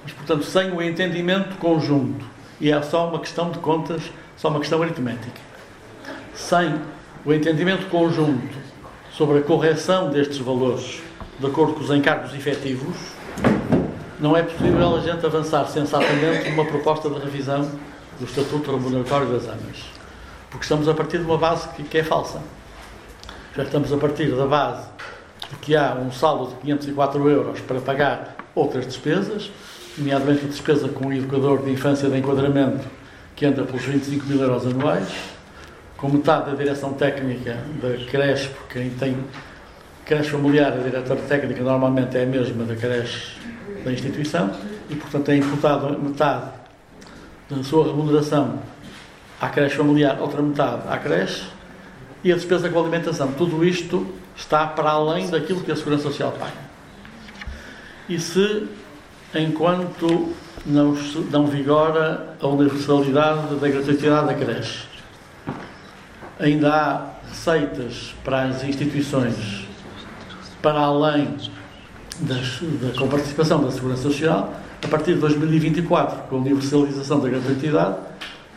mas, 0.03 0.14
portanto, 0.14 0.43
sem 0.43 0.72
o 0.72 0.82
entendimento 0.82 1.55
conjunto, 1.57 2.26
e 2.60 2.72
é 2.72 2.82
só 2.82 3.07
uma 3.07 3.20
questão 3.20 3.51
de 3.51 3.60
contas, 3.60 4.01
só 4.36 4.47
uma 4.49 4.60
questão 4.60 4.82
aritmética, 4.82 5.39
sem 6.34 6.74
o 7.24 7.32
entendimento 7.32 7.86
conjunto 7.88 8.68
sobre 9.20 9.39
a 9.39 9.41
correção 9.41 10.09
destes 10.09 10.38
valores 10.38 11.01
de 11.41 11.45
acordo 11.45 11.74
com 11.74 11.82
os 11.82 11.89
encargos 11.89 12.34
efetivos, 12.34 12.95
não 14.17 14.36
é 14.38 14.43
possível 14.43 14.95
a 14.95 15.01
gente 15.01 15.26
avançar 15.26 15.67
sensatamente 15.67 16.49
numa 16.49 16.63
proposta 16.63 17.09
de 17.09 17.20
revisão 17.20 17.70
do 18.17 18.24
Estatuto 18.24 18.72
Remuneratório 18.72 19.28
das 19.28 19.43
AMAs. 19.43 19.91
Porque 20.49 20.63
estamos 20.63 20.88
a 20.88 20.93
partir 20.93 21.17
de 21.17 21.26
uma 21.26 21.38
base 21.38 21.67
que, 21.76 21.84
que 21.84 21.97
é 21.97 22.03
falsa. 22.03 22.41
Já 23.57 23.63
estamos 23.63 23.91
a 23.91 23.97
partir 23.97 24.34
da 24.34 24.45
base 24.45 24.88
de 25.49 25.55
que 25.57 25.76
há 25.76 25.95
um 25.95 26.13
saldo 26.13 26.51
de 26.51 26.55
504 26.61 27.30
euros 27.30 27.59
para 27.59 27.82
pagar 27.82 28.38
outras 28.55 28.86
despesas, 28.86 29.51
nomeadamente 29.97 30.45
a 30.45 30.47
despesa 30.47 30.88
com 30.88 31.07
o 31.07 31.13
educador 31.13 31.61
de 31.61 31.70
infância 31.70 32.07
de 32.07 32.17
enquadramento, 32.17 32.88
que 33.36 33.45
entra 33.45 33.65
pelos 33.65 33.84
25 33.84 34.26
mil 34.28 34.41
euros 34.41 34.65
anuais, 34.65 35.09
com 35.99 36.09
metade 36.09 36.51
da 36.51 36.55
direção 36.55 36.93
técnica 36.93 37.57
da 37.81 38.05
creche, 38.09 38.47
porque 38.49 38.79
quem 38.79 38.89
tem 38.91 39.17
creche 40.05 40.29
familiar, 40.29 40.73
a 40.73 40.77
diretora 40.77 41.21
técnica 41.21 41.61
normalmente 41.61 42.17
é 42.17 42.23
a 42.23 42.25
mesma 42.25 42.63
da 42.63 42.75
creche 42.75 43.37
da 43.83 43.91
instituição, 43.91 44.51
e 44.89 44.95
portanto 44.95 45.29
é 45.29 45.35
imputado 45.35 45.99
metade 45.99 46.45
da 47.49 47.63
sua 47.63 47.85
remuneração 47.85 48.59
à 49.41 49.49
creche 49.49 49.75
familiar, 49.75 50.19
outra 50.19 50.41
metade 50.41 50.83
à 50.89 50.97
creche, 50.97 51.43
e 52.23 52.31
a 52.31 52.35
despesa 52.35 52.69
com 52.69 52.79
alimentação. 52.79 53.31
Tudo 53.33 53.63
isto 53.63 54.07
está 54.35 54.67
para 54.67 54.91
além 54.91 55.29
daquilo 55.29 55.61
que 55.61 55.71
a 55.71 55.75
Segurança 55.75 56.03
Social 56.03 56.31
paga. 56.31 56.69
E 58.07 58.19
se, 58.19 58.67
enquanto 59.35 60.33
não, 60.65 60.97
não 61.29 61.45
vigora 61.45 62.35
a 62.41 62.47
universalidade 62.47 63.55
da 63.55 63.67
gratuidade 63.67 64.27
da 64.27 64.33
creche, 64.33 64.88
ainda 66.39 66.73
há 66.73 67.05
receitas 67.29 68.15
para 68.23 68.43
as 68.43 68.63
instituições 68.63 69.67
para 70.61 70.79
além 70.79 71.37
das, 72.19 72.59
da 72.61 73.07
participação 73.07 73.63
da 73.63 73.71
Segurança 73.71 74.03
Social, 74.03 74.53
a 74.83 74.87
partir 74.87 75.13
de 75.13 75.19
2024, 75.19 76.23
com 76.29 76.35
a 76.35 76.39
universalização 76.39 77.19
da 77.19 77.29
gratuidade, 77.29 77.97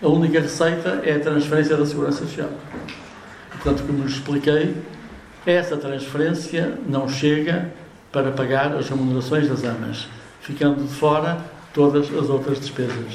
a 0.02 0.08
única 0.08 0.40
receita 0.40 1.00
é 1.04 1.14
a 1.14 1.20
transferência 1.20 1.76
da 1.76 1.86
Segurança 1.86 2.24
Social. 2.24 2.48
Portanto, 3.52 3.84
como 3.86 4.02
lhes 4.02 4.14
expliquei, 4.14 4.76
essa 5.46 5.76
transferência 5.76 6.78
não 6.88 7.08
chega 7.08 7.72
para 8.10 8.30
pagar 8.32 8.74
as 8.74 8.88
remunerações 8.88 9.48
das 9.48 9.64
AMAs, 9.64 10.08
ficando 10.40 10.82
de 10.82 10.92
fora 10.92 11.38
todas 11.72 12.12
as 12.12 12.28
outras 12.28 12.60
despesas. 12.60 13.14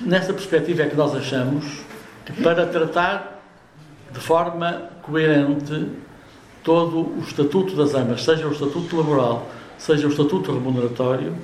Nessa 0.00 0.32
perspectiva 0.32 0.82
é 0.82 0.86
que 0.86 0.96
nós 0.96 1.14
achamos 1.14 1.81
para 2.42 2.66
tratar 2.66 3.40
de 4.12 4.20
forma 4.20 4.90
coerente 5.02 5.88
todo 6.62 7.18
o 7.18 7.20
estatuto 7.26 7.74
das 7.74 7.94
AMAs, 7.94 8.22
seja 8.22 8.46
o 8.46 8.52
estatuto 8.52 8.96
laboral, 8.96 9.48
seja 9.78 10.06
o 10.06 10.10
estatuto 10.10 10.52
remuneratório, 10.52 11.34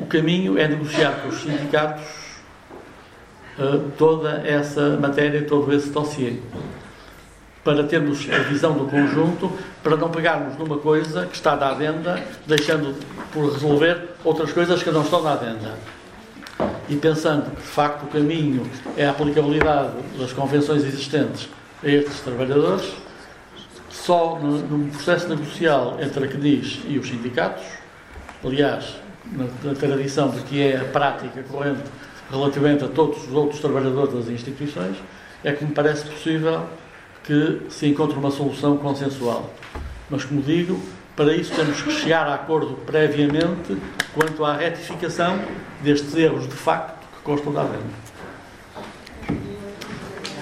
o 0.00 0.06
caminho 0.06 0.58
é 0.58 0.68
negociar 0.68 1.22
com 1.22 1.28
os 1.28 1.42
sindicatos 1.42 2.04
uh, 3.58 3.90
toda 3.96 4.42
essa 4.46 4.96
matéria, 4.96 5.42
todo 5.44 5.72
esse 5.72 5.90
dossiê. 5.90 6.38
Para 7.62 7.84
termos 7.84 8.28
a 8.30 8.40
visão 8.40 8.74
do 8.74 8.84
conjunto, 8.84 9.50
para 9.82 9.96
não 9.96 10.10
pegarmos 10.10 10.58
numa 10.58 10.76
coisa 10.78 11.26
que 11.26 11.34
está 11.34 11.56
na 11.56 11.70
adenda, 11.70 12.22
deixando 12.46 12.94
por 13.32 13.52
resolver 13.52 14.10
outras 14.22 14.52
coisas 14.52 14.82
que 14.82 14.90
não 14.90 15.02
estão 15.02 15.22
na 15.22 15.32
adenda. 15.32 15.74
E 16.88 16.96
pensando 16.96 17.50
que, 17.50 17.56
de 17.56 17.68
facto, 17.68 18.04
o 18.04 18.06
caminho 18.08 18.62
é 18.96 19.06
a 19.06 19.10
aplicabilidade 19.10 19.92
das 20.18 20.32
convenções 20.32 20.84
existentes 20.84 21.48
a 21.82 21.88
estes 21.88 22.20
trabalhadores, 22.20 22.92
só 23.90 24.38
no, 24.38 24.58
no 24.58 24.90
processo 24.90 25.28
negocial 25.28 25.96
entre 26.00 26.24
a 26.24 26.28
CNIS 26.28 26.80
e 26.86 26.98
os 26.98 27.08
sindicatos, 27.08 27.64
aliás, 28.44 28.96
na, 29.32 29.44
na 29.62 29.74
tradição 29.74 30.28
de 30.28 30.40
que 30.42 30.60
é 30.60 30.76
a 30.76 30.84
prática 30.84 31.42
corrente 31.44 31.82
relativamente 32.30 32.84
a 32.84 32.88
todos 32.88 33.24
os 33.26 33.32
outros 33.32 33.60
trabalhadores 33.60 34.12
das 34.12 34.28
instituições, 34.28 34.96
é 35.42 35.52
que 35.52 35.64
me 35.64 35.72
parece 35.72 36.04
possível 36.04 36.66
que 37.22 37.62
se 37.70 37.86
encontre 37.86 38.18
uma 38.18 38.30
solução 38.30 38.76
consensual. 38.76 39.50
Mas, 40.10 40.24
como 40.24 40.42
digo, 40.42 40.78
para 41.16 41.32
isso 41.34 41.54
temos 41.54 41.80
que 41.80 41.90
chegar 41.92 42.26
a 42.26 42.34
acordo 42.34 42.74
previamente 42.84 43.76
quanto 44.14 44.44
à 44.44 44.56
retificação 44.56 45.38
destes 45.80 46.14
erros 46.16 46.48
de 46.48 46.54
facto 46.54 47.06
que 47.16 47.22
constam 47.22 47.52
da 47.52 47.62
venda. 47.62 48.04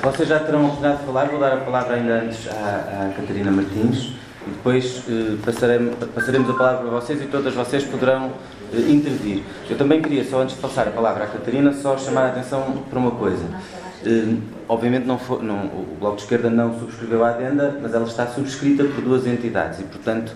Vocês 0.02 0.28
já 0.28 0.40
terão 0.40 0.60
a 0.60 0.64
oportunidade 0.64 1.00
de 1.00 1.06
falar, 1.06 1.26
vou 1.26 1.38
dar 1.38 1.52
a 1.52 1.56
palavra 1.58 1.94
ainda 1.94 2.14
antes 2.14 2.48
à, 2.48 3.06
à 3.06 3.12
Catarina 3.14 3.50
Martins 3.50 4.14
e 4.46 4.50
depois 4.50 5.04
eh, 5.08 5.36
passaremos, 5.44 5.94
passaremos 6.12 6.50
a 6.50 6.54
palavra 6.54 6.88
a 6.88 6.90
vocês 6.90 7.22
e 7.22 7.26
todas 7.26 7.54
vocês 7.54 7.84
poderão 7.84 8.32
eh, 8.74 8.90
intervir. 8.90 9.44
Eu 9.70 9.78
também 9.78 10.02
queria, 10.02 10.24
só 10.24 10.40
antes 10.40 10.56
de 10.56 10.60
passar 10.60 10.88
a 10.88 10.90
palavra 10.90 11.24
à 11.24 11.26
Catarina, 11.28 11.72
só 11.72 11.96
chamar 11.96 12.22
a 12.22 12.28
atenção 12.28 12.82
para 12.90 12.98
uma 12.98 13.12
coisa. 13.12 13.44
Eh, 14.04 14.34
obviamente 14.68 15.06
não 15.06 15.18
foi, 15.18 15.40
não, 15.42 15.66
o 15.66 15.96
Bloco 16.00 16.16
de 16.16 16.22
Esquerda 16.22 16.50
não 16.50 16.76
subscreveu 16.78 17.24
a 17.24 17.30
adenda, 17.30 17.78
mas 17.80 17.94
ela 17.94 18.06
está 18.06 18.26
subscrita 18.26 18.82
por 18.82 19.02
duas 19.02 19.26
entidades 19.26 19.78
e, 19.78 19.84
portanto, 19.84 20.32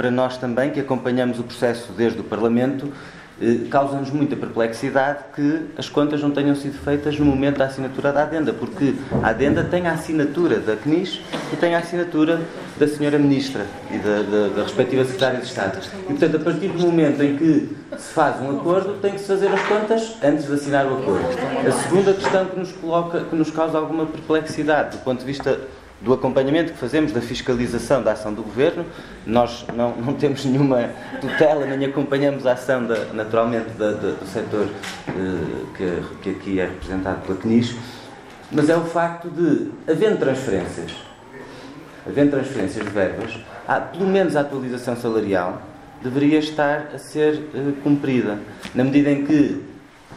para 0.00 0.10
nós 0.10 0.38
também, 0.38 0.70
que 0.70 0.80
acompanhamos 0.80 1.38
o 1.38 1.42
processo 1.42 1.92
desde 1.92 2.18
o 2.20 2.24
Parlamento, 2.24 2.90
eh, 3.38 3.66
causa-nos 3.68 4.10
muita 4.10 4.34
perplexidade 4.34 5.24
que 5.36 5.66
as 5.76 5.90
contas 5.90 6.22
não 6.22 6.30
tenham 6.30 6.56
sido 6.56 6.78
feitas 6.82 7.18
no 7.18 7.26
momento 7.26 7.58
da 7.58 7.66
assinatura 7.66 8.10
da 8.10 8.22
adenda, 8.22 8.50
porque 8.50 8.94
a 9.22 9.28
adenda 9.28 9.62
tem 9.62 9.86
a 9.86 9.92
assinatura 9.92 10.58
da 10.58 10.74
CNIS 10.74 11.20
e 11.52 11.56
tem 11.56 11.74
a 11.74 11.80
assinatura 11.80 12.40
da 12.78 12.88
senhora 12.88 13.18
Ministra 13.18 13.66
e 13.90 13.98
da, 13.98 14.22
da, 14.22 14.48
da 14.56 14.62
respectiva 14.62 15.04
Secretária 15.04 15.38
de 15.38 15.44
Estado. 15.44 15.78
E, 16.04 16.04
portanto, 16.04 16.36
a 16.36 16.40
partir 16.40 16.68
do 16.68 16.78
momento 16.78 17.22
em 17.22 17.36
que 17.36 17.76
se 17.98 18.14
faz 18.14 18.40
um 18.40 18.58
acordo, 18.58 18.94
tem 19.02 19.12
que 19.12 19.18
se 19.18 19.26
fazer 19.26 19.48
as 19.48 19.62
contas 19.64 20.16
antes 20.24 20.46
de 20.46 20.54
assinar 20.54 20.86
o 20.86 20.94
acordo. 20.94 21.26
A 21.68 21.72
segunda 21.72 22.14
questão 22.14 22.46
que 22.46 22.58
nos, 22.58 22.72
coloca, 22.72 23.20
que 23.20 23.36
nos 23.36 23.50
causa 23.50 23.76
alguma 23.76 24.06
perplexidade 24.06 24.96
do 24.96 25.04
ponto 25.04 25.20
de 25.20 25.26
vista 25.26 25.60
do 26.00 26.12
acompanhamento 26.14 26.72
que 26.72 26.78
fazemos 26.78 27.12
da 27.12 27.20
fiscalização 27.20 28.02
da 28.02 28.12
ação 28.12 28.32
do 28.32 28.42
Governo. 28.42 28.86
Nós 29.26 29.66
não, 29.74 29.94
não 29.96 30.14
temos 30.14 30.44
nenhuma 30.44 30.90
tutela, 31.20 31.66
nem 31.66 31.86
acompanhamos 31.86 32.46
a 32.46 32.52
ação, 32.52 32.86
da, 32.86 33.04
naturalmente, 33.12 33.70
da, 33.70 33.92
da, 33.92 34.10
do 34.12 34.26
setor 34.26 34.68
eh, 35.08 35.12
que, 35.76 36.02
que 36.22 36.30
aqui 36.30 36.60
é 36.60 36.64
representado 36.64 37.20
pela 37.26 37.38
CNIS, 37.38 37.74
mas 38.50 38.68
é 38.68 38.76
o 38.76 38.84
facto 38.84 39.28
de, 39.28 39.70
havendo 39.90 40.18
transferências, 40.18 40.92
havendo 42.06 42.30
transferências 42.30 42.84
de 42.84 42.90
verbas, 42.90 43.38
há, 43.68 43.80
pelo 43.80 44.06
menos 44.06 44.36
a 44.36 44.40
atualização 44.40 44.96
salarial 44.96 45.60
deveria 46.02 46.38
estar 46.38 46.88
a 46.94 46.98
ser 46.98 47.48
eh, 47.54 47.72
cumprida, 47.82 48.38
na 48.74 48.84
medida 48.84 49.10
em 49.10 49.26
que 49.26 49.70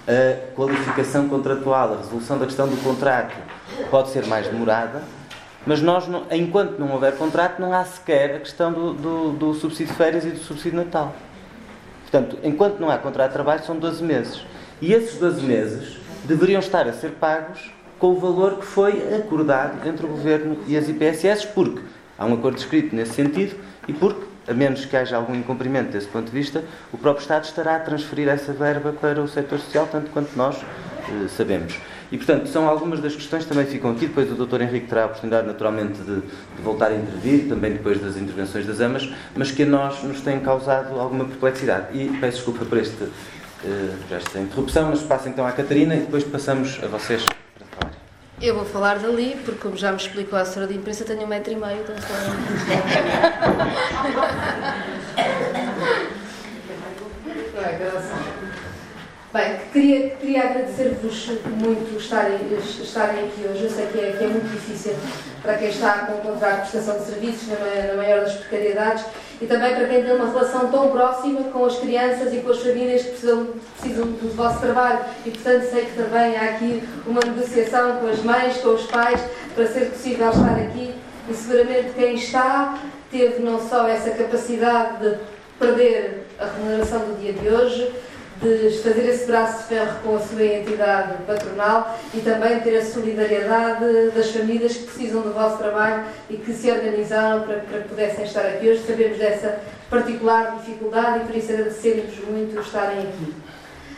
a 0.07 0.53
qualificação 0.55 1.29
contratual, 1.29 1.93
a 1.93 1.97
resolução 1.97 2.37
da 2.37 2.45
questão 2.45 2.67
do 2.67 2.75
contrato 2.83 3.35
pode 3.89 4.09
ser 4.09 4.25
mais 4.27 4.47
demorada, 4.47 5.01
mas 5.65 5.81
nós, 5.81 6.05
enquanto 6.31 6.77
não 6.77 6.91
houver 6.91 7.15
contrato, 7.15 7.59
não 7.59 7.73
há 7.73 7.85
sequer 7.85 8.35
a 8.35 8.39
questão 8.39 8.71
do, 8.71 8.93
do, 8.93 9.31
do, 9.31 9.53
subsídio 9.53 9.87
de 9.87 9.93
férias 9.93 10.25
e 10.25 10.29
do 10.29 10.39
subsídio 10.39 10.71
de 10.71 10.85
Natal. 10.85 11.15
Portanto, 12.01 12.37
enquanto 12.43 12.79
não 12.79 12.89
há 12.89 12.97
contrato 12.97 13.29
de 13.29 13.33
trabalho, 13.33 13.63
são 13.63 13.77
12 13.77 14.03
meses. 14.03 14.45
E 14.81 14.91
esses 14.91 15.17
12 15.17 15.41
meses 15.41 15.97
deveriam 16.25 16.59
estar 16.59 16.87
a 16.87 16.93
ser 16.93 17.11
pagos 17.11 17.71
com 17.97 18.11
o 18.11 18.19
valor 18.19 18.57
que 18.59 18.65
foi 18.65 19.15
acordado 19.15 19.87
entre 19.87 20.05
o 20.05 20.09
Governo 20.09 20.57
e 20.67 20.75
as 20.75 20.89
IPSS, 20.89 21.47
porque 21.47 21.81
há 22.17 22.25
um 22.25 22.33
acordo 22.33 22.57
escrito 22.57 22.93
nesse 22.93 23.13
sentido 23.13 23.55
e 23.87 23.93
porque, 23.93 24.25
a 24.45 24.53
menos 24.53 24.83
que 24.83 24.97
haja 24.97 25.15
algum 25.15 25.33
incumprimento 25.33 25.91
desse 25.91 26.07
ponto 26.07 26.25
de 26.25 26.31
vista, 26.31 26.63
o 26.91 26.97
próprio 26.97 27.21
Estado 27.21 27.45
estará 27.45 27.77
a 27.77 27.79
transferir 27.79 28.27
essa 28.27 28.51
verba 28.51 28.91
para 28.91 29.21
o 29.21 29.27
setor 29.27 29.59
social, 29.59 29.87
tanto 29.89 30.11
quanto 30.11 30.35
nós 30.35 30.57
eh, 30.57 31.27
sabemos. 31.29 31.79
E, 32.13 32.17
portanto, 32.17 32.47
são 32.47 32.69
algumas 32.69 32.99
das 32.99 33.15
questões 33.15 33.41
que 33.41 33.49
também 33.49 33.65
ficam 33.65 33.89
aqui. 33.89 34.05
Depois 34.05 34.31
o 34.31 34.35
Dr. 34.35 34.61
Henrique 34.61 34.85
terá 34.85 35.01
a 35.01 35.05
oportunidade, 35.07 35.47
naturalmente, 35.47 35.97
de, 35.97 36.21
de, 36.21 36.61
voltar 36.61 36.91
a 36.91 36.95
intervir, 36.95 37.49
também 37.49 37.71
depois 37.71 37.99
das 37.99 38.15
intervenções 38.17 38.67
das 38.67 38.79
AMAs, 38.79 39.09
mas 39.35 39.49
que 39.49 39.63
a 39.63 39.65
nós 39.65 40.03
nos 40.03 40.21
têm 40.21 40.39
causado 40.39 40.99
alguma 40.99 41.25
perplexidade. 41.25 41.87
E 41.97 42.15
peço 42.19 42.37
desculpa 42.37 42.65
por 42.65 42.77
este, 42.77 43.03
uh, 43.03 43.11
esta 44.11 44.37
interrupção, 44.37 44.91
mas 44.91 45.01
passo 45.01 45.27
então 45.27 45.43
à 45.43 45.51
Catarina 45.53 45.95
e 45.95 46.01
depois 46.01 46.23
passamos 46.23 46.79
a 46.83 46.87
vocês 46.87 47.25
para 47.25 47.65
falar. 47.65 47.91
Eu 48.39 48.53
vou 48.53 48.65
falar 48.65 48.99
dali, 48.99 49.35
porque 49.43 49.61
como 49.61 49.75
já 49.75 49.89
me 49.89 49.97
explicou 49.97 50.37
a 50.37 50.43
assessora 50.43 50.67
de 50.67 50.75
imprensa, 50.75 51.03
tenho 51.05 51.23
um 51.23 51.27
metro 51.27 51.51
e 51.51 51.55
meio, 51.55 51.79
então 51.81 51.95
estou... 51.95 52.15
Bem, 59.33 59.59
queria, 59.71 60.09
queria 60.11 60.43
agradecer-vos 60.43 61.27
muito 61.59 61.97
estarem, 61.97 62.37
estarem 62.55 63.25
aqui 63.25 63.43
hoje. 63.49 63.63
Eu 63.63 63.69
sei 63.71 63.87
que 63.87 63.97
é, 63.97 64.15
que 64.15 64.23
é 64.23 64.27
muito 64.27 64.47
difícil 64.51 64.93
para 65.41 65.57
quem 65.57 65.69
está 65.69 66.07
a 66.07 66.19
encontrar 66.19 66.57
prestação 66.57 66.99
de 66.99 67.05
serviços 67.05 67.47
na, 67.47 67.87
na 67.87 67.93
maior 67.95 68.21
das 68.21 68.35
precariedades 68.35 69.03
e 69.41 69.47
também 69.47 69.73
para 69.73 69.87
quem 69.87 70.03
tem 70.03 70.15
uma 70.15 70.29
relação 70.29 70.69
tão 70.69 70.91
próxima 70.91 71.45
com 71.45 71.65
as 71.65 71.79
crianças 71.79 72.31
e 72.31 72.41
com 72.41 72.51
as 72.51 72.59
famílias 72.59 73.01
que 73.01 73.09
precisam, 73.09 73.47
precisam 73.79 74.05
do 74.05 74.35
vosso 74.35 74.59
trabalho. 74.59 74.99
E, 75.25 75.31
portanto, 75.31 75.63
sei 75.63 75.85
que 75.85 75.95
também 75.95 76.37
há 76.37 76.51
aqui 76.51 76.83
uma 77.07 77.21
negociação 77.21 77.97
com 78.01 78.09
as 78.09 78.19
mães, 78.21 78.57
com 78.57 78.69
os 78.69 78.83
pais, 78.83 79.19
para 79.55 79.65
ser 79.65 79.85
possível 79.87 80.29
estar 80.29 80.59
aqui. 80.59 80.93
E 81.27 81.33
seguramente 81.33 81.93
quem 81.95 82.13
está 82.13 82.77
teve 83.09 83.41
não 83.41 83.59
só 83.67 83.87
essa 83.87 84.11
capacidade 84.11 84.99
de 84.99 85.17
perder 85.57 86.27
a 86.37 86.45
remuneração 86.45 86.99
do 86.99 87.19
dia 87.19 87.33
de 87.33 87.47
hoje, 87.49 87.91
de 88.41 88.77
fazer 88.79 89.09
esse 89.09 89.25
braço 89.25 89.63
de 89.63 89.69
ferro 89.69 89.99
com 90.03 90.15
a 90.15 90.19
sua 90.19 90.43
entidade 90.43 91.13
patronal 91.25 91.97
e 92.13 92.19
também 92.19 92.59
ter 92.59 92.77
a 92.77 92.85
solidariedade 92.85 94.11
das 94.13 94.31
famílias 94.31 94.75
que 94.75 94.83
precisam 94.83 95.21
do 95.21 95.33
vosso 95.33 95.57
trabalho 95.57 96.05
e 96.29 96.37
que 96.37 96.51
se 96.53 96.69
organizaram 96.71 97.43
para, 97.43 97.57
para 97.59 97.79
que 97.81 97.89
pudessem 97.89 98.25
estar 98.25 98.41
aqui 98.41 98.69
hoje. 98.69 98.83
Sabemos 98.85 99.17
dessa 99.17 99.59
particular 99.89 100.57
dificuldade 100.57 101.19
e 101.19 101.27
por 101.27 101.35
isso 101.35 101.51
agradecemos 101.51 102.17
muito 102.27 102.59
estarem 102.59 102.99
aqui. 102.99 103.33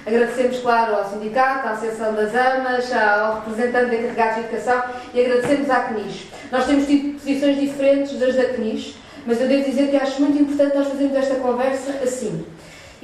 Agradecemos, 0.06 0.60
claro, 0.60 0.96
ao 0.96 1.10
Sindicato, 1.10 1.68
à 1.68 1.72
Associação 1.72 2.14
das 2.14 2.36
Amas, 2.36 2.94
ao 2.94 3.40
representante 3.40 3.96
encarregado 3.96 4.36
de 4.36 4.40
Educação 4.42 4.84
e 5.14 5.26
agradecemos 5.26 5.70
à 5.70 5.86
CNIS. 5.86 6.28
Nós 6.52 6.66
temos 6.68 6.86
tido 6.86 7.20
posições 7.20 7.60
diferentes 7.60 8.20
das 8.20 8.36
da 8.36 8.54
CNIS, 8.54 8.98
mas 9.26 9.42
eu 9.42 9.48
devo 9.48 9.64
dizer 9.64 9.90
que 9.90 9.96
acho 9.96 10.22
muito 10.22 10.40
importante 10.40 10.78
nós 10.78 10.88
fazermos 10.88 11.18
esta 11.18 11.36
conversa 11.36 11.92
assim. 12.04 12.46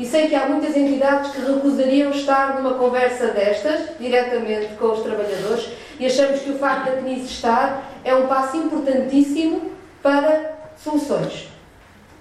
E 0.01 0.05
sei 0.07 0.27
que 0.27 0.33
há 0.33 0.47
muitas 0.47 0.75
entidades 0.75 1.29
que 1.31 1.41
recusariam 1.41 2.09
estar 2.09 2.55
numa 2.55 2.73
conversa 2.73 3.27
destas, 3.27 3.81
diretamente 3.99 4.73
com 4.73 4.93
os 4.93 5.01
trabalhadores, 5.01 5.69
e 5.99 6.07
achamos 6.07 6.39
que 6.39 6.49
o 6.49 6.57
facto 6.57 6.85
da 6.85 6.93
CNIS 6.93 7.29
estar 7.29 7.83
é 8.03 8.15
um 8.15 8.25
passo 8.25 8.57
importantíssimo 8.57 9.73
para 10.01 10.53
soluções. 10.75 11.49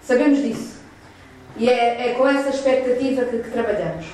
Sabemos 0.02 0.42
disso. 0.42 0.78
E 1.56 1.70
é, 1.70 2.10
é 2.10 2.14
com 2.18 2.28
essa 2.28 2.50
expectativa 2.50 3.24
que, 3.24 3.38
que 3.38 3.50
trabalhamos. 3.50 4.04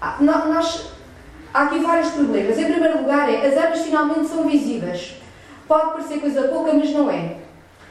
Ah, 0.00 0.16
nós, 0.20 0.92
há 1.52 1.64
aqui 1.64 1.80
vários 1.80 2.12
problemas. 2.12 2.56
Em 2.56 2.64
primeiro 2.66 2.98
lugar, 2.98 3.28
é, 3.28 3.44
as 3.44 3.58
armas 3.58 3.80
finalmente 3.80 4.28
são 4.28 4.46
visíveis. 4.46 5.16
Pode 5.66 5.94
parecer 5.94 6.20
coisa 6.20 6.42
pouca, 6.42 6.72
mas 6.74 6.90
não 6.92 7.10
é. 7.10 7.38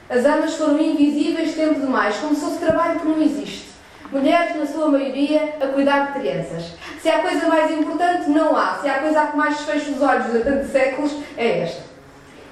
As 0.09 0.25
armas 0.25 0.55
foram 0.55 0.79
invisíveis 0.79 1.55
tempo 1.55 1.77
demais, 1.77 2.15
como 2.15 2.33
se 2.33 2.39
fosse 2.39 2.59
trabalho 2.59 3.01
que 3.01 3.05
não 3.05 3.21
existe. 3.21 3.66
Mulheres, 4.11 4.55
na 4.55 4.65
sua 4.65 4.89
maioria, 4.89 5.55
a 5.61 5.67
cuidar 5.67 6.07
de 6.07 6.19
crianças. 6.19 6.73
Se 7.01 7.09
há 7.09 7.19
coisa 7.19 7.47
mais 7.47 7.71
importante, 7.71 8.29
não 8.29 8.55
há. 8.55 8.79
Se 8.81 8.87
há 8.87 8.99
coisa 8.99 9.27
que 9.27 9.37
mais 9.37 9.59
fecha 9.61 9.91
os 9.91 10.01
olhos 10.01 10.27
durante 10.27 10.67
séculos, 10.67 11.13
é 11.35 11.59
esta. 11.63 11.83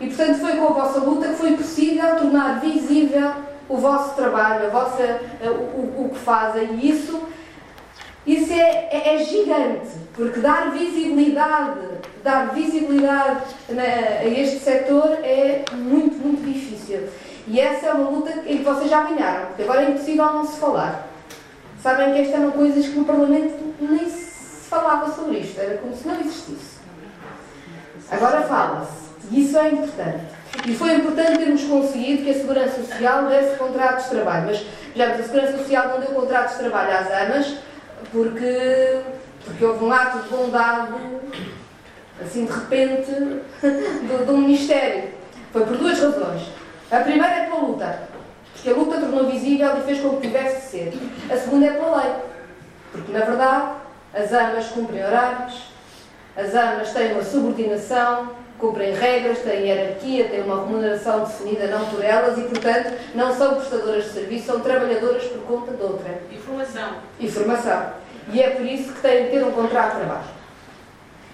E, 0.01 0.07
portanto, 0.07 0.39
foi 0.39 0.57
com 0.57 0.65
a 0.65 0.83
vossa 0.83 0.99
luta 0.99 1.29
que 1.29 1.35
foi 1.35 1.53
possível 1.53 2.15
tornar 2.17 2.59
visível 2.59 3.31
o 3.69 3.77
vosso 3.77 4.15
trabalho, 4.15 4.67
a 4.67 4.69
vossa, 4.69 5.21
o, 5.41 6.05
o, 6.05 6.09
que 6.13 6.19
fazem. 6.19 6.75
E 6.75 6.89
isso 6.89 7.25
isso 8.25 8.51
é, 8.51 8.89
é, 8.91 9.15
é, 9.15 9.23
gigante, 9.23 9.91
porque 10.15 10.39
dar 10.39 10.71
visibilidade, 10.71 11.79
dar 12.23 12.55
visibilidade 12.55 13.41
a 13.69 14.25
este 14.25 14.59
setor 14.59 15.19
é 15.21 15.63
muito, 15.71 16.17
muito 16.17 16.43
difícil. 16.43 17.07
E 17.47 17.59
essa 17.59 17.85
é 17.85 17.93
uma 17.93 18.09
luta 18.09 18.31
em 18.47 18.57
que 18.57 18.63
vocês 18.63 18.89
já 18.89 19.03
ganharam, 19.03 19.47
porque 19.47 19.61
agora 19.61 19.83
é 19.83 19.91
impossível 19.91 20.25
não 20.25 20.43
se 20.43 20.59
falar. 20.59 21.07
Sabem 21.85 22.13
que 22.13 22.21
estas 22.21 22.41
eram 22.41 22.49
coisas 22.49 22.83
que 22.87 22.97
no 22.97 23.05
Parlamento 23.05 23.75
nem 23.79 24.09
se 24.09 24.67
falava 24.67 25.07
sobre 25.13 25.37
isto, 25.37 25.61
era 25.61 25.77
como 25.77 25.95
se 25.95 26.07
não 26.07 26.19
existisse. 26.19 26.79
Agora 28.09 28.41
fala-se, 28.41 29.11
e 29.29 29.45
isso 29.45 29.55
é 29.55 29.69
importante. 29.69 30.23
E 30.65 30.75
foi 30.75 30.95
importante 30.95 31.37
termos 31.37 31.63
conseguido 31.65 32.23
que 32.23 32.31
a 32.31 32.33
Segurança 32.33 32.81
Social 32.81 33.27
desse 33.27 33.55
contratos 33.57 34.05
de 34.05 34.09
trabalho, 34.09 34.47
mas 34.47 34.65
já 34.95 35.11
a 35.11 35.21
Segurança 35.21 35.59
Social 35.59 35.89
não 35.89 35.99
deu 35.99 36.09
contratos 36.09 36.53
de 36.53 36.57
trabalho 36.57 36.97
às 36.97 37.07
AMAs, 37.07 37.55
porque, 38.11 39.01
porque 39.43 39.63
houve 39.63 39.85
um 39.85 39.93
ato 39.93 40.23
de 40.23 40.29
bondade, 40.29 40.91
assim 42.19 42.45
de 42.45 42.51
repente, 42.51 43.11
do, 43.61 44.25
do 44.25 44.37
Ministério. 44.39 45.11
Foi 45.53 45.63
por 45.63 45.77
duas 45.77 45.99
razões. 45.99 46.47
A 46.89 47.01
primeira 47.01 47.35
é 47.35 47.45
pela 47.45 47.59
luta, 47.59 47.99
porque 48.65 48.71
a 48.71 48.73
luta 48.73 48.99
tornou 48.99 49.29
visível 49.29 49.77
e 49.77 49.81
fez 49.81 50.01
com 50.01 50.17
que 50.17 50.27
tivesse 50.27 50.55
de 50.55 50.61
ser. 50.63 50.93
A 51.31 51.37
segunda 51.37 51.67
é 51.67 51.73
pela 51.73 52.01
lei, 52.01 52.13
porque 52.91 53.11
na 53.11 53.23
verdade 53.23 53.73
as 54.11 54.33
armas 54.33 54.65
cumprem 54.69 55.05
horários, 55.05 55.65
as 56.35 56.55
armas 56.55 56.91
têm 56.91 57.13
uma 57.13 57.23
subordinação, 57.23 58.31
cumprem 58.57 58.95
regras, 58.95 59.39
têm 59.39 59.67
hierarquia, 59.67 60.29
têm 60.29 60.41
uma 60.41 60.65
remuneração 60.65 61.25
definida 61.25 61.67
não 61.67 61.85
por 61.85 62.03
elas 62.03 62.39
e, 62.39 62.41
portanto, 62.41 62.93
não 63.13 63.35
são 63.35 63.55
prestadoras 63.55 64.05
de 64.05 64.09
serviço, 64.11 64.47
são 64.47 64.59
trabalhadoras 64.61 65.23
por 65.25 65.41
conta 65.41 65.71
de 65.73 65.83
outra. 65.83 66.19
E 66.31 66.37
formação. 66.37 66.89
E 67.19 67.29
formação. 67.29 67.89
E 68.33 68.41
é 68.41 68.49
por 68.49 68.65
isso 68.65 68.93
que 68.93 69.01
têm 69.01 69.25
de 69.25 69.31
ter 69.31 69.43
um 69.43 69.51
contrato 69.51 69.91
de 69.91 69.97
trabalho. 69.99 70.35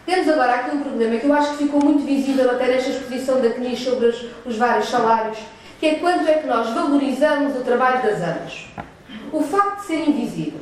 Temos 0.05 0.27
agora 0.27 0.55
aqui 0.55 0.75
um 0.75 0.81
problema 0.81 1.17
que 1.17 1.25
eu 1.25 1.33
acho 1.33 1.51
que 1.51 1.63
ficou 1.63 1.81
muito 1.81 2.05
visível 2.05 2.51
até 2.51 2.67
nesta 2.67 2.89
exposição 2.89 3.39
da 3.39 3.51
CNIS 3.51 3.79
sobre 3.79 4.07
os, 4.07 4.25
os 4.45 4.57
vários 4.57 4.89
salários, 4.89 5.37
que 5.81 5.87
é 5.87 5.95
quanto 5.95 6.29
é 6.29 6.33
que 6.33 6.45
nós 6.45 6.69
valorizamos 6.69 7.55
o 7.55 7.63
trabalho 7.63 8.03
das 8.03 8.21
amas. 8.21 8.67
O 9.33 9.41
facto 9.41 9.79
de 9.79 9.87
ser 9.87 10.07
invisível, 10.07 10.59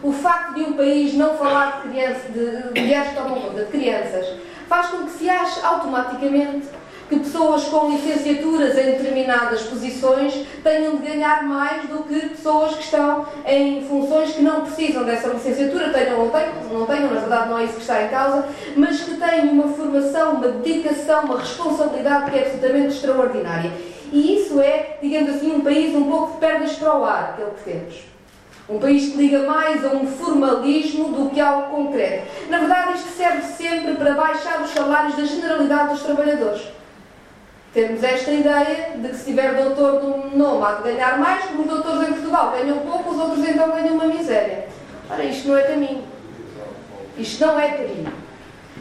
o 0.00 0.12
facto 0.12 0.54
de 0.54 0.60
um 0.60 0.74
país 0.74 1.12
não 1.14 1.36
falar 1.36 1.82
de, 1.82 1.88
criança, 1.88 2.28
de, 2.28 2.80
mulheres 2.80 3.08
que 3.08 3.16
tomam 3.16 3.40
conta 3.40 3.64
de 3.64 3.70
crianças, 3.72 4.26
faz 4.68 4.86
com 4.86 5.06
que 5.06 5.10
se 5.10 5.28
ache 5.28 5.58
automaticamente 5.64 6.68
que 7.08 7.18
pessoas 7.18 7.64
com 7.64 7.90
licenciaturas 7.90 8.78
em 8.78 8.92
determinadas 8.92 9.62
posições 9.62 10.46
tenham 10.62 10.98
de 10.98 11.04
ganhar 11.08 11.42
mais 11.42 11.88
do 11.88 12.04
que 12.04 12.28
pessoas 12.28 12.76
que 12.76 12.84
estão 12.84 13.26
em 13.44 13.84
funções 13.88 14.30
que 14.30 14.42
não 14.42 14.60
precisam 14.60 15.02
dessa 15.02 15.26
licenciatura, 15.30 15.88
tenham 15.88 16.20
ou 16.20 16.32
não 16.72 16.86
tenham, 16.86 17.12
na 17.12 17.20
verdade 17.20 17.48
não 17.50 17.58
é 17.58 17.64
isso 17.64 17.74
que 17.74 17.80
está 17.80 18.04
em 18.04 18.08
causa, 18.08 18.46
mas 18.76 19.00
que 19.00 19.16
têm 19.16 19.48
uma 19.48 19.66
formação, 19.66 20.34
uma 20.34 20.46
dedicação, 20.46 21.24
uma 21.24 21.40
responsabilidade 21.40 22.30
que 22.30 22.38
é 22.38 22.42
absolutamente 22.42 22.94
extraordinária. 22.94 23.72
E 24.12 24.36
isso 24.36 24.60
é, 24.60 24.98
digamos 25.00 25.36
assim, 25.36 25.52
um 25.52 25.60
país 25.60 25.94
um 25.94 26.10
pouco 26.10 26.32
de 26.32 26.38
pernas 26.38 26.72
para 26.72 26.98
o 26.98 27.04
ar, 27.04 27.30
aquele 27.30 27.50
que 27.50 27.64
temos. 27.64 27.94
Um 28.68 28.78
país 28.78 29.10
que 29.10 29.16
liga 29.16 29.40
mais 29.40 29.84
a 29.84 29.88
um 29.88 30.06
formalismo 30.06 31.08
do 31.08 31.30
que 31.30 31.40
ao 31.40 31.62
concreto. 31.64 32.26
Na 32.48 32.58
verdade, 32.58 32.94
isto 32.94 33.08
serve 33.08 33.42
sempre 33.42 33.94
para 33.94 34.14
baixar 34.14 34.62
os 34.62 34.70
salários 34.70 35.16
da 35.16 35.24
generalidade 35.24 35.90
dos 35.90 36.02
trabalhadores. 36.02 36.62
Temos 37.72 38.02
esta 38.02 38.32
ideia 38.32 38.94
de 38.96 39.08
que 39.08 39.16
se 39.16 39.26
tiver 39.26 39.54
doutor 39.54 40.00
de 40.00 40.06
um 40.06 40.36
nome 40.36 40.64
há 40.64 40.72
de 40.74 40.82
ganhar 40.82 41.18
mais, 41.18 41.44
como 41.44 41.62
os 41.62 41.68
doutores 41.68 42.08
em 42.08 42.12
Portugal 42.12 42.50
ganham 42.50 42.78
pouco, 42.78 43.10
os 43.10 43.18
outros 43.18 43.48
então 43.48 43.70
ganham 43.70 43.94
uma 43.94 44.06
miséria. 44.06 44.66
Ora, 45.08 45.22
isto 45.24 45.48
não 45.48 45.56
é 45.56 45.62
caminho. 45.62 46.04
Isto 47.16 47.46
não 47.46 47.60
é 47.60 47.68
caminho. 47.68 48.12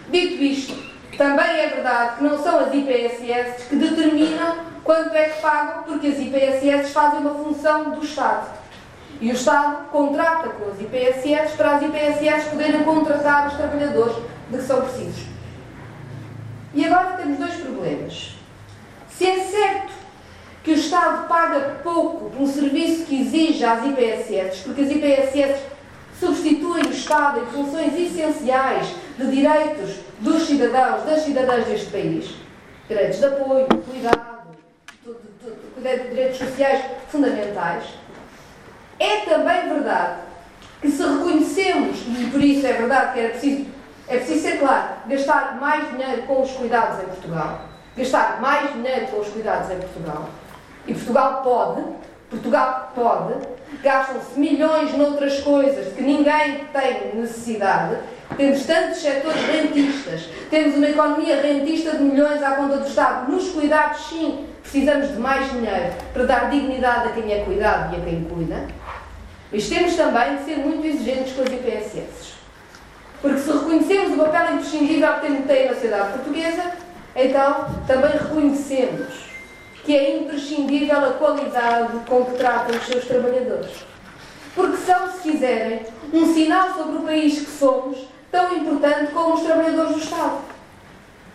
Dito 0.10 0.44
isto, 0.44 0.76
também 1.18 1.60
é 1.60 1.68
verdade 1.68 2.18
que 2.18 2.24
não 2.24 2.42
são 2.42 2.60
as 2.60 2.74
IPSS 2.74 3.68
que 3.70 3.76
determinam 3.76 4.56
quanto 4.84 5.16
é 5.16 5.30
que 5.30 5.42
pagam, 5.42 5.84
porque 5.84 6.08
as 6.08 6.20
IPSS 6.20 6.92
fazem 6.92 7.20
uma 7.20 7.36
função 7.36 7.92
do 7.92 8.04
Estado. 8.04 8.60
E 9.22 9.30
o 9.30 9.34
Estado 9.34 9.90
contrata 9.92 10.50
com 10.50 10.72
as 10.72 10.80
IPSS 10.80 11.56
para 11.58 11.76
as 11.76 11.82
IPSS 11.82 12.50
poderem 12.50 12.84
contratar 12.84 13.48
os 13.48 13.56
trabalhadores 13.56 14.16
de 14.50 14.58
que 14.58 14.64
são 14.64 14.82
precisos. 14.82 15.26
E 16.74 16.86
agora 16.86 17.18
temos 17.18 17.38
dois 17.38 17.56
problemas. 17.56 18.36
Se 19.10 19.28
é 19.28 19.40
certo 19.40 19.92
que 20.64 20.72
o 20.72 20.76
Estado 20.76 21.28
paga 21.28 21.80
pouco 21.84 22.30
por 22.30 22.42
um 22.42 22.48
serviço 22.48 23.06
que 23.06 23.22
exige 23.22 23.66
às 23.66 23.84
IPSS, 23.86 24.64
porque 24.64 24.82
as 24.82 24.92
IPSS 24.92 25.62
substituem 26.20 26.86
o 26.86 26.92
Estado 26.92 27.40
em 27.40 27.46
funções 27.48 27.94
essenciais 27.98 28.88
de 29.18 29.32
direitos 29.32 29.96
dos 30.20 30.44
cidadãos, 30.44 31.04
das 31.04 31.22
cidadãs 31.22 31.66
deste 31.66 31.90
país, 31.90 32.36
direitos 32.88 33.20
de 33.20 33.26
apoio, 33.26 33.68
cuidado, 33.68 34.29
de, 35.42 36.10
direitos 36.10 36.38
sociais 36.38 36.84
fundamentais, 37.10 37.84
é 39.00 39.18
também 39.22 39.70
verdade 39.70 40.22
que 40.82 40.90
se 40.90 41.02
reconhecemos, 41.02 42.00
e 42.08 42.30
por 42.32 42.42
isso 42.42 42.66
é 42.68 42.74
verdade 42.74 43.14
que 43.14 43.20
era 43.20 43.30
preciso, 43.30 43.66
é 44.08 44.18
preciso 44.18 44.42
ser 44.42 44.60
claro, 44.60 44.88
gastar 45.08 45.58
mais 45.60 45.90
dinheiro 45.92 46.24
com 46.24 46.42
os 46.42 46.52
cuidados 46.52 47.04
em 47.04 47.08
Portugal, 47.08 47.62
gastar 47.96 48.42
mais 48.42 48.74
dinheiro 48.74 49.08
com 49.08 49.20
os 49.20 49.28
cuidados 49.30 49.70
em 49.72 49.78
Portugal, 49.78 50.30
e 50.88 50.94
Portugal 50.94 51.42
pode, 51.42 51.84
Portugal 52.30 52.92
pode, 52.94 53.34
gastam-se 53.82 54.40
milhões 54.40 54.94
noutras 54.94 55.40
coisas 55.42 55.94
que 55.94 56.02
ninguém 56.02 56.66
tem 56.74 57.16
necessidade, 57.16 57.98
temos 58.38 58.66
tantos 58.66 59.00
setores 59.00 59.42
rentistas, 59.42 60.30
temos 60.50 60.76
uma 60.76 60.90
economia 60.90 61.42
rentista 61.42 61.98
de 61.98 62.04
milhões 62.04 62.42
à 62.42 62.52
conta 62.52 62.78
do 62.78 62.88
Estado. 62.88 63.32
Nos 63.32 63.50
cuidados, 63.50 64.08
sim, 64.08 64.46
precisamos 64.62 65.10
de 65.10 65.18
mais 65.18 65.52
dinheiro 65.52 65.94
para 66.14 66.26
dar 66.26 66.50
dignidade 66.50 67.10
a 67.10 67.12
quem 67.12 67.34
é 67.34 67.44
cuidado 67.44 67.94
e 67.94 67.98
a 67.98 68.04
quem 68.04 68.24
cuida. 68.24 68.68
Mas 69.52 69.68
temos 69.68 69.96
também 69.96 70.38
de 70.38 70.46
ser 70.46 70.58
muito 70.58 70.86
exigentes 70.86 71.34
com 71.34 71.42
as 71.42 71.50
IPSS. 71.50 72.34
Porque 73.22 73.40
se 73.40 73.52
reconhecemos 73.52 74.14
o 74.14 74.24
papel 74.24 74.56
imprescindível 74.56 75.14
que 75.16 75.42
tem 75.44 75.68
na 75.68 75.74
sociedade 75.74 76.14
portuguesa, 76.14 76.72
então 77.16 77.68
também 77.86 78.12
reconhecemos 78.12 79.30
que 79.84 79.98
é 79.98 80.18
imprescindível 80.18 81.04
a 81.04 81.14
qualidade 81.14 82.00
com 82.08 82.26
que 82.26 82.38
tratam 82.38 82.76
os 82.78 82.86
seus 82.86 83.06
trabalhadores. 83.06 83.72
Porque 84.56 84.78
são, 84.78 85.12
se 85.12 85.32
quiserem, 85.32 85.82
um 86.14 86.34
sinal 86.34 86.74
sobre 86.74 86.98
o 86.98 87.02
país 87.02 87.40
que 87.40 87.52
somos, 87.52 87.98
tão 88.32 88.58
importante 88.58 89.12
como 89.12 89.36
os 89.36 89.42
trabalhadores 89.42 89.94
do 89.94 90.00
Estado. 90.00 90.42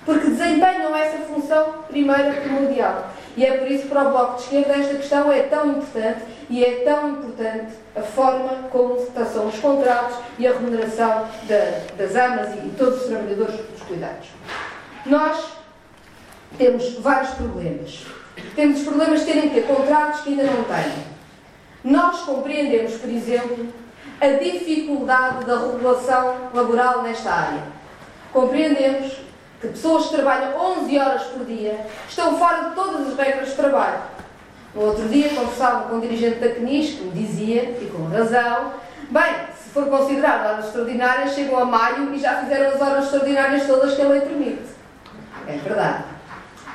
Porque 0.04 0.28
desempenham 0.28 0.94
essa 0.94 1.18
função 1.24 1.82
primeira 1.88 2.32
primordial. 2.40 3.10
E 3.36 3.44
é 3.44 3.56
por 3.56 3.68
isso 3.68 3.84
que 3.84 3.88
para 3.88 4.08
o 4.08 4.10
Bloco 4.10 4.36
de 4.36 4.42
Esquerda 4.42 4.74
esta 4.74 4.94
questão 4.94 5.32
é 5.32 5.42
tão 5.42 5.66
importante 5.72 6.20
e 6.48 6.64
é 6.64 6.84
tão 6.84 7.10
importante 7.10 7.72
a 7.96 8.02
forma 8.02 8.68
como 8.70 8.96
são 9.32 9.48
os 9.48 9.58
contratos 9.58 10.18
e 10.38 10.46
a 10.46 10.52
remuneração 10.52 11.26
da, 11.48 11.80
das 11.96 12.14
amas 12.14 12.54
e 12.54 12.68
todos 12.76 13.02
os 13.02 13.06
trabalhadores 13.08 13.56
dos 13.56 13.82
cuidados. 13.82 14.28
Nós 15.06 15.52
temos 16.56 16.98
vários 17.00 17.30
problemas. 17.30 18.06
Temos 18.54 18.78
os 18.78 18.84
problemas 18.84 19.20
de 19.20 19.26
terem 19.26 19.48
que 19.48 19.60
ter 19.60 19.66
contratos 19.66 20.20
que 20.20 20.30
ainda 20.30 20.44
não 20.44 20.64
têm. 20.64 21.14
Nós 21.82 22.20
compreendemos, 22.20 22.94
por 22.94 23.10
exemplo, 23.10 23.68
a 24.20 24.26
dificuldade 24.28 25.44
da 25.44 25.58
regulação 25.58 26.36
laboral 26.52 27.02
nesta 27.02 27.30
área. 27.30 27.62
Compreendemos 28.32 29.12
que 29.60 29.68
pessoas 29.68 30.06
que 30.06 30.14
trabalham 30.14 30.58
11 30.82 30.98
horas 30.98 31.22
por 31.24 31.44
dia 31.44 31.86
estão 32.08 32.36
fora 32.38 32.68
de 32.68 32.74
todas 32.74 33.08
as 33.08 33.16
regras 33.16 33.48
de 33.48 33.54
trabalho. 33.54 34.00
No 34.74 34.82
outro 34.82 35.08
dia 35.08 35.28
conversava 35.28 35.88
com 35.88 35.96
um 35.96 36.00
dirigente 36.00 36.40
da 36.40 36.52
CNIS 36.52 36.94
que 36.94 37.04
me 37.04 37.10
dizia, 37.12 37.62
e 37.80 37.90
com 37.94 38.08
razão, 38.08 38.72
bem, 39.10 39.34
se 39.56 39.70
for 39.70 39.86
considerado 39.86 40.46
horas 40.46 40.66
extraordinárias, 40.66 41.34
chegam 41.34 41.58
a 41.58 41.64
maio 41.64 42.12
e 42.12 42.18
já 42.18 42.36
fizeram 42.38 42.74
as 42.74 42.80
horas 42.80 43.04
extraordinárias 43.04 43.66
todas 43.66 43.94
que 43.94 44.02
a 44.02 44.08
lei 44.08 44.20
permite. 44.20 44.64
É 45.46 45.56
verdade. 45.58 46.13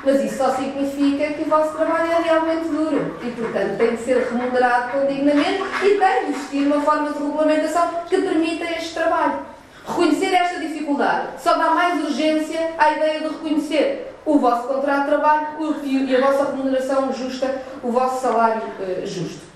Mas 0.04 0.24
isso 0.24 0.38
só 0.38 0.50
significa 0.54 1.34
que 1.34 1.42
o 1.42 1.44
vosso 1.44 1.76
trabalho 1.76 2.10
é 2.10 2.22
realmente 2.22 2.68
duro 2.68 3.16
e, 3.22 3.30
portanto, 3.32 3.76
tem 3.76 3.96
de 3.96 4.02
ser 4.02 4.28
remunerado 4.30 4.92
condignamente 4.92 5.62
e 5.82 5.98
tem 5.98 6.24
de 6.24 6.30
existir 6.30 6.66
uma 6.66 6.80
forma 6.80 7.12
de 7.12 7.18
regulamentação 7.18 7.90
que 8.08 8.16
permita 8.16 8.64
este 8.64 8.94
trabalho. 8.94 9.40
Reconhecer 9.86 10.34
esta 10.34 10.60
dificuldade 10.60 11.42
só 11.42 11.54
dá 11.54 11.70
mais 11.70 12.02
urgência 12.04 12.74
à 12.78 12.92
ideia 12.92 13.20
de 13.20 13.28
reconhecer 13.28 14.14
o 14.24 14.38
vosso 14.38 14.68
contrato 14.68 15.02
de 15.02 15.08
trabalho 15.08 15.46
e 15.82 16.16
a 16.16 16.20
vossa 16.20 16.50
remuneração 16.50 17.12
justa, 17.12 17.62
o 17.82 17.90
vosso 17.90 18.22
salário 18.22 18.62
uh, 18.62 19.06
justo. 19.06 19.50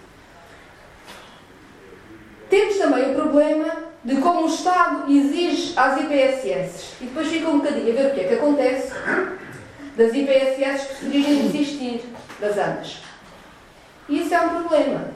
Temos 2.50 2.76
também 2.76 3.12
o 3.12 3.14
problema 3.14 3.66
de 4.04 4.16
como 4.16 4.42
o 4.42 4.46
Estado 4.46 5.10
exige 5.10 5.72
às 5.76 5.98
IPSS. 6.00 6.96
E 7.00 7.06
depois 7.06 7.28
fica 7.28 7.48
um 7.48 7.58
bocadinho 7.58 7.90
a 7.90 8.02
ver 8.02 8.10
o 8.10 8.14
que 8.14 8.20
é 8.20 8.24
que 8.24 8.34
acontece 8.34 8.92
das 9.96 10.12
IPSS 10.14 10.88
que 10.88 10.94
se 10.96 11.04
dirigem 11.06 11.48
desistir 11.48 12.04
das 12.40 12.58
AMAs. 12.58 13.02
Isso 14.08 14.34
é 14.34 14.40
um 14.40 14.48
problema. 14.62 15.08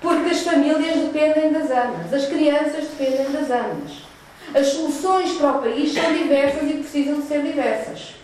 Porque 0.00 0.30
as 0.30 0.40
famílias 0.42 0.96
dependem 0.96 1.52
das 1.52 1.70
AMAs, 1.70 2.12
as 2.12 2.26
crianças 2.26 2.84
dependem 2.96 3.32
das 3.32 3.50
AMAs. 3.50 4.06
As 4.54 4.66
soluções 4.68 5.32
para 5.32 5.52
o 5.52 5.62
país 5.62 5.92
são 5.92 6.12
diversas 6.12 6.70
e 6.70 6.74
precisam 6.74 7.20
de 7.20 7.26
ser 7.26 7.42
diversas. 7.42 8.14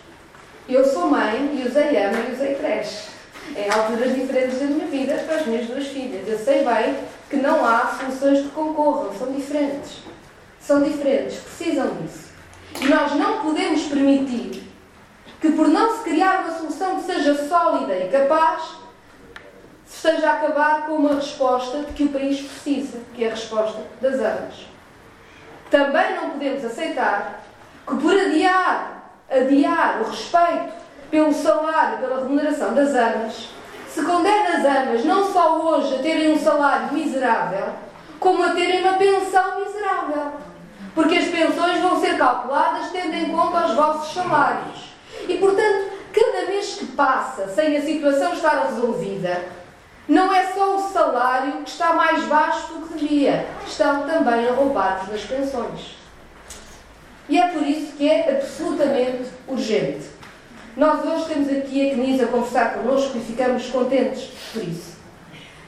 Eu 0.69 0.85
sou 0.85 1.09
mãe 1.09 1.59
e 1.61 1.67
usei 1.67 1.97
AMA 1.97 2.19
e 2.29 2.33
usei 2.33 2.55
creche. 2.55 3.11
Em 3.57 3.69
alturas 3.69 4.15
diferentes 4.15 4.59
da 4.59 4.65
minha 4.65 4.87
vida 4.87 5.15
para 5.25 5.35
as 5.35 5.45
minhas 5.45 5.67
duas 5.67 5.87
filhas. 5.87 6.25
Eu 6.27 6.39
sei 6.39 6.63
bem 6.63 6.95
que 7.29 7.35
não 7.35 7.65
há 7.65 7.97
soluções 7.99 8.39
que 8.39 8.49
concorram, 8.49 9.13
são 9.17 9.33
diferentes. 9.33 9.97
São 10.61 10.81
diferentes, 10.81 11.39
precisam 11.39 11.89
disso. 11.95 12.29
E 12.81 12.85
nós 12.85 13.11
não 13.17 13.41
podemos 13.41 13.81
permitir 13.83 14.62
que, 15.43 15.51
por 15.51 15.67
não 15.67 15.97
se 15.97 16.03
criar 16.05 16.45
uma 16.45 16.57
solução 16.57 16.95
que 16.95 17.03
seja 17.03 17.49
sólida 17.49 17.93
e 17.97 18.07
capaz, 18.07 18.77
se 19.85 20.07
esteja 20.07 20.29
a 20.29 20.33
acabar 20.35 20.85
com 20.85 20.93
uma 20.93 21.15
resposta 21.15 21.79
de 21.79 21.91
que 21.91 22.05
o 22.05 22.09
país 22.13 22.39
precisa, 22.39 22.99
que 23.13 23.25
é 23.25 23.27
a 23.27 23.31
resposta 23.31 23.81
das 23.99 24.21
armas. 24.21 24.65
Também 25.69 26.15
não 26.15 26.29
podemos 26.29 26.63
aceitar 26.63 27.43
que, 27.85 27.93
por 27.93 28.13
adiar, 28.13 29.11
adiar 29.29 29.99
o 30.01 30.09
respeito 30.09 30.75
pelo 31.11 31.33
salário, 31.33 31.97
pela 31.97 32.21
remuneração 32.21 32.73
das 32.73 32.95
armas, 32.95 33.49
se 33.89 34.01
condena 34.01 34.59
as 34.59 34.65
armas 34.65 35.03
não 35.03 35.29
só 35.29 35.59
hoje 35.59 35.95
a 35.95 35.99
terem 35.99 36.31
um 36.31 36.39
salário 36.39 36.93
miserável, 36.93 37.67
como 38.17 38.43
a 38.43 38.51
terem 38.51 38.79
uma 38.79 38.93
pensão 38.93 39.59
miserável. 39.59 40.35
Porque 40.95 41.17
as 41.17 41.25
pensões 41.25 41.81
vão 41.81 41.99
ser 41.99 42.17
calculadas 42.17 42.91
tendo 42.93 43.13
em 43.13 43.29
conta 43.29 43.65
os 43.65 43.73
vossos 43.73 44.13
salários. 44.13 44.92
E, 45.27 45.37
portanto, 45.37 45.91
cada 46.13 46.47
mês 46.47 46.75
que 46.75 46.85
passa 46.87 47.47
sem 47.47 47.77
a 47.77 47.81
situação 47.81 48.33
estar 48.33 48.67
resolvida, 48.67 49.41
não 50.07 50.33
é 50.33 50.51
só 50.53 50.75
o 50.75 50.91
salário 50.91 51.63
que 51.63 51.69
está 51.69 51.93
mais 51.93 52.23
baixo 52.25 52.73
do 52.73 52.87
que 52.87 52.99
devia, 52.99 53.47
estão 53.65 54.05
também 54.05 54.47
a 54.47 54.51
roubar-vos 54.51 55.09
nas 55.09 55.21
pensões. 55.21 55.95
E 57.29 57.39
é 57.39 57.47
por 57.47 57.61
isso 57.61 57.93
que 57.93 58.09
é 58.09 58.37
absolutamente 58.37 59.29
urgente. 59.47 60.07
Nós 60.75 61.05
hoje 61.05 61.25
temos 61.25 61.49
aqui 61.49 61.89
a 61.89 61.93
CNIS 61.93 62.21
a 62.21 62.27
conversar 62.27 62.73
connosco 62.73 63.17
e 63.17 63.21
ficamos 63.21 63.67
contentes 63.67 64.29
por 64.51 64.63
isso. 64.63 64.97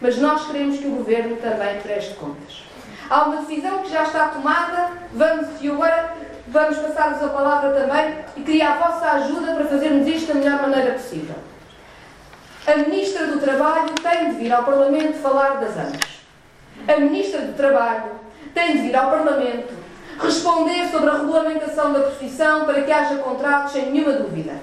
Mas 0.02 0.18
nós 0.18 0.48
queremos 0.48 0.80
que 0.80 0.88
o 0.88 0.96
Governo 0.96 1.38
também 1.38 1.80
preste 1.80 2.16
contas. 2.16 2.64
Há 3.10 3.24
uma 3.24 3.42
decisão 3.44 3.84
que 3.84 3.90
já 3.90 4.04
está 4.04 4.30
tomada, 4.30 4.92
vamos 5.14 5.48
e 5.62 5.70
agora 5.70 6.16
vamos 6.56 6.78
passar-vos 6.78 7.22
a 7.22 7.28
palavra 7.28 7.72
também 7.72 8.16
e 8.38 8.42
queria 8.42 8.70
a 8.70 8.78
vossa 8.78 9.12
ajuda 9.12 9.54
para 9.56 9.66
fazermos 9.66 10.08
isto 10.08 10.28
da 10.28 10.36
melhor 10.36 10.62
maneira 10.62 10.94
possível. 10.94 11.36
A 12.66 12.78
Ministra 12.78 13.28
do 13.28 13.42
Trabalho 13.42 13.94
tem 14.02 14.30
de 14.30 14.36
vir 14.38 14.54
ao 14.54 14.64
Parlamento 14.64 15.20
falar 15.20 15.60
das 15.60 15.78
AMAs. 15.78 16.22
A 16.88 16.98
Ministra 16.98 17.42
do 17.42 17.54
Trabalho 17.58 18.12
tem 18.54 18.72
de 18.72 18.84
vir 18.84 18.96
ao 18.96 19.12
Parlamento 19.12 19.74
responder 20.18 20.88
sobre 20.90 21.10
a 21.10 21.18
regulamentação 21.18 21.92
da 21.92 22.00
profissão 22.00 22.64
para 22.64 22.82
que 22.84 22.92
haja 22.92 23.18
contratos 23.18 23.74
sem 23.74 23.92
nenhuma 23.92 24.14
dúvida. 24.14 24.54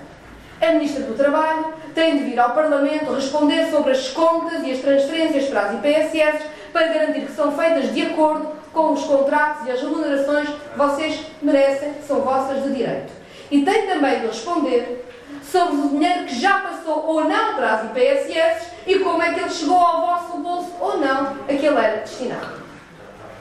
A 0.63 0.73
Ministra 0.73 1.05
do 1.05 1.15
Trabalho 1.15 1.75
tem 1.95 2.17
de 2.17 2.25
vir 2.25 2.41
ao 2.41 2.55
Parlamento 2.55 3.13
responder 3.13 3.71
sobre 3.71 3.93
as 3.93 4.09
contas 4.09 4.63
e 4.65 4.71
as 4.73 4.79
transferências 4.79 5.45
para 5.51 5.61
as 5.61 5.75
IPSS 5.75 6.47
para 6.73 6.89
garantir 6.89 7.27
que 7.27 7.33
são 7.33 7.53
feitas 7.53 7.93
de 7.93 8.01
acordo 8.01 8.49
com 8.73 8.95
os 8.95 9.05
contratos 9.05 9.67
e 9.67 9.71
as 9.71 9.83
remunerações 9.83 10.49
vocês 10.77 11.21
merecem, 11.41 11.95
são 12.07 12.21
vossas 12.21 12.63
de 12.63 12.75
direito. 12.75 13.13
E 13.51 13.63
tem 13.65 13.87
também 13.87 14.21
de 14.21 14.27
responder 14.27 15.07
sobre 15.43 15.77
o 15.77 15.89
dinheiro 15.91 16.25
que 16.25 16.39
já 16.39 16.61
passou 16.61 17.07
ou 17.07 17.25
não 17.25 17.55
para 17.55 17.75
as 17.75 17.85
IPSS 17.85 18.73
e 18.87 18.99
como 18.99 19.23
é 19.23 19.33
que 19.33 19.41
ele 19.41 19.51
chegou 19.51 19.77
ao 19.77 20.07
vosso 20.07 20.39
bolso 20.39 20.73
ou 20.81 20.99
não 20.99 21.37
a 21.43 21.47
que 21.47 21.67
ele 21.67 21.79
era 21.79 21.99
destinado. 21.99 22.63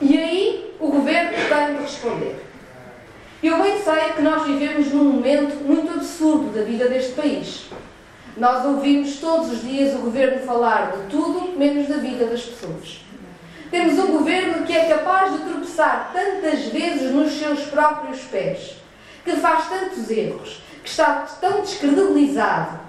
E 0.01 0.17
aí 0.17 0.75
o 0.79 0.87
Governo 0.87 1.31
tem 1.31 1.75
de 1.75 1.81
responder. 1.81 2.45
Eu 3.41 3.61
bem 3.61 3.81
sei 3.81 4.13
que 4.15 4.21
nós 4.21 4.45
vivemos 4.45 4.91
num 4.91 5.05
momento 5.05 5.63
muito 5.63 5.93
absurdo 5.93 6.53
da 6.53 6.63
vida 6.63 6.87
deste 6.87 7.13
país. 7.13 7.69
Nós 8.37 8.65
ouvimos 8.65 9.17
todos 9.19 9.51
os 9.51 9.61
dias 9.61 9.95
o 9.95 9.99
Governo 9.99 10.45
falar 10.45 10.91
de 10.91 11.03
tudo 11.09 11.57
menos 11.57 11.87
da 11.87 11.97
vida 11.97 12.25
das 12.25 12.41
pessoas. 12.41 13.01
Temos 13.71 13.97
um 13.97 14.17
governo 14.17 14.65
que 14.65 14.75
é 14.75 14.85
capaz 14.85 15.31
de 15.31 15.39
tropeçar 15.39 16.11
tantas 16.11 16.65
vezes 16.65 17.09
nos 17.11 17.31
seus 17.31 17.61
próprios 17.67 18.19
pés, 18.23 18.75
que 19.23 19.31
faz 19.37 19.69
tantos 19.69 20.09
erros, 20.09 20.61
que 20.83 20.89
está 20.89 21.25
tão 21.39 21.61
descredibilizado, 21.61 22.81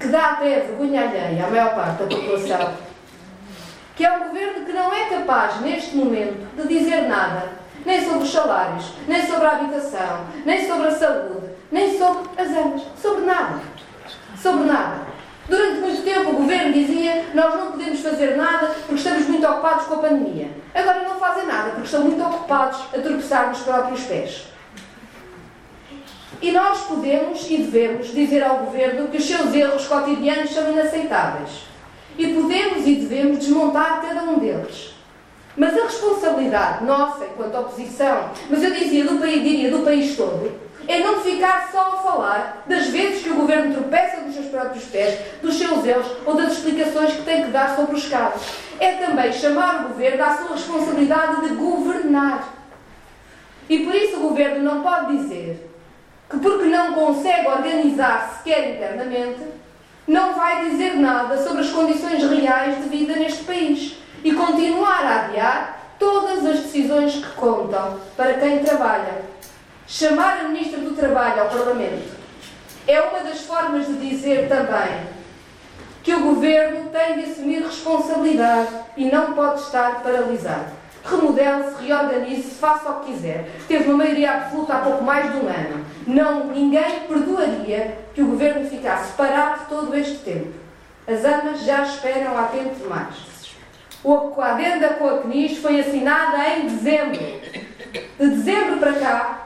que 0.00 0.08
dá 0.08 0.32
até 0.32 0.60
vergonha 0.60 1.02
alheia 1.02 1.46
à 1.46 1.48
maior 1.48 1.76
parte 1.76 2.02
da 2.02 2.08
população, 2.08 2.74
que 3.94 4.04
é 4.04 4.12
um 4.12 4.28
governo 4.30 4.66
que 4.66 4.72
não 4.72 4.92
é 4.92 5.08
capaz, 5.10 5.60
neste 5.60 5.94
momento, 5.94 6.44
de 6.56 6.66
dizer 6.66 7.02
nada, 7.02 7.50
nem 7.86 8.04
sobre 8.04 8.24
os 8.24 8.32
salários, 8.32 8.94
nem 9.06 9.24
sobre 9.24 9.46
a 9.46 9.50
habitação, 9.52 10.26
nem 10.44 10.66
sobre 10.66 10.88
a 10.88 10.90
saúde, 10.90 11.50
nem 11.70 11.96
sobre 11.96 12.42
as 12.42 12.56
armas, 12.56 12.82
sobre 13.00 13.24
nada. 13.24 13.60
Sobre 14.42 14.64
nada. 14.64 15.13
Durante 15.48 15.80
muito 15.80 16.02
tempo 16.02 16.30
o 16.30 16.36
governo 16.36 16.72
dizia 16.72 17.26
nós 17.34 17.54
não 17.54 17.72
podemos 17.72 18.00
fazer 18.00 18.36
nada 18.36 18.68
porque 18.86 18.94
estamos 18.94 19.28
muito 19.28 19.46
ocupados 19.46 19.86
com 19.86 19.94
a 19.94 19.98
pandemia. 19.98 20.48
Agora 20.74 21.02
não 21.02 21.16
fazem 21.16 21.46
nada 21.46 21.70
porque 21.70 21.84
estão 21.84 22.02
muito 22.02 22.22
ocupados 22.22 22.80
a 22.94 22.98
tropeçar 22.98 23.48
nos 23.48 23.60
próprios 23.60 24.00
pés. 24.02 24.46
E 26.40 26.50
nós 26.50 26.80
podemos 26.82 27.48
e 27.50 27.58
devemos 27.58 28.12
dizer 28.12 28.42
ao 28.42 28.58
governo 28.58 29.08
que 29.08 29.18
os 29.18 29.24
seus 29.24 29.54
erros 29.54 29.86
cotidianos 29.86 30.52
são 30.52 30.70
inaceitáveis. 30.72 31.64
E 32.18 32.32
podemos 32.34 32.86
e 32.86 32.94
devemos 32.96 33.38
desmontar 33.38 34.02
cada 34.02 34.22
um 34.22 34.38
deles. 34.38 34.94
Mas 35.56 35.78
a 35.78 35.84
responsabilidade 35.84 36.84
nossa, 36.84 37.24
enquanto 37.26 37.56
oposição, 37.56 38.30
mas 38.50 38.62
eu 38.62 38.72
dizia 38.72 39.04
do 39.04 39.20
país, 39.20 39.42
diria 39.42 39.70
do 39.70 39.84
país 39.84 40.16
todo, 40.16 40.52
é 40.86 41.00
não 41.00 41.20
ficar 41.20 41.70
só 41.70 41.80
a 41.80 41.96
falar 41.96 42.64
das 42.66 42.88
vezes 42.88 43.22
que 43.22 43.30
o 43.30 43.36
governo 43.36 43.74
tropeça 43.74 44.20
nos 44.20 44.34
seus 44.34 44.46
próprios 44.46 44.84
pés, 44.84 45.18
dos 45.42 45.56
seus 45.56 45.84
erros 45.84 46.06
ou 46.26 46.34
das 46.34 46.52
explicações 46.52 47.12
que 47.14 47.22
tem 47.22 47.44
que 47.44 47.50
dar 47.50 47.74
sobre 47.76 47.96
os 47.96 48.08
casos. 48.08 48.42
É 48.78 48.92
também 48.92 49.32
chamar 49.32 49.84
o 49.84 49.88
governo 49.88 50.22
à 50.22 50.36
sua 50.36 50.54
responsabilidade 50.54 51.48
de 51.48 51.54
governar. 51.54 52.54
E 53.68 53.78
por 53.80 53.94
isso 53.94 54.16
o 54.16 54.28
governo 54.28 54.62
não 54.62 54.82
pode 54.82 55.16
dizer 55.16 55.70
que, 56.28 56.38
porque 56.38 56.66
não 56.66 56.92
consegue 56.92 57.46
organizar 57.46 58.38
sequer 58.38 58.76
internamente, 58.76 59.42
não 60.06 60.34
vai 60.34 60.68
dizer 60.68 60.96
nada 60.96 61.42
sobre 61.42 61.62
as 61.62 61.70
condições 61.70 62.22
reais 62.22 62.82
de 62.82 62.88
vida 62.90 63.14
neste 63.14 63.44
país 63.44 63.96
e 64.22 64.32
continuar 64.32 65.04
a 65.04 65.24
adiar 65.24 65.80
todas 65.98 66.44
as 66.44 66.60
decisões 66.60 67.14
que 67.14 67.32
contam 67.32 67.98
para 68.16 68.34
quem 68.34 68.58
trabalha 68.58 69.33
chamar 69.86 70.40
a 70.40 70.48
Ministra 70.48 70.80
do 70.80 70.94
Trabalho 70.94 71.42
ao 71.42 71.48
Parlamento 71.48 72.14
é 72.86 73.00
uma 73.00 73.20
das 73.20 73.40
formas 73.40 73.86
de 73.86 73.94
dizer 73.94 74.48
também 74.48 75.14
Governo 76.44 76.90
tem 76.90 77.18
de 77.18 77.30
assumir 77.30 77.62
responsabilidade 77.62 78.68
e 78.96 79.06
não 79.06 79.32
pode 79.32 79.60
estar 79.60 80.02
paralisado. 80.02 80.72
Remodele-se, 81.04 81.82
reorganize-se, 81.82 82.54
faça 82.56 82.90
o 82.90 83.00
que 83.00 83.12
quiser. 83.12 83.48
Teve 83.68 83.88
uma 83.88 83.98
maioria 83.98 84.32
absoluta 84.32 84.74
há 84.74 84.78
pouco 84.78 85.04
mais 85.04 85.30
de 85.30 85.38
um 85.38 85.48
ano. 85.48 85.84
Não, 86.06 86.46
ninguém 86.46 87.00
perdoaria 87.06 87.98
que 88.14 88.22
o 88.22 88.26
Governo 88.26 88.68
ficasse 88.68 89.12
parado 89.12 89.66
todo 89.68 89.94
este 89.96 90.16
tempo. 90.18 90.52
As 91.06 91.24
amas 91.24 91.62
já 91.62 91.82
esperam 91.82 92.36
há 92.36 92.44
tempo 92.44 92.74
demais. 92.74 93.14
O, 94.02 94.40
a 94.40 94.52
adenda 94.52 94.88
com 94.94 95.08
a 95.08 95.22
CNIS 95.22 95.58
foi 95.58 95.80
assinada 95.80 96.48
em 96.48 96.66
dezembro. 96.66 97.20
De 98.18 98.28
dezembro 98.28 98.78
para 98.78 98.92
cá, 98.94 99.43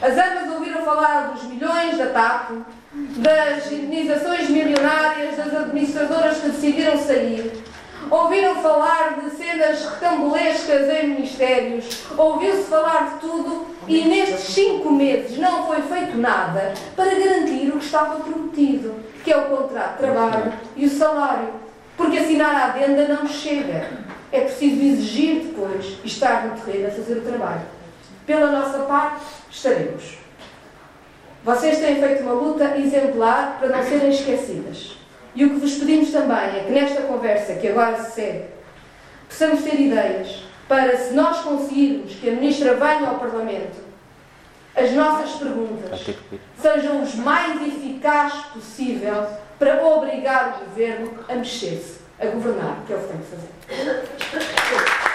as 0.00 0.12
amas 0.12 0.52
ouviram 0.52 0.82
falar 0.82 1.32
dos 1.32 1.44
milhões 1.44 1.96
da 1.96 2.06
TAP, 2.06 2.50
das 2.92 3.72
indenizações 3.72 4.48
milionárias, 4.50 5.36
das 5.36 5.54
administradoras 5.54 6.38
que 6.38 6.48
decidiram 6.50 6.98
sair. 6.98 7.64
Ouviram 8.10 8.54
falar 8.56 9.18
de 9.20 9.30
cenas 9.30 9.84
recambulescas 9.84 10.88
em 10.88 11.08
ministérios, 11.08 12.04
ouviu-se 12.16 12.64
falar 12.64 13.14
de 13.14 13.20
tudo 13.20 13.66
e 13.88 14.04
nestes 14.04 14.54
cinco 14.54 14.92
meses 14.92 15.38
não 15.38 15.66
foi 15.66 15.82
feito 15.82 16.16
nada 16.16 16.72
para 16.94 17.14
garantir 17.14 17.68
o 17.68 17.78
que 17.78 17.84
estava 17.84 18.20
prometido, 18.20 18.94
que 19.24 19.32
é 19.32 19.36
o 19.36 19.46
contrato 19.46 19.92
de 19.92 19.98
trabalho 19.98 20.52
e 20.76 20.86
o 20.86 20.90
salário. 20.90 21.48
Porque 21.96 22.18
assinar 22.18 22.54
a 22.54 22.64
adenda 22.66 23.08
não 23.08 23.26
chega. 23.26 23.88
É 24.30 24.40
preciso 24.40 24.82
exigir 24.82 25.46
depois 25.46 25.98
estar 26.04 26.46
no 26.46 26.60
terreno 26.60 26.88
a 26.88 26.90
fazer 26.90 27.18
o 27.18 27.22
trabalho. 27.22 27.62
Pela 28.26 28.50
nossa 28.50 28.80
parte, 28.80 29.24
estaremos. 29.56 30.18
Vocês 31.42 31.78
têm 31.78 32.00
feito 32.00 32.22
uma 32.22 32.32
luta 32.32 32.76
exemplar 32.76 33.58
para 33.58 33.68
não 33.68 33.82
serem 33.82 34.10
esquecidas. 34.10 34.96
E 35.34 35.44
o 35.44 35.50
que 35.50 35.60
vos 35.60 35.74
pedimos 35.74 36.10
também 36.10 36.36
é 36.36 36.64
que 36.66 36.72
nesta 36.72 37.02
conversa 37.02 37.54
que 37.54 37.68
agora 37.68 38.02
se 38.02 38.12
segue, 38.12 38.44
possamos 39.28 39.62
ter 39.62 39.80
ideias 39.80 40.44
para, 40.66 40.96
se 40.96 41.14
nós 41.14 41.40
conseguirmos 41.40 42.14
que 42.14 42.28
a 42.28 42.32
Ministra 42.32 42.74
venha 42.74 43.08
ao 43.08 43.18
Parlamento, 43.18 43.76
as 44.74 44.92
nossas 44.92 45.36
perguntas 45.36 46.06
sejam 46.60 47.02
os 47.02 47.14
mais 47.14 47.60
eficazes 47.66 48.40
possível 48.46 49.26
para 49.58 49.86
obrigar 49.86 50.60
o 50.60 50.64
Governo 50.66 51.12
a 51.28 51.34
mexer-se, 51.34 52.00
a 52.18 52.26
governar, 52.26 52.82
que 52.86 52.92
é 52.92 52.96
o 52.96 53.00
que 53.00 53.08
tem 53.08 53.18
que 53.18 53.26
fazer. 53.26 55.05